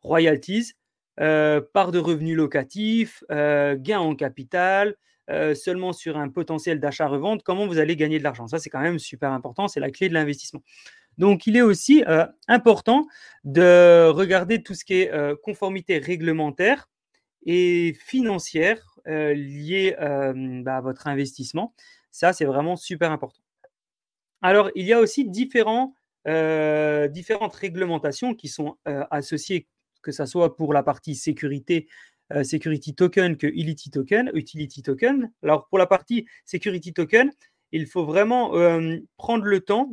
royalties, 0.00 0.72
euh, 1.20 1.60
part 1.74 1.92
de 1.92 1.98
revenus 1.98 2.36
locatifs, 2.36 3.22
gains 3.28 4.00
en 4.00 4.14
capital, 4.14 4.96
seulement 5.54 5.92
sur 5.92 6.16
un 6.16 6.28
potentiel 6.28 6.80
d'achat-revente, 6.80 7.42
comment 7.42 7.66
vous 7.66 7.78
allez 7.78 7.94
gagner 7.94 8.18
de 8.18 8.24
l'argent? 8.24 8.48
Ça, 8.48 8.58
c'est 8.58 8.70
quand 8.70 8.80
même 8.80 8.98
super 8.98 9.32
important, 9.32 9.68
c'est 9.68 9.80
la 9.80 9.90
clé 9.90 10.08
de 10.08 10.14
l'investissement. 10.14 10.62
Donc, 11.20 11.46
il 11.46 11.56
est 11.56 11.62
aussi 11.62 12.02
important 12.48 13.06
de 13.44 14.08
regarder 14.08 14.62
tout 14.62 14.74
ce 14.74 14.84
qui 14.84 14.94
est 14.94 15.12
conformité 15.42 15.98
réglementaire 15.98 16.88
et 17.46 17.94
financière 17.94 18.98
liée 19.06 19.94
bah, 20.64 20.78
à 20.78 20.80
votre 20.80 21.06
investissement. 21.06 21.74
Ça, 22.10 22.32
c'est 22.32 22.46
vraiment 22.46 22.76
super 22.76 23.12
important. 23.12 23.42
Alors, 24.42 24.70
il 24.74 24.86
y 24.86 24.92
a 24.92 24.98
aussi 24.98 25.28
différents, 25.28 25.94
différentes 26.26 27.54
réglementations 27.54 28.34
qui 28.34 28.48
sont 28.48 28.76
associées 28.84 29.68
que 30.02 30.12
ce 30.12 30.26
soit 30.26 30.56
pour 30.56 30.72
la 30.72 30.82
partie 30.82 31.14
sécurité, 31.14 31.88
euh, 32.32 32.44
security 32.44 32.94
token 32.94 33.36
que 33.36 33.46
utility 33.46 33.90
token, 33.90 34.30
utility 34.34 34.82
token. 34.82 35.32
Alors 35.42 35.66
pour 35.68 35.78
la 35.78 35.86
partie 35.86 36.26
security 36.44 36.92
token, 36.92 37.30
il 37.72 37.86
faut 37.86 38.04
vraiment 38.04 38.56
euh, 38.56 38.98
prendre 39.16 39.44
le 39.44 39.60
temps 39.60 39.90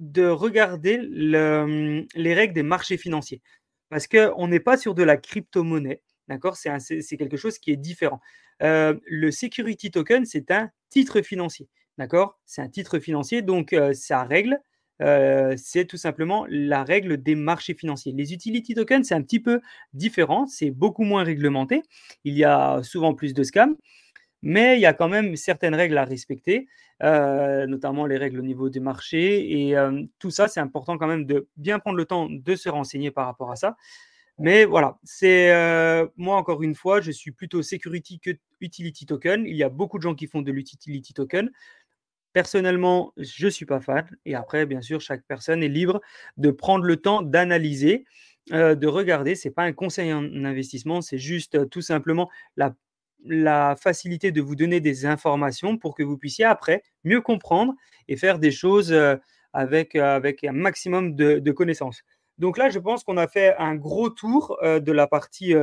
de 0.00 0.26
regarder 0.26 0.98
les 0.98 2.34
règles 2.34 2.54
des 2.54 2.62
marchés 2.62 2.96
financiers. 2.96 3.42
Parce 3.88 4.06
qu'on 4.06 4.48
n'est 4.48 4.60
pas 4.60 4.76
sur 4.76 4.94
de 4.94 5.02
la 5.02 5.16
crypto-monnaie, 5.16 6.02
d'accord? 6.28 6.56
C'est, 6.56 7.16
quelque 7.16 7.36
chose 7.36 7.58
qui 7.58 7.70
est 7.70 7.76
différent. 7.76 8.20
Euh, 8.62 8.94
le 9.06 9.30
security 9.30 9.90
token, 9.90 10.24
c'est 10.24 10.50
un 10.50 10.70
titre 10.88 11.22
financier, 11.22 11.68
d'accord? 11.98 12.40
C'est 12.46 12.62
un 12.62 12.68
titre 12.68 12.98
financier, 12.98 13.42
donc 13.42 13.74
ça 13.92 14.24
règle 14.24 14.60
euh, 15.02 15.54
c'est 15.58 15.84
tout 15.84 15.96
simplement 15.96 16.46
la 16.48 16.82
règle 16.82 17.22
des 17.22 17.34
marchés 17.34 17.74
financiers. 17.74 18.12
Les 18.12 18.32
utility 18.32 18.74
tokens, 18.74 19.06
c'est 19.06 19.14
un 19.14 19.22
petit 19.22 19.40
peu 19.40 19.60
différent, 19.92 20.46
c'est 20.46 20.70
beaucoup 20.70 21.04
moins 21.04 21.24
réglementé. 21.24 21.82
Il 22.24 22.34
y 22.34 22.44
a 22.44 22.82
souvent 22.82 23.14
plus 23.14 23.34
de 23.34 23.42
scams, 23.42 23.76
mais 24.42 24.76
il 24.78 24.80
y 24.80 24.86
a 24.86 24.92
quand 24.92 25.08
même 25.08 25.36
certaines 25.36 25.74
règles 25.74 25.98
à 25.98 26.04
respecter, 26.04 26.68
euh, 27.02 27.66
notamment 27.66 28.06
les 28.06 28.16
règles 28.16 28.40
au 28.40 28.42
niveau 28.42 28.68
des 28.68 28.80
marchés. 28.80 29.60
Et 29.60 29.76
euh, 29.76 30.02
tout 30.18 30.30
ça, 30.30 30.48
c'est 30.48 30.60
important 30.60 30.98
quand 30.98 31.06
même 31.06 31.24
de 31.26 31.48
bien 31.56 31.78
prendre 31.78 31.96
le 31.96 32.04
temps 32.04 32.28
de 32.30 32.54
se 32.54 32.68
renseigner 32.68 33.10
par 33.10 33.26
rapport 33.26 33.50
à 33.50 33.56
ça. 33.56 33.76
Mais 34.38 34.66
voilà, 34.66 34.98
c'est 35.02 35.50
moi 36.16 36.36
encore 36.36 36.62
une 36.62 36.74
fois, 36.74 37.00
je 37.00 37.10
suis 37.10 37.32
plutôt 37.32 37.62
security 37.62 38.20
que 38.20 38.32
utility 38.60 39.06
token. 39.06 39.46
Il 39.46 39.56
y 39.56 39.62
a 39.62 39.68
beaucoup 39.68 39.98
de 39.98 40.02
gens 40.02 40.14
qui 40.14 40.26
font 40.26 40.42
de 40.42 40.52
l'utility 40.52 41.14
token. 41.14 41.50
Personnellement, 42.32 43.12
je 43.16 43.46
ne 43.46 43.50
suis 43.50 43.66
pas 43.66 43.80
fan. 43.80 44.06
Et 44.26 44.34
après, 44.34 44.66
bien 44.66 44.82
sûr, 44.82 45.00
chaque 45.00 45.22
personne 45.26 45.62
est 45.62 45.68
libre 45.68 46.00
de 46.36 46.50
prendre 46.50 46.84
le 46.84 46.96
temps 46.98 47.22
d'analyser, 47.22 48.04
euh, 48.52 48.74
de 48.74 48.86
regarder. 48.86 49.34
Ce 49.34 49.48
n'est 49.48 49.54
pas 49.54 49.64
un 49.64 49.72
conseil 49.72 50.12
en 50.12 50.22
investissement, 50.44 51.00
c'est 51.00 51.18
juste 51.18 51.54
euh, 51.54 51.64
tout 51.64 51.80
simplement 51.80 52.30
la, 52.56 52.74
facilité 53.76 54.32
de 54.32 54.40
vous 54.40 54.56
donner 54.56 54.80
des 54.80 55.06
informations 55.06 55.76
pour 55.78 55.94
que 55.94 56.02
vous 56.02 56.16
puissiez 56.16 56.44
après 56.44 56.82
mieux 57.04 57.20
comprendre 57.20 57.74
et 58.08 58.16
faire 58.16 58.38
des 58.38 58.50
choses 58.50 58.92
euh, 58.92 59.16
avec, 59.52 59.96
avec 59.96 60.44
un 60.44 60.52
maximum 60.52 61.14
de, 61.14 61.38
de, 61.38 61.52
connaissances. 61.52 62.02
Donc 62.38 62.58
là, 62.58 62.68
je 62.68 62.78
pense 62.78 63.04
qu'on 63.04 63.16
a 63.16 63.26
fait 63.26 63.54
un 63.56 63.74
gros 63.74 64.10
tour 64.10 64.58
de 64.62 64.92
la 64.92 65.06
partie 65.06 65.54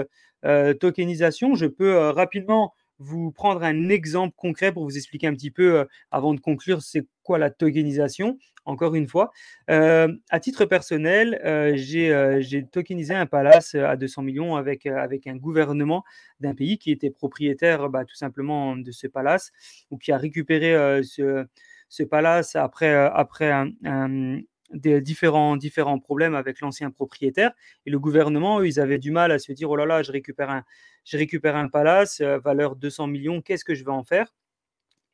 tokenisation. 0.80 1.54
Je 1.54 1.68
peux 1.68 2.10
rapidement 2.10 2.74
vous 3.04 3.32
prendre 3.32 3.64
un 3.64 3.90
exemple 3.90 4.36
concret 4.36 4.72
pour 4.72 4.84
vous 4.84 4.98
expliquer 4.98 5.28
un 5.28 5.34
petit 5.34 5.52
peu, 5.52 5.80
euh, 5.80 5.86
avant 6.12 6.34
de 6.34 6.40
conclure, 6.40 6.82
c'est 6.82 7.06
quoi 7.24 7.38
la 7.38 7.50
tokenisation. 7.50 8.38
Encore 8.66 8.96
une 8.96 9.10
fois, 9.10 9.32
euh, 9.70 10.08
à 10.30 10.40
titre 10.40 10.64
personnel, 10.66 11.42
euh, 11.44 11.74
j'ai 11.76 12.66
tokenisé 12.72 13.14
un 13.14 13.26
palace 13.26 13.76
à 13.76 13.98
200 13.98 14.22
millions 14.22 14.56
avec, 14.56 14.86
avec 14.86 15.28
un 15.28 15.36
gouvernement 15.36 16.06
d'un 16.40 16.56
pays 16.56 16.78
qui 16.78 16.92
était 16.92 17.10
propriétaire 17.10 17.90
bah, 17.90 18.06
tout 18.06 18.16
simplement 18.16 18.78
de 18.78 18.92
ce 18.92 19.08
palace 19.08 19.52
ou 19.92 19.98
qui 19.98 20.14
a 20.14 20.18
récupéré 20.18 21.04
ce, 21.04 21.46
ce, 21.90 22.04
palace 22.04 22.56
après, 22.56 22.94
après 22.94 23.52
un, 23.52 24.40
des 24.74 25.02
différents, 25.02 25.56
différents 25.56 26.00
problèmes 26.00 26.36
avec 26.36 26.62
l'ancien 26.62 26.92
propriétaire. 26.92 27.52
Et 27.86 27.92
le 27.92 28.00
gouvernement, 28.00 28.60
eux, 28.60 28.68
ils 28.68 28.80
avaient 28.80 29.00
du 29.00 29.12
mal 29.12 29.32
à 29.32 29.40
se 29.40 29.52
dire, 29.52 29.70
oh 29.70 29.76
là 29.76 29.86
là, 29.86 30.04
je 30.04 30.12
récupère 30.12 30.50
un, 30.50 30.64
je 31.06 31.18
récupère 31.18 31.56
un 31.56 31.68
palace, 31.68 32.22
euh, 32.22 32.40
valeur 32.40 32.76
200 32.76 33.08
millions, 33.08 33.42
qu'est-ce 33.42 33.66
que 33.66 33.76
je 33.76 33.84
vais 33.84 33.92
en 33.92 34.04
faire? 34.04 34.34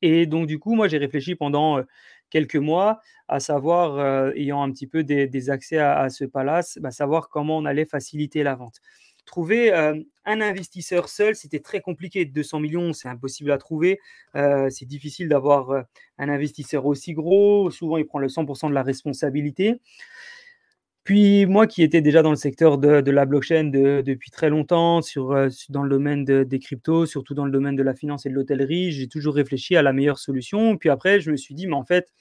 Et 0.02 0.26
donc, 0.26 0.48
du 0.48 0.60
coup, 0.60 0.76
moi, 0.76 0.88
j'ai 0.88 0.98
réfléchi 0.98 1.36
pendant 1.36 1.80
euh, 1.80 1.84
quelques 2.30 2.56
mois 2.56 3.02
à 3.28 3.40
savoir, 3.40 3.98
euh, 3.98 4.32
ayant 4.36 4.64
un 4.64 4.72
petit 4.72 4.88
peu 4.88 5.04
des, 5.04 5.50
accès 5.50 5.78
à, 5.78 6.10
ce 6.10 6.26
palace, 6.26 6.80
bah, 6.82 6.92
savoir 6.92 7.30
comment 7.30 7.58
on 7.58 7.66
allait 7.66 7.86
faciliter 7.86 8.44
la 8.44 8.56
vente 8.56 8.80
trouver 9.30 9.72
un 9.72 10.42
investisseur 10.42 11.08
seul, 11.08 11.36
c'était 11.36 11.60
très 11.60 11.82
compliqué. 11.82 12.26
200 12.26 12.60
millions, 12.60 12.94
c'est 12.94 13.08
impossible 13.08 13.52
à 13.52 13.58
trouver. 13.58 14.00
c'est 14.34 14.86
difficile 14.86 15.30
d'avoir 15.30 15.86
un 16.18 16.30
investisseur 16.30 16.86
aussi 16.86 17.14
gros. 17.14 17.72
Souvent, 17.72 17.98
il 17.98 18.06
prend 18.06 18.20
le 18.20 18.28
100% 18.28 18.70
de 18.70 18.74
la 18.74 18.84
responsabilité. 18.84 19.80
Puis 21.04 21.48
moi 21.48 21.66
qui 21.66 21.82
étais 21.82 22.02
déjà 22.02 22.22
dans 22.22 22.30
le 22.30 22.36
secteur 22.36 22.78
de, 22.78 23.10
la 23.10 23.26
blockchain 23.26 23.64
depuis 23.66 24.30
très 24.30 24.50
longtemps, 24.50 25.02
sur, 25.02 25.30
dans 25.70 25.82
le 25.82 25.90
domaine 25.90 26.24
des 26.24 26.60
cryptos, 26.60 27.08
surtout 27.08 27.34
dans 27.34 27.46
le 27.46 27.52
domaine 27.52 27.76
de 27.76 27.82
la 27.82 27.96
finance 27.96 28.26
et 28.26 28.30
de 28.30 28.36
l'hôtellerie, 28.36 28.92
j'ai 28.92 29.08
toujours 29.08 29.34
réfléchi 29.34 29.76
à 29.76 29.82
la 29.82 29.94
meilleure 29.94 30.20
solution. 30.20 30.78
Puis 30.78 30.90
après, 30.90 31.20
je 31.20 31.32
me 31.32 31.38
suis 31.38 31.56
dit, 31.56 31.66
mais 31.66 31.76
en 31.76 31.84
fait, 31.84 32.14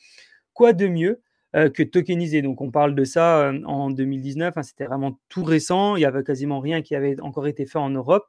quoi 0.55 0.73
de 0.73 0.87
mieux 0.87 1.11
euh, 1.11 1.21
que 1.69 1.83
tokeniser. 1.83 2.43
Donc 2.43 2.61
on 2.61 2.71
parle 2.71 2.95
de 2.95 3.05
ça 3.05 3.41
euh, 3.49 3.63
en 3.65 3.91
2019, 3.91 4.57
hein, 4.57 4.63
c'était 4.63 4.85
vraiment 4.87 5.19
tout 5.29 5.45
récent, 5.45 5.97
il 5.97 6.01
n'y 6.01 6.05
avait 6.05 6.23
quasiment 6.25 6.61
rien 6.61 6.83
qui 6.83 6.95
avait 6.95 7.21
encore 7.21 7.47
été 7.47 7.67
fait 7.67 7.79
en 7.79 7.91
Europe. 7.91 8.27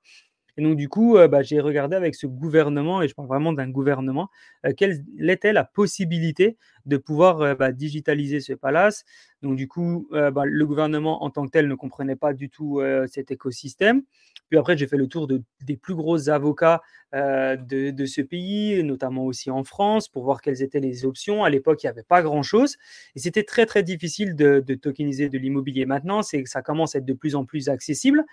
Et 0.58 0.62
donc, 0.62 0.76
du 0.76 0.90
coup, 0.90 1.18
euh, 1.18 1.28
bah, 1.30 1.42
j'ai 1.42 1.62
regardé 1.62 1.96
avec 1.96 2.16
ce 2.16 2.28
gouvernement, 2.28 3.02
et 3.02 3.08
je 3.08 3.14
parle 3.14 3.30
vraiment 3.30 3.54
d'un 3.54 3.70
gouvernement, 3.70 4.30
quelle 4.76 5.06
était 5.20 5.54
la 5.54 5.64
possibilité 5.64 6.58
de 6.90 6.98
pouvoir 6.98 7.56
bah, 7.56 7.72
digitaliser 7.72 8.42
ce 8.42 8.54
palace. 8.54 9.06
Donc, 9.42 9.56
du 9.56 9.68
coup, 9.68 10.08
bah, 10.12 10.44
le 10.46 10.66
gouvernement 10.66 11.24
en 11.24 11.30
tant 11.30 11.46
que 11.46 11.52
tel 11.52 11.68
ne 11.68 11.76
comprenait 11.76 12.16
pas 12.16 12.34
du 12.34 12.50
tout 12.50 12.82
cet 13.08 13.32
écosystème. 13.32 14.02
Puis 14.50 14.58
après, 14.58 14.76
j'ai 14.78 14.88
fait 14.88 14.98
le 14.98 15.08
tour 15.08 15.28
de, 15.28 15.44
des 15.64 15.78
plus 15.78 15.96
gros 15.96 16.30
avocats 16.30 16.82
euh, 17.16 17.56
de, 17.56 18.06
ce 18.06 18.22
pays, 18.22 18.84
notamment 18.84 19.26
aussi 19.26 19.52
en 19.52 19.64
France, 19.64 20.08
pour 20.08 20.24
voir 20.24 20.42
quelles 20.42 20.62
étaient 20.64 20.80
les 20.80 21.06
options. 21.06 21.44
À 21.44 21.50
l'époque, 21.50 21.84
il 21.84 21.86
n'y 21.86 21.92
avait 21.92 22.04
pas 22.04 22.22
grand-chose. 22.22 22.78
Et 23.16 23.20
c'était 23.20 23.44
très, 23.44 23.66
très 23.66 23.84
difficile 23.84 24.36
de, 24.36 24.60
tokeniser 24.76 25.30
de 25.30 25.38
l'immobilier. 25.38 25.86
Maintenant, 25.86 26.24
c'est 26.24 26.44
ça 26.46 26.62
commence 26.62 26.96
à 26.96 27.00
être 27.00 27.06
de 27.06 27.14
plus 27.14 27.36
en 27.36 27.46
plus 27.46 27.70
accessible. 27.70 28.24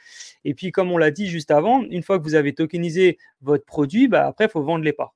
Et 0.45 0.55
puis, 0.55 0.73
comme 0.73 0.91
on 0.91 0.99
l'a 0.99 1.11
dit 1.11 1.29
juste 1.29 1.51
avant, 1.51 1.83
une 1.83 2.03
fois 2.03 2.19
que 2.19 2.25
vous 2.25 2.35
avez 2.35 2.55
tokenisé 2.55 3.19
votre 3.43 3.65
produit, 3.65 4.09
bah, 4.09 4.27
après, 4.27 4.47
il 4.47 4.51
faut 4.51 4.63
vendre 4.63 4.85
les 4.85 4.93
parts. 4.93 5.15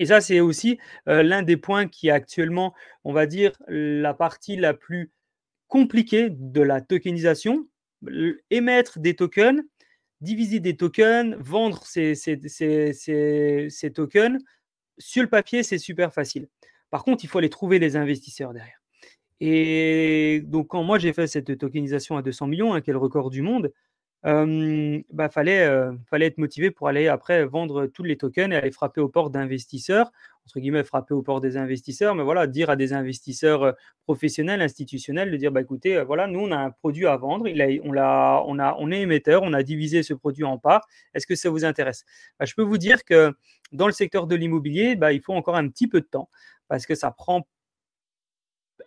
Et 0.00 0.06
ça, 0.06 0.20
c'est 0.20 0.40
aussi 0.40 0.78
euh, 1.08 1.22
l'un 1.22 1.42
des 1.42 1.56
points 1.56 1.86
qui 1.86 2.08
est 2.08 2.12
actuellement, 2.12 2.74
on 3.04 3.12
va 3.12 3.26
dire, 3.26 3.52
la 3.68 4.14
partie 4.14 4.56
la 4.56 4.74
plus 4.74 5.12
compliquée 5.68 6.28
de 6.30 6.60
la 6.60 6.80
tokenisation. 6.80 7.68
Émettre 8.50 8.98
des 8.98 9.14
tokens, 9.14 9.62
diviser 10.20 10.60
des 10.60 10.76
tokens, 10.76 11.36
vendre 11.38 11.84
ces, 11.84 12.14
tokens, 13.94 14.38
sur 14.98 15.22
le 15.22 15.28
papier, 15.28 15.62
c'est 15.62 15.78
super 15.78 16.12
facile. 16.12 16.48
Par 16.90 17.04
contre, 17.04 17.24
il 17.24 17.28
faut 17.28 17.38
aller 17.38 17.50
trouver 17.50 17.78
les 17.78 17.96
investisseurs 17.96 18.52
derrière. 18.52 18.80
Et 19.40 20.42
donc, 20.44 20.68
quand 20.68 20.82
moi 20.82 20.98
j'ai 20.98 21.12
fait 21.12 21.26
cette 21.26 21.58
tokenisation 21.58 22.16
à 22.16 22.22
200 22.22 22.46
millions, 22.46 22.74
hein, 22.74 22.80
qui 22.80 22.90
est 22.90 22.92
le 22.92 22.98
record 22.98 23.30
du 23.30 23.42
monde, 23.42 23.72
il 24.26 25.04
bah, 25.12 25.28
fallait, 25.28 25.68
fallait 26.08 26.26
être 26.26 26.38
motivé 26.38 26.70
pour 26.70 26.88
aller 26.88 27.08
après 27.08 27.44
vendre 27.44 27.86
tous 27.86 28.02
les 28.02 28.16
tokens 28.16 28.52
et 28.52 28.56
aller 28.56 28.70
frapper 28.70 29.00
aux 29.00 29.08
portes 29.08 29.32
d'investisseurs, 29.32 30.10
entre 30.46 30.60
guillemets, 30.60 30.84
frapper 30.84 31.14
aux 31.14 31.22
portes 31.22 31.42
des 31.42 31.56
investisseurs, 31.56 32.14
mais 32.14 32.22
voilà, 32.22 32.46
dire 32.46 32.70
à 32.70 32.76
des 32.76 32.92
investisseurs 32.92 33.74
professionnels, 34.04 34.62
institutionnels, 34.62 35.30
de 35.30 35.36
dire, 35.36 35.52
bah, 35.52 35.60
écoutez, 35.60 36.02
voilà, 36.04 36.26
nous, 36.26 36.40
on 36.40 36.52
a 36.52 36.56
un 36.56 36.70
produit 36.70 37.06
à 37.06 37.16
vendre, 37.16 37.48
il 37.48 37.60
a, 37.60 37.68
on, 37.84 37.92
l'a, 37.92 38.42
on, 38.46 38.58
a, 38.58 38.76
on 38.78 38.90
est 38.90 39.02
émetteur, 39.02 39.42
on 39.42 39.52
a 39.52 39.62
divisé 39.62 40.02
ce 40.02 40.14
produit 40.14 40.44
en 40.44 40.58
parts, 40.58 40.86
est-ce 41.14 41.26
que 41.26 41.34
ça 41.34 41.50
vous 41.50 41.64
intéresse? 41.64 42.04
Bah, 42.38 42.46
Je 42.46 42.54
peux 42.54 42.62
vous 42.62 42.78
dire 42.78 43.04
que 43.04 43.32
dans 43.72 43.86
le 43.86 43.92
secteur 43.92 44.26
de 44.26 44.36
l'immobilier, 44.36 44.96
bah, 44.96 45.12
il 45.12 45.20
faut 45.20 45.34
encore 45.34 45.56
un 45.56 45.68
petit 45.68 45.88
peu 45.88 46.00
de 46.00 46.06
temps, 46.06 46.28
parce 46.68 46.86
que 46.86 46.94
ça 46.94 47.10
prend 47.10 47.46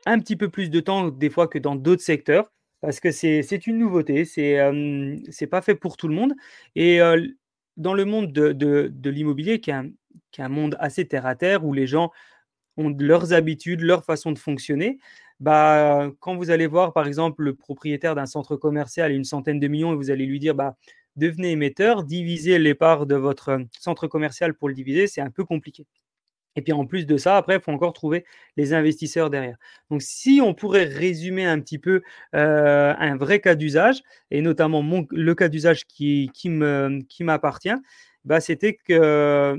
un 0.06 0.20
petit 0.20 0.36
peu 0.36 0.50
plus 0.50 0.70
de 0.70 0.80
temps 0.80 1.10
des 1.10 1.30
fois 1.30 1.48
que 1.48 1.60
dans 1.60 1.76
d'autres 1.76 2.02
secteurs 2.04 2.52
parce 2.82 3.00
que 3.00 3.12
c'est 3.12 3.68
une 3.68 3.78
nouveauté, 3.80 4.26
c'est 4.26 4.72
n'est 4.72 5.48
pas 5.48 5.62
fait 5.62 5.76
pour 5.76 5.98
tout 5.98 6.08
le 6.08 6.16
monde. 6.16 6.34
Et 6.76 7.00
dans 7.78 7.94
le 7.94 8.06
monde 8.06 8.32
de, 8.32 9.10
l'immobilier, 9.10 9.60
qui, 9.60 9.72
est 9.72 9.74
un 10.40 10.50
monde 10.50 10.76
assez 10.80 11.08
terre 11.08 11.26
à 11.26 11.36
terre, 11.36 11.66
où 11.66 11.74
les 11.74 11.88
gens 11.88 12.12
ont 12.78 12.96
leurs 13.00 13.34
habitudes, 13.34 13.82
leur 13.82 14.06
façon 14.06 14.32
de 14.32 14.40
fonctionner, 14.40 15.00
bah, 15.40 16.10
quand 16.20 16.36
vous 16.36 16.50
allez 16.52 16.68
voir, 16.68 16.94
par 16.94 17.08
exemple, 17.08 17.44
le 17.44 17.56
propriétaire 17.56 18.16
d'un 18.16 18.26
centre 18.26 18.56
commercial 18.56 19.12
et 19.12 19.16
une 19.16 19.24
centaine 19.24 19.60
de 19.60 19.68
millions, 19.68 19.94
et 19.94 19.96
vous 19.96 20.12
allez 20.12 20.26
lui 20.26 20.40
dire, 20.40 20.56
bah, 20.56 20.76
devenez 21.16 21.52
émetteur, 21.52 22.04
divisez 22.04 22.60
les 22.60 22.76
parts 22.76 23.06
de 23.06 23.16
votre 23.16 23.60
centre 23.80 24.08
commercial 24.08 24.54
pour 24.54 24.70
le 24.70 24.76
diviser, 24.76 25.08
c'est 25.08 25.22
un 25.22 25.32
peu 25.32 25.46
compliqué. 25.46 25.86
Et 26.58 26.62
puis 26.62 26.74
en 26.74 26.86
plus 26.86 27.06
de 27.06 27.16
ça, 27.16 27.38
après, 27.38 27.56
il 27.56 27.62
faut 27.62 27.72
encore 27.72 27.94
trouver 27.94 28.26
les 28.58 28.74
investisseurs 28.74 29.30
derrière. 29.30 29.56
Donc 29.90 30.02
si 30.02 30.42
on 30.44 30.54
pourrait 30.54 30.86
résumer 30.86 31.46
un 31.46 31.62
petit 31.62 31.78
peu 31.80 32.02
euh, 32.36 32.94
un 32.98 33.16
vrai 33.16 33.40
cas 33.40 33.56
d'usage, 33.56 34.02
et 34.32 34.42
notamment 34.42 34.84
le 35.12 35.36
cas 35.36 35.48
d'usage 35.48 35.86
qui, 35.86 36.30
m'appartient, 36.50 37.70
qui 37.70 37.82
bah, 38.26 38.42
c'était 38.42 38.74
que 38.74 39.56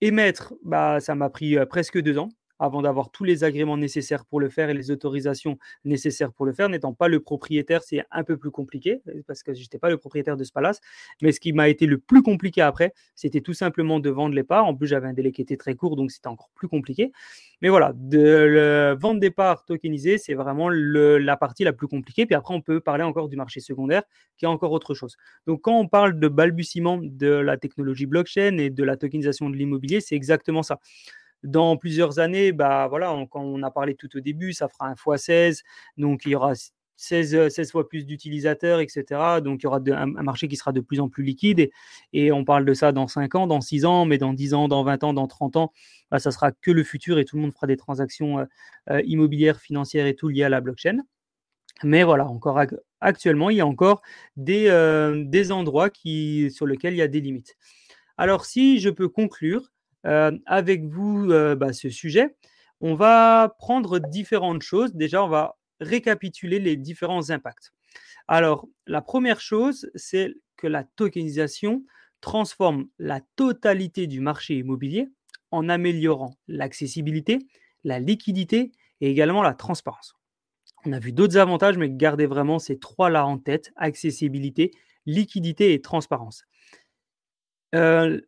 émettre, 0.00 0.54
bah, 0.64 1.00
ça 1.00 1.14
m'a 1.14 1.28
pris 1.28 1.58
euh, 1.58 1.66
presque 1.66 2.00
deux 2.00 2.18
ans 2.18 2.30
avant 2.58 2.82
d'avoir 2.82 3.10
tous 3.10 3.24
les 3.24 3.44
agréments 3.44 3.76
nécessaires 3.76 4.24
pour 4.24 4.40
le 4.40 4.48
faire 4.48 4.70
et 4.70 4.74
les 4.74 4.90
autorisations 4.90 5.58
nécessaires 5.84 6.32
pour 6.32 6.46
le 6.46 6.52
faire. 6.52 6.68
N'étant 6.68 6.94
pas 6.94 7.08
le 7.08 7.20
propriétaire, 7.20 7.82
c'est 7.82 8.04
un 8.10 8.24
peu 8.24 8.36
plus 8.36 8.50
compliqué 8.50 9.00
euh, 9.08 9.22
parce 9.26 9.42
que 9.42 9.54
je 9.54 9.60
n'étais 9.60 9.78
pas 9.78 9.90
le 9.90 9.96
propriétaire 9.96 10.36
de 10.36 10.44
ce 10.44 10.52
palace. 10.52 10.80
Mais 11.22 11.32
ce 11.32 11.40
qui 11.40 11.52
m'a 11.52 11.68
été 11.68 11.86
le 11.86 11.98
plus 11.98 12.22
compliqué 12.22 12.60
après, 12.60 12.92
c'était 13.14 13.40
tout 13.40 13.54
simplement 13.54 14.00
de 14.00 14.10
vendre 14.10 14.34
les 14.34 14.44
parts. 14.44 14.66
En 14.66 14.74
plus, 14.74 14.86
j'avais 14.86 15.08
un 15.08 15.12
délai 15.12 15.32
qui 15.32 15.42
était 15.42 15.56
très 15.56 15.74
court, 15.74 15.96
donc 15.96 16.10
c'était 16.10 16.28
encore 16.28 16.50
plus 16.54 16.68
compliqué. 16.68 17.12
Mais 17.60 17.68
voilà, 17.68 17.92
de 17.94 18.96
vendre 19.00 19.20
des 19.20 19.30
parts 19.30 19.64
tokenisées, 19.64 20.18
c'est 20.18 20.34
vraiment 20.34 20.68
la 20.68 21.36
partie 21.36 21.64
la 21.64 21.72
plus 21.72 21.88
compliquée. 21.88 22.26
Puis 22.26 22.34
après, 22.34 22.54
on 22.54 22.60
peut 22.60 22.80
parler 22.80 23.02
encore 23.04 23.28
du 23.28 23.36
marché 23.36 23.60
secondaire, 23.60 24.02
qui 24.36 24.44
est 24.44 24.48
encore 24.48 24.72
autre 24.72 24.94
chose. 24.94 25.16
Donc, 25.46 25.62
quand 25.62 25.78
on 25.78 25.88
parle 25.88 26.18
de 26.18 26.28
balbutiement 26.28 26.98
de 27.02 27.28
la 27.28 27.56
technologie 27.56 28.06
blockchain 28.06 28.58
et 28.58 28.70
de 28.70 28.84
la 28.84 28.96
tokenisation 28.96 29.50
de 29.50 29.56
l'immobilier, 29.56 30.00
c'est 30.00 30.14
exactement 30.14 30.62
ça 30.62 30.78
dans 31.42 31.76
plusieurs 31.76 32.18
années, 32.18 32.52
bah 32.52 32.88
voilà, 32.88 33.14
quand 33.30 33.42
on 33.42 33.62
a 33.62 33.70
parlé 33.70 33.94
tout 33.94 34.16
au 34.16 34.20
début, 34.20 34.52
ça 34.52 34.68
fera 34.68 34.88
un 34.88 34.96
fois 34.96 35.18
16, 35.18 35.62
donc 35.96 36.22
il 36.24 36.32
y 36.32 36.34
aura 36.34 36.54
16, 36.98 37.48
16 37.48 37.70
fois 37.70 37.88
plus 37.88 38.04
d'utilisateurs, 38.04 38.80
etc. 38.80 39.40
Donc 39.42 39.62
il 39.62 39.64
y 39.64 39.66
aura 39.66 39.80
un, 39.86 40.06
marché 40.06 40.48
qui 40.48 40.56
sera 40.56 40.72
de 40.72 40.80
plus 40.80 41.00
en 41.00 41.08
plus 41.08 41.22
liquide 41.22 41.70
et, 42.12 42.32
on 42.32 42.44
parle 42.44 42.64
de 42.64 42.74
ça 42.74 42.92
dans 42.92 43.06
5 43.06 43.34
ans, 43.36 43.46
dans 43.46 43.60
6 43.60 43.84
ans, 43.84 44.04
mais 44.04 44.18
dans 44.18 44.32
10 44.34 44.54
ans, 44.54 44.68
dans 44.68 44.82
20 44.82 45.04
ans, 45.04 45.14
dans 45.14 45.28
30 45.28 45.56
ans, 45.56 45.72
bah, 46.10 46.18
ça 46.18 46.32
sera 46.32 46.52
que 46.52 46.70
le 46.72 46.82
futur 46.82 47.18
et 47.18 47.24
tout 47.24 47.36
le 47.36 47.42
monde 47.42 47.54
fera 47.54 47.66
des 47.68 47.76
transactions 47.76 48.40
euh, 48.40 48.44
euh, 48.90 49.02
immobilières, 49.04 49.60
financières 49.60 50.06
et 50.06 50.14
tout 50.14 50.28
liées 50.28 50.42
à 50.42 50.48
la 50.48 50.60
blockchain. 50.60 50.98
Mais 51.84 52.02
voilà, 52.02 52.26
encore 52.26 52.60
actuellement, 53.00 53.50
il 53.50 53.58
y 53.58 53.60
a 53.60 53.66
encore 53.66 54.02
des, 54.36 54.66
euh, 54.68 55.22
des 55.24 55.52
endroits 55.52 55.90
qui, 55.90 56.50
sur 56.50 56.66
lesquels 56.66 56.94
il 56.94 56.98
y 56.98 57.02
a 57.02 57.08
des 57.08 57.20
limites. 57.20 57.56
Alors 58.16 58.44
si 58.44 58.80
je 58.80 58.90
peux 58.90 59.08
conclure, 59.08 59.62
euh, 59.62 59.77
avec 60.04 60.84
vous 60.84 61.30
euh, 61.30 61.54
bah, 61.54 61.72
ce 61.72 61.90
sujet. 61.90 62.36
On 62.80 62.94
va 62.94 63.54
prendre 63.58 63.98
différentes 63.98 64.62
choses. 64.62 64.94
Déjà, 64.94 65.24
on 65.24 65.28
va 65.28 65.58
récapituler 65.80 66.58
les 66.58 66.76
différents 66.76 67.30
impacts. 67.30 67.72
Alors, 68.28 68.68
la 68.86 69.00
première 69.00 69.40
chose, 69.40 69.90
c'est 69.94 70.34
que 70.56 70.66
la 70.66 70.84
tokenisation 70.84 71.84
transforme 72.20 72.88
la 72.98 73.20
totalité 73.36 74.06
du 74.06 74.20
marché 74.20 74.56
immobilier 74.56 75.08
en 75.50 75.68
améliorant 75.68 76.36
l'accessibilité, 76.46 77.38
la 77.84 78.00
liquidité 78.00 78.72
et 79.00 79.10
également 79.10 79.42
la 79.42 79.54
transparence. 79.54 80.14
On 80.84 80.92
a 80.92 80.98
vu 80.98 81.12
d'autres 81.12 81.38
avantages, 81.38 81.78
mais 81.78 81.90
gardez 81.90 82.26
vraiment 82.26 82.58
ces 82.58 82.78
trois-là 82.78 83.26
en 83.26 83.38
tête, 83.38 83.72
accessibilité, 83.76 84.72
liquidité 85.06 85.72
et 85.72 85.80
transparence. 85.80 86.44
Euh, 87.74 88.20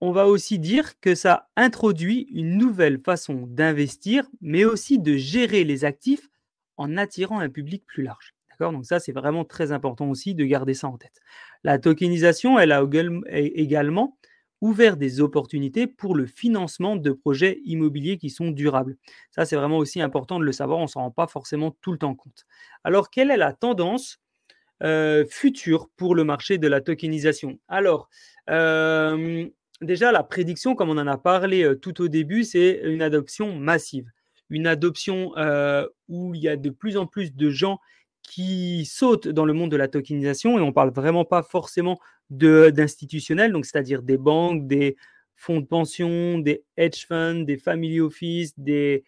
on 0.00 0.12
va 0.12 0.26
aussi 0.26 0.58
dire 0.58 0.98
que 1.00 1.14
ça 1.14 1.48
introduit 1.56 2.28
une 2.30 2.56
nouvelle 2.58 3.00
façon 3.00 3.46
d'investir, 3.46 4.28
mais 4.40 4.64
aussi 4.64 4.98
de 4.98 5.16
gérer 5.16 5.64
les 5.64 5.84
actifs 5.84 6.28
en 6.76 6.96
attirant 6.96 7.40
un 7.40 7.48
public 7.48 7.84
plus 7.86 8.02
large. 8.02 8.34
D'accord? 8.50 8.72
Donc 8.72 8.84
ça, 8.84 9.00
c'est 9.00 9.12
vraiment 9.12 9.44
très 9.44 9.72
important 9.72 10.08
aussi 10.10 10.34
de 10.34 10.44
garder 10.44 10.74
ça 10.74 10.88
en 10.88 10.98
tête. 10.98 11.20
La 11.64 11.78
tokenisation, 11.78 12.58
elle 12.58 12.72
a 12.72 12.84
également 13.30 14.18
ouvert 14.60 14.96
des 14.96 15.20
opportunités 15.20 15.86
pour 15.86 16.14
le 16.14 16.26
financement 16.26 16.96
de 16.96 17.12
projets 17.12 17.60
immobiliers 17.64 18.18
qui 18.18 18.30
sont 18.30 18.50
durables. 18.50 18.96
Ça, 19.30 19.44
c'est 19.44 19.56
vraiment 19.56 19.78
aussi 19.78 20.00
important 20.00 20.38
de 20.38 20.44
le 20.44 20.52
savoir, 20.52 20.78
on 20.78 20.82
ne 20.82 20.88
s'en 20.88 21.00
rend 21.00 21.10
pas 21.10 21.26
forcément 21.26 21.76
tout 21.82 21.92
le 21.92 21.98
temps 21.98 22.14
compte. 22.14 22.46
Alors, 22.84 23.10
quelle 23.10 23.30
est 23.30 23.36
la 23.36 23.52
tendance 23.52 24.18
euh, 24.82 25.24
future 25.28 25.88
pour 25.96 26.14
le 26.14 26.24
marché 26.24 26.58
de 26.58 26.68
la 26.68 26.80
tokenisation? 26.80 27.58
Alors, 27.68 28.08
euh, 28.48 29.46
déjà, 29.80 30.12
la 30.12 30.22
prédiction, 30.22 30.74
comme 30.74 30.90
on 30.90 30.98
en 30.98 31.06
a 31.06 31.18
parlé 31.18 31.62
euh, 31.62 31.74
tout 31.74 32.00
au 32.00 32.08
début, 32.08 32.44
c'est 32.44 32.80
une 32.84 33.02
adoption 33.02 33.56
massive. 33.56 34.10
Une 34.50 34.66
adoption 34.66 35.36
euh, 35.36 35.86
où 36.08 36.34
il 36.34 36.42
y 36.42 36.48
a 36.48 36.56
de 36.56 36.70
plus 36.70 36.96
en 36.96 37.06
plus 37.06 37.34
de 37.34 37.50
gens 37.50 37.80
qui 38.22 38.84
sautent 38.86 39.28
dans 39.28 39.44
le 39.44 39.52
monde 39.52 39.70
de 39.70 39.76
la 39.76 39.88
tokenisation 39.88 40.58
et 40.58 40.60
on 40.60 40.68
ne 40.68 40.72
parle 40.72 40.90
vraiment 40.90 41.24
pas 41.24 41.42
forcément 41.42 41.98
d'institutionnels, 42.30 43.54
c'est-à-dire 43.62 44.02
des 44.02 44.16
banques, 44.16 44.66
des 44.66 44.96
fonds 45.36 45.60
de 45.60 45.66
pension, 45.66 46.38
des 46.38 46.64
hedge 46.76 47.06
funds, 47.06 47.44
des 47.44 47.56
family 47.56 48.00
office, 48.00 48.58
des, 48.58 49.04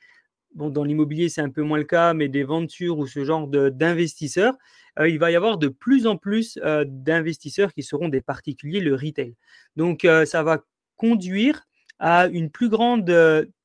dans 0.55 0.85
l'immobilier, 0.85 1.29
c'est 1.29 1.41
un 1.41 1.51
peu 1.51 1.63
moins 1.63 1.79
le 1.79 1.85
cas, 1.85 2.15
mais 2.15 2.29
des 2.29 2.43
ventures 2.43 2.99
ou 2.99 3.07
ce 3.07 3.25
genre 3.25 3.47
d'investisseurs, 3.47 4.55
euh, 4.99 5.09
il 5.09 5.19
va 5.19 5.31
y 5.31 5.37
avoir 5.37 5.59
de 5.59 5.69
plus 5.69 6.07
en 6.07 6.17
plus 6.17 6.59
euh, 6.65 6.85
d'investisseurs 6.87 7.73
qui 7.73 7.83
seront 7.83 8.09
des 8.09 8.21
particuliers, 8.21 8.81
le 8.81 8.95
retail. 8.95 9.35
Donc, 9.77 10.05
euh, 10.05 10.25
ça 10.25 10.43
va 10.43 10.65
conduire 10.97 11.63
à 11.99 12.27
une 12.27 12.51
plus 12.51 12.69
grande 12.69 13.13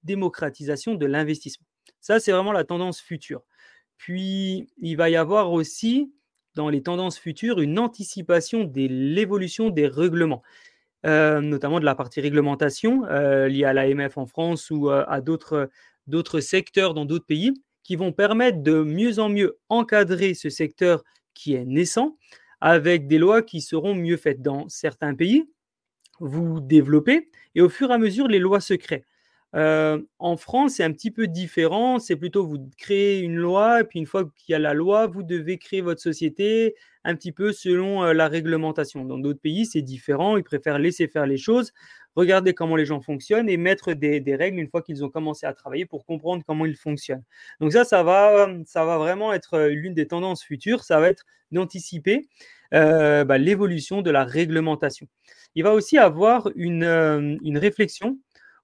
démocratisation 0.03 0.95
de 0.95 1.05
l'investissement. 1.05 1.67
Ça, 2.01 2.19
c'est 2.19 2.31
vraiment 2.31 2.51
la 2.51 2.63
tendance 2.63 2.99
future. 2.99 3.43
Puis, 3.97 4.67
il 4.77 4.95
va 4.95 5.09
y 5.09 5.15
avoir 5.15 5.51
aussi, 5.51 6.11
dans 6.55 6.69
les 6.69 6.81
tendances 6.81 7.19
futures, 7.19 7.59
une 7.59 7.77
anticipation 7.77 8.63
de 8.63 8.87
l'évolution 8.87 9.69
des 9.69 9.87
règlements. 9.87 10.41
notamment 11.03 11.79
de 11.79 11.85
la 11.85 11.93
partie 11.93 12.21
réglementation 12.21 13.03
liée 13.47 13.65
à 13.65 13.73
l'AMF 13.73 14.17
en 14.17 14.25
France 14.25 14.71
ou 14.71 14.89
à 14.89 15.21
d'autres 15.21 15.69
d'autres 16.07 16.39
secteurs 16.39 16.93
dans 16.93 17.05
d'autres 17.05 17.25
pays 17.25 17.53
qui 17.83 17.95
vont 17.95 18.11
permettre 18.11 18.63
de 18.63 18.81
mieux 18.83 19.19
en 19.19 19.29
mieux 19.29 19.57
encadrer 19.69 20.33
ce 20.33 20.49
secteur 20.49 21.03
qui 21.33 21.53
est 21.53 21.65
naissant 21.65 22.17
avec 22.61 23.07
des 23.07 23.17
lois 23.17 23.41
qui 23.41 23.59
seront 23.59 23.93
mieux 23.93 24.17
faites 24.17 24.41
dans 24.41 24.69
certains 24.69 25.15
pays. 25.15 25.49
Vous 26.19 26.61
développez 26.61 27.29
et 27.55 27.61
au 27.61 27.69
fur 27.69 27.91
et 27.91 27.93
à 27.93 27.97
mesure, 27.97 28.27
les 28.27 28.39
lois 28.39 28.61
se 28.61 28.73
créent. 28.73 29.05
Euh, 29.55 30.01
en 30.17 30.35
France, 30.35 30.75
c'est 30.75 30.83
un 30.83 30.91
petit 30.91 31.11
peu 31.11 31.27
différent. 31.27 31.99
C'est 31.99 32.15
plutôt 32.15 32.45
vous 32.45 32.57
créez 32.77 33.19
une 33.19 33.35
loi, 33.35 33.81
et 33.81 33.83
puis 33.83 33.99
une 33.99 34.05
fois 34.05 34.23
qu'il 34.35 34.53
y 34.53 34.55
a 34.55 34.59
la 34.59 34.73
loi, 34.73 35.07
vous 35.07 35.23
devez 35.23 35.57
créer 35.57 35.81
votre 35.81 36.01
société 36.01 36.75
un 37.03 37.15
petit 37.15 37.31
peu 37.31 37.51
selon 37.51 38.03
euh, 38.03 38.13
la 38.13 38.27
réglementation. 38.27 39.05
Dans 39.05 39.19
d'autres 39.19 39.41
pays, 39.41 39.65
c'est 39.65 39.81
différent. 39.81 40.37
Ils 40.37 40.43
préfèrent 40.43 40.79
laisser 40.79 41.07
faire 41.07 41.27
les 41.27 41.37
choses, 41.37 41.71
regarder 42.15 42.53
comment 42.53 42.75
les 42.75 42.85
gens 42.85 43.01
fonctionnent 43.01 43.49
et 43.49 43.57
mettre 43.57 43.93
des, 43.93 44.35
règles 44.35 44.59
une 44.59 44.69
fois 44.69 44.81
qu'ils 44.81 45.03
ont 45.03 45.09
commencé 45.09 45.45
à 45.45 45.53
travailler 45.53 45.85
pour 45.85 46.05
comprendre 46.05 46.43
comment 46.45 46.65
ils 46.65 46.75
fonctionnent. 46.75 47.23
Donc 47.59 47.73
ça, 47.73 47.83
ça 47.83 48.03
va, 48.03 48.49
ça 48.65 48.85
va 48.85 48.97
vraiment 48.97 49.33
être 49.33 49.55
euh, 49.55 49.69
l'une 49.69 49.93
des 49.93 50.07
tendances 50.07 50.43
futures. 50.43 50.83
Ça 50.83 50.99
va 50.99 51.09
être 51.09 51.25
d'anticiper 51.51 52.27
bah, 52.71 53.37
l'évolution 53.37 54.01
de 54.01 54.09
la 54.09 54.23
réglementation. 54.23 55.07
Il 55.55 55.63
va 55.63 55.73
aussi 55.73 55.97
avoir 55.97 56.49
une, 56.55 57.57
réflexion 57.57 58.17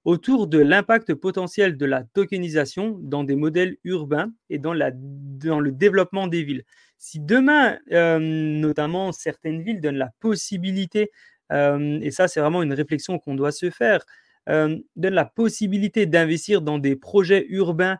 autour 0.05 0.47
de 0.47 0.57
l'impact 0.57 1.13
potentiel 1.13 1.77
de 1.77 1.85
la 1.85 2.03
tokenisation 2.03 2.97
dans 3.01 3.23
des 3.23 3.35
modèles 3.35 3.77
urbains 3.83 4.31
et 4.49 4.57
dans, 4.57 4.73
le 4.73 5.71
développement 5.71 6.27
des 6.27 6.43
villes. 6.43 6.63
Si 6.97 7.19
demain, 7.19 7.77
euh, 7.91 8.17
notamment 8.19 9.11
certaines 9.11 9.61
villes 9.61 9.81
donnent 9.81 9.97
la 9.97 10.11
possibilité, 10.19 11.03
euh, 11.03 11.05
et 11.51 12.11
ça 12.11 12.27
c'est 12.27 12.39
vraiment 12.39 12.63
une 12.63 12.73
réflexion 12.73 13.19
qu'on 13.19 13.35
doit 13.35 13.51
se 13.51 13.69
faire, 13.69 14.05
euh, 14.49 14.77
donnent 14.95 15.13
la 15.13 15.25
possibilité 15.25 16.05
d'investir 16.05 16.61
dans 16.61 16.79
des 16.79 16.95
projets 16.95 17.45
urbains 17.49 17.97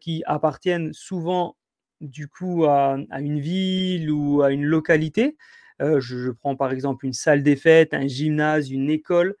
qui 0.00 0.24
appartiennent 0.26 0.92
souvent 0.92 1.56
du 2.00 2.26
coup 2.26 2.64
à, 2.64 2.98
à, 3.10 3.20
une 3.20 3.38
ville 3.38 4.10
ou 4.10 4.42
à 4.42 4.50
une 4.50 4.64
localité, 4.64 5.36
je, 5.78 6.30
prends 6.32 6.56
par 6.56 6.72
exemple 6.72 7.06
une 7.06 7.12
salle 7.12 7.44
des 7.44 7.54
fêtes, 7.54 7.94
un 7.94 8.08
gymnase, 8.08 8.72
une 8.72 8.90
école. 8.90 9.36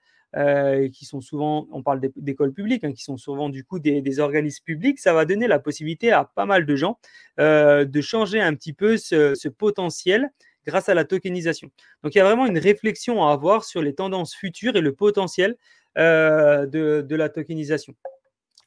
qui 0.92 1.04
sont 1.04 1.20
souvent, 1.20 1.66
on 1.72 1.82
parle 1.82 2.00
d'écoles 2.14 2.52
publiques, 2.52 2.84
hein, 2.84 2.92
qui 2.92 3.02
sont 3.02 3.16
souvent 3.16 3.48
du 3.48 3.64
coup 3.64 3.80
des, 3.80 4.20
organismes 4.20 4.62
publics, 4.64 5.00
ça 5.00 5.14
va 5.14 5.24
donner 5.24 5.48
la 5.48 5.58
possibilité 5.58 6.12
à 6.12 6.24
pas 6.24 6.46
mal 6.46 6.64
de 6.64 6.76
gens 6.76 7.00
de 7.38 8.00
changer 8.00 8.40
un 8.40 8.54
petit 8.54 8.72
peu 8.72 8.96
ce 8.96 9.48
potentiel 9.48 10.30
grâce 10.66 10.88
à 10.88 10.94
la 10.94 11.04
tokenisation. 11.04 11.70
Donc 12.02 12.14
il 12.14 12.18
y 12.18 12.20
a 12.20 12.24
vraiment 12.24 12.46
une 12.46 12.58
réflexion 12.58 13.26
à 13.26 13.32
avoir 13.32 13.64
sur 13.64 13.82
les 13.82 13.94
tendances 13.94 14.34
futures 14.34 14.76
et 14.76 14.80
le 14.80 14.94
potentiel 14.94 15.56
euh, 15.96 16.66
de, 16.66 17.14
la 17.14 17.28
tokenisation. 17.28 17.94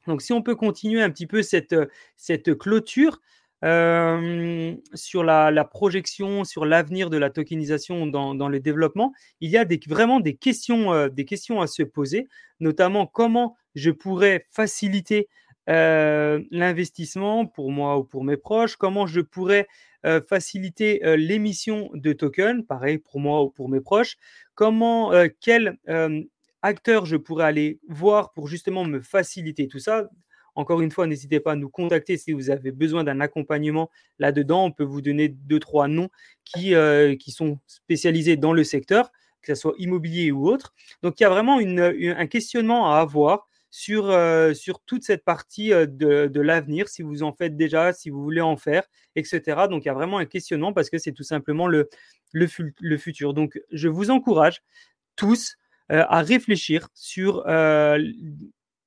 Donc 0.07 0.21
si 0.21 0.31
on 0.31 0.41
peut 0.41 0.55
continuer 0.55 1.01
un 1.01 1.09
petit 1.09 1.27
peu 1.27 1.41
cette, 1.41 1.75
clôture 2.57 3.19
euh, 3.65 4.73
sur 4.93 5.25
la, 5.25 5.65
projection, 5.65 6.45
sur 6.45 6.65
l'avenir 6.65 7.09
de 7.09 7.17
la 7.17 7.29
tokenisation 7.29 8.07
dans, 8.07 8.47
le 8.47 8.59
développement, 8.61 9.11
il 9.41 9.49
y 9.49 9.57
a 9.57 9.65
vraiment 9.89 10.21
euh, 10.21 11.09
des 11.09 11.25
questions 11.25 11.61
à 11.61 11.67
se 11.67 11.83
poser, 11.83 12.29
notamment 12.61 13.07
comment 13.07 13.57
je 13.75 13.91
pourrais 13.91 14.47
faciliter 14.49 15.27
l'investissement 15.67 17.45
pour 17.45 17.71
moi 17.71 17.97
ou 17.97 18.05
pour 18.05 18.23
mes 18.23 18.37
proches, 18.37 18.77
comment 18.77 19.05
je 19.05 19.19
pourrais 19.19 19.67
faciliter 20.27 21.01
l'émission 21.17 21.89
de 21.93 22.13
tokens, 22.13 22.65
pareil 22.67 22.97
pour 22.97 23.19
moi 23.19 23.43
ou 23.43 23.49
pour 23.49 23.69
mes 23.69 23.81
proches, 23.81 24.17
comment, 24.55 25.11
quel 25.39 25.77
acteur 26.61 27.05
je 27.05 27.17
pourrais 27.17 27.45
aller 27.45 27.79
voir 27.87 28.31
pour 28.33 28.47
justement 28.47 28.83
me 28.85 28.99
faciliter 28.99 29.67
tout 29.67 29.79
ça? 29.79 30.09
Encore 30.55 30.81
une 30.81 30.89
fois, 30.89 31.05
n'hésitez 31.05 31.39
pas 31.39 31.51
à 31.51 31.55
nous 31.55 31.69
contacter 31.69 32.17
si 32.17 32.31
vous 32.31 32.49
avez 32.49 32.71
besoin 32.71 33.03
d'un 33.03 33.19
accompagnement 33.19 33.91
là-dedans. 34.17 34.65
On 34.65 34.71
peut 34.71 34.83
vous 34.83 35.01
donner 35.01 35.27
deux, 35.29 35.59
trois 35.59 35.87
noms 35.87 36.09
qui, 36.45 36.73
qui 37.19 37.31
sont 37.31 37.59
spécialisés 37.67 38.37
dans 38.37 38.53
le 38.53 38.63
secteur, 38.63 39.11
que 39.43 39.53
ce 39.53 39.61
soit 39.61 39.75
immobilier 39.77 40.31
ou 40.31 40.47
autre. 40.47 40.73
Donc, 41.03 41.19
il 41.19 41.23
y 41.23 41.25
a 41.27 41.29
vraiment 41.29 41.59
un 41.59 42.27
questionnement 42.27 42.91
à 42.91 42.97
avoir 42.97 43.47
sur, 43.69 44.15
sur 44.55 44.79
toute 44.81 45.03
cette 45.03 45.23
partie 45.23 45.69
de, 45.69 46.39
l'avenir, 46.39 46.87
si 46.87 47.01
vous 47.01 47.23
en 47.23 47.33
faites 47.33 47.55
déjà, 47.55 47.93
si 47.93 48.09
vous 48.09 48.23
voulez 48.23 48.41
en 48.41 48.57
faire, 48.57 48.83
etc. 49.15 49.67
Donc 49.69 49.83
il 49.83 49.87
y 49.87 49.91
a 49.91 49.93
vraiment 49.93 50.17
un 50.17 50.25
questionnement 50.25 50.73
parce 50.73 50.89
que 50.89 50.97
c'est 50.97 51.11
tout 51.11 51.23
simplement 51.23 51.67
le, 51.67 51.89
le, 52.31 52.97
futur. 52.97 53.33
Donc 53.33 53.59
je 53.71 53.87
vous 53.89 54.09
encourage 54.09 54.61
tous 55.15 55.57
à 55.89 56.21
réfléchir 56.21 56.89
sur 56.93 57.43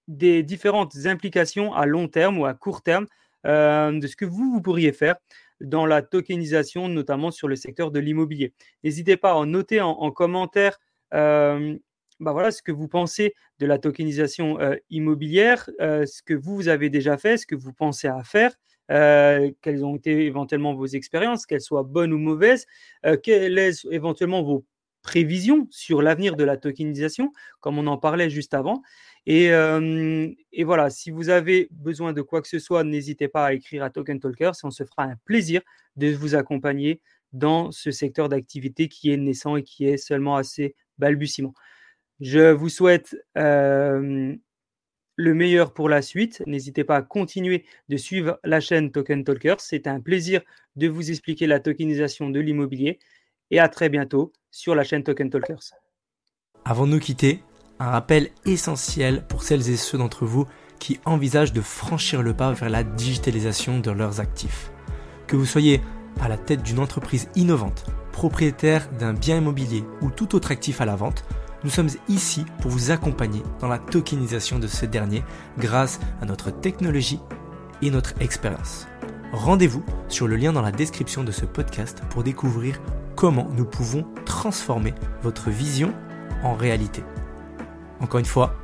des 0.08 0.42
différentes 0.42 1.06
implications 1.06 1.72
à 1.74 1.86
long 1.86 2.08
terme 2.08 2.38
ou 2.38 2.46
à 2.46 2.54
court 2.54 2.82
terme 2.82 3.06
de 3.44 4.06
ce 4.06 4.16
que 4.16 4.24
vous, 4.24 4.50
vous 4.52 4.60
pourriez 4.60 4.92
faire 4.92 5.16
dans 5.60 5.86
la 5.86 6.02
tokenisation, 6.02 6.88
notamment 6.88 7.30
sur 7.30 7.48
le 7.48 7.56
secteur 7.56 7.90
de 7.90 8.00
l'immobilier. 8.00 8.54
N'hésitez 8.82 9.16
pas 9.16 9.32
à 9.32 9.34
en 9.34 9.46
noter 9.46 9.80
en, 9.80 10.10
commentaire 10.10 10.78
bah 12.20 12.32
voilà, 12.32 12.50
ce 12.50 12.62
que 12.62 12.72
vous 12.72 12.88
pensez 12.88 13.34
de 13.58 13.66
la 13.66 13.78
tokenisation 13.78 14.58
immobilière, 14.90 15.68
ce 15.78 16.22
que 16.22 16.34
vous, 16.34 16.68
avez 16.68 16.90
déjà 16.90 17.16
fait, 17.16 17.36
ce 17.36 17.46
que 17.46 17.54
vous 17.54 17.72
pensez 17.72 18.08
à 18.08 18.22
faire, 18.22 18.54
quelles 18.88 19.84
ont 19.84 19.96
été 19.96 20.26
éventuellement 20.26 20.74
vos 20.74 20.86
expériences, 20.86 21.46
qu'elles 21.46 21.60
soient 21.60 21.82
bonnes 21.82 22.12
ou 22.12 22.18
mauvaises, 22.18 22.66
quelles 23.22 23.74
sont 23.74 23.90
éventuellement 23.90 24.42
vos 24.42 24.64
prévisions 25.02 25.66
sur 25.70 26.02
l'avenir 26.02 26.36
de 26.36 26.44
la 26.44 26.58
tokenisation, 26.58 27.32
comme 27.60 27.78
on 27.78 27.86
en 27.86 27.96
parlait 27.96 28.28
juste 28.28 28.52
avant. 28.54 28.82
Et, 29.26 29.46
et, 29.46 30.64
voilà, 30.64 30.90
si 30.90 31.10
vous 31.10 31.30
avez 31.30 31.68
besoin 31.70 32.12
de 32.12 32.22
quoi 32.22 32.42
que 32.42 32.48
ce 32.48 32.58
soit, 32.58 32.84
n'hésitez 32.84 33.28
pas 33.28 33.46
à 33.46 33.52
écrire 33.54 33.82
à 33.82 33.90
Token 33.90 34.20
Talkers, 34.20 34.54
on 34.62 34.70
se 34.70 34.84
fera 34.84 35.04
un 35.04 35.16
plaisir 35.24 35.62
de 35.96 36.12
vous 36.12 36.34
accompagner 36.34 37.00
dans 37.32 37.70
ce 37.70 37.90
secteur 37.90 38.28
d'activité 38.28 38.88
qui 38.88 39.10
est 39.10 39.16
naissant 39.16 39.56
et 39.56 39.62
qui 39.62 39.86
est 39.86 39.96
seulement 39.96 40.36
assez 40.36 40.74
balbutiement. 40.98 41.54
Je 42.20 42.50
vous 42.50 42.68
souhaite 42.68 43.16
le 43.34 44.38
meilleur 45.16 45.72
pour 45.72 45.88
la 45.88 46.02
suite. 46.02 46.42
N'hésitez 46.46 46.84
pas 46.84 46.96
à 46.96 47.02
continuer 47.02 47.64
de 47.88 47.96
suivre 47.96 48.38
la 48.44 48.60
chaîne 48.60 48.90
Token 48.90 49.24
Talkers. 49.24 49.60
C'est 49.60 49.86
un 49.86 50.00
plaisir 50.00 50.42
de 50.76 50.88
vous 50.88 51.10
expliquer 51.10 51.46
la 51.46 51.60
tokenisation 51.60 52.30
de 52.30 52.40
l'immobilier. 52.40 52.98
Et 53.50 53.58
à 53.58 53.68
très 53.68 53.88
bientôt 53.88 54.32
sur 54.50 54.74
la 54.74 54.84
chaîne 54.84 55.02
Token 55.02 55.30
Talkers. 55.30 55.72
Avant 56.64 56.86
de 56.86 56.92
nous 56.92 57.00
quitter, 57.00 57.42
un 57.78 57.90
rappel 57.90 58.28
essentiel 58.44 59.26
pour 59.26 59.42
celles 59.42 59.70
et 59.70 59.76
ceux 59.76 59.98
d'entre 59.98 60.26
vous 60.26 60.46
qui 60.78 61.00
envisagent 61.04 61.52
de 61.52 61.60
franchir 61.60 62.22
le 62.22 62.34
pas 62.34 62.52
vers 62.52 62.70
la 62.70 62.84
digitalisation 62.84 63.80
de 63.80 63.90
leurs 63.90 64.20
actifs. 64.20 64.70
Que 65.26 65.36
vous 65.36 65.46
soyez 65.46 65.80
à 66.20 66.28
la 66.28 66.36
tête 66.36 66.62
d'une 66.62 66.78
entreprise 66.78 67.28
innovante, 67.34 67.86
propriétaire 68.12 68.88
d'un 68.98 69.14
bien 69.14 69.38
immobilier 69.38 69.84
ou 70.02 70.10
tout 70.10 70.34
autre 70.34 70.50
actif 70.50 70.80
à 70.80 70.84
la 70.84 70.96
vente, 70.96 71.24
nous 71.62 71.70
sommes 71.70 71.90
ici 72.08 72.44
pour 72.60 72.70
vous 72.70 72.90
accompagner 72.90 73.42
dans 73.60 73.68
la 73.68 73.78
tokenisation 73.78 74.58
de 74.58 74.66
ce 74.66 74.86
dernier 74.86 75.22
grâce 75.58 76.00
à 76.22 76.24
notre 76.24 76.50
technologie 76.50 77.20
et 77.82 77.90
notre 77.90 78.14
expérience. 78.20 78.86
Rendez-vous 79.32 79.84
sur 80.08 80.26
le 80.26 80.36
lien 80.36 80.52
dans 80.52 80.62
la 80.62 80.72
description 80.72 81.22
de 81.22 81.32
ce 81.32 81.44
podcast 81.44 82.02
pour 82.10 82.24
découvrir 82.24 82.80
comment 83.14 83.48
nous 83.56 83.64
pouvons 83.64 84.06
transformer 84.24 84.94
votre 85.22 85.50
vision 85.50 85.92
en 86.42 86.54
réalité. 86.54 87.04
Encore 88.00 88.20
une 88.20 88.26
fois, 88.26 88.54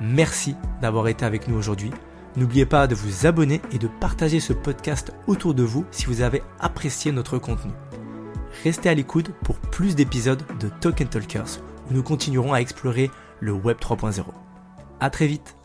merci 0.00 0.56
d'avoir 0.82 1.08
été 1.08 1.24
avec 1.24 1.48
nous 1.48 1.56
aujourd'hui. 1.56 1.90
N'oubliez 2.36 2.66
pas 2.66 2.86
de 2.86 2.94
vous 2.94 3.26
abonner 3.26 3.60
et 3.72 3.78
de 3.78 3.88
partager 3.88 4.40
ce 4.40 4.52
podcast 4.52 5.12
autour 5.26 5.54
de 5.54 5.62
vous 5.62 5.84
si 5.90 6.06
vous 6.06 6.20
avez 6.20 6.42
apprécié 6.58 7.12
notre 7.12 7.38
contenu. 7.38 7.72
Restez 8.64 8.88
à 8.88 8.94
l'écoute 8.94 9.30
pour 9.44 9.56
plus 9.56 9.94
d'épisodes 9.94 10.42
de 10.60 10.68
Token 10.80 11.08
Talkers 11.08 11.60
nous 11.90 12.02
continuerons 12.02 12.52
à 12.52 12.60
explorer 12.60 13.10
le 13.40 13.52
Web 13.52 13.78
3.0. 13.78 14.22
A 15.00 15.10
très 15.10 15.26
vite 15.26 15.56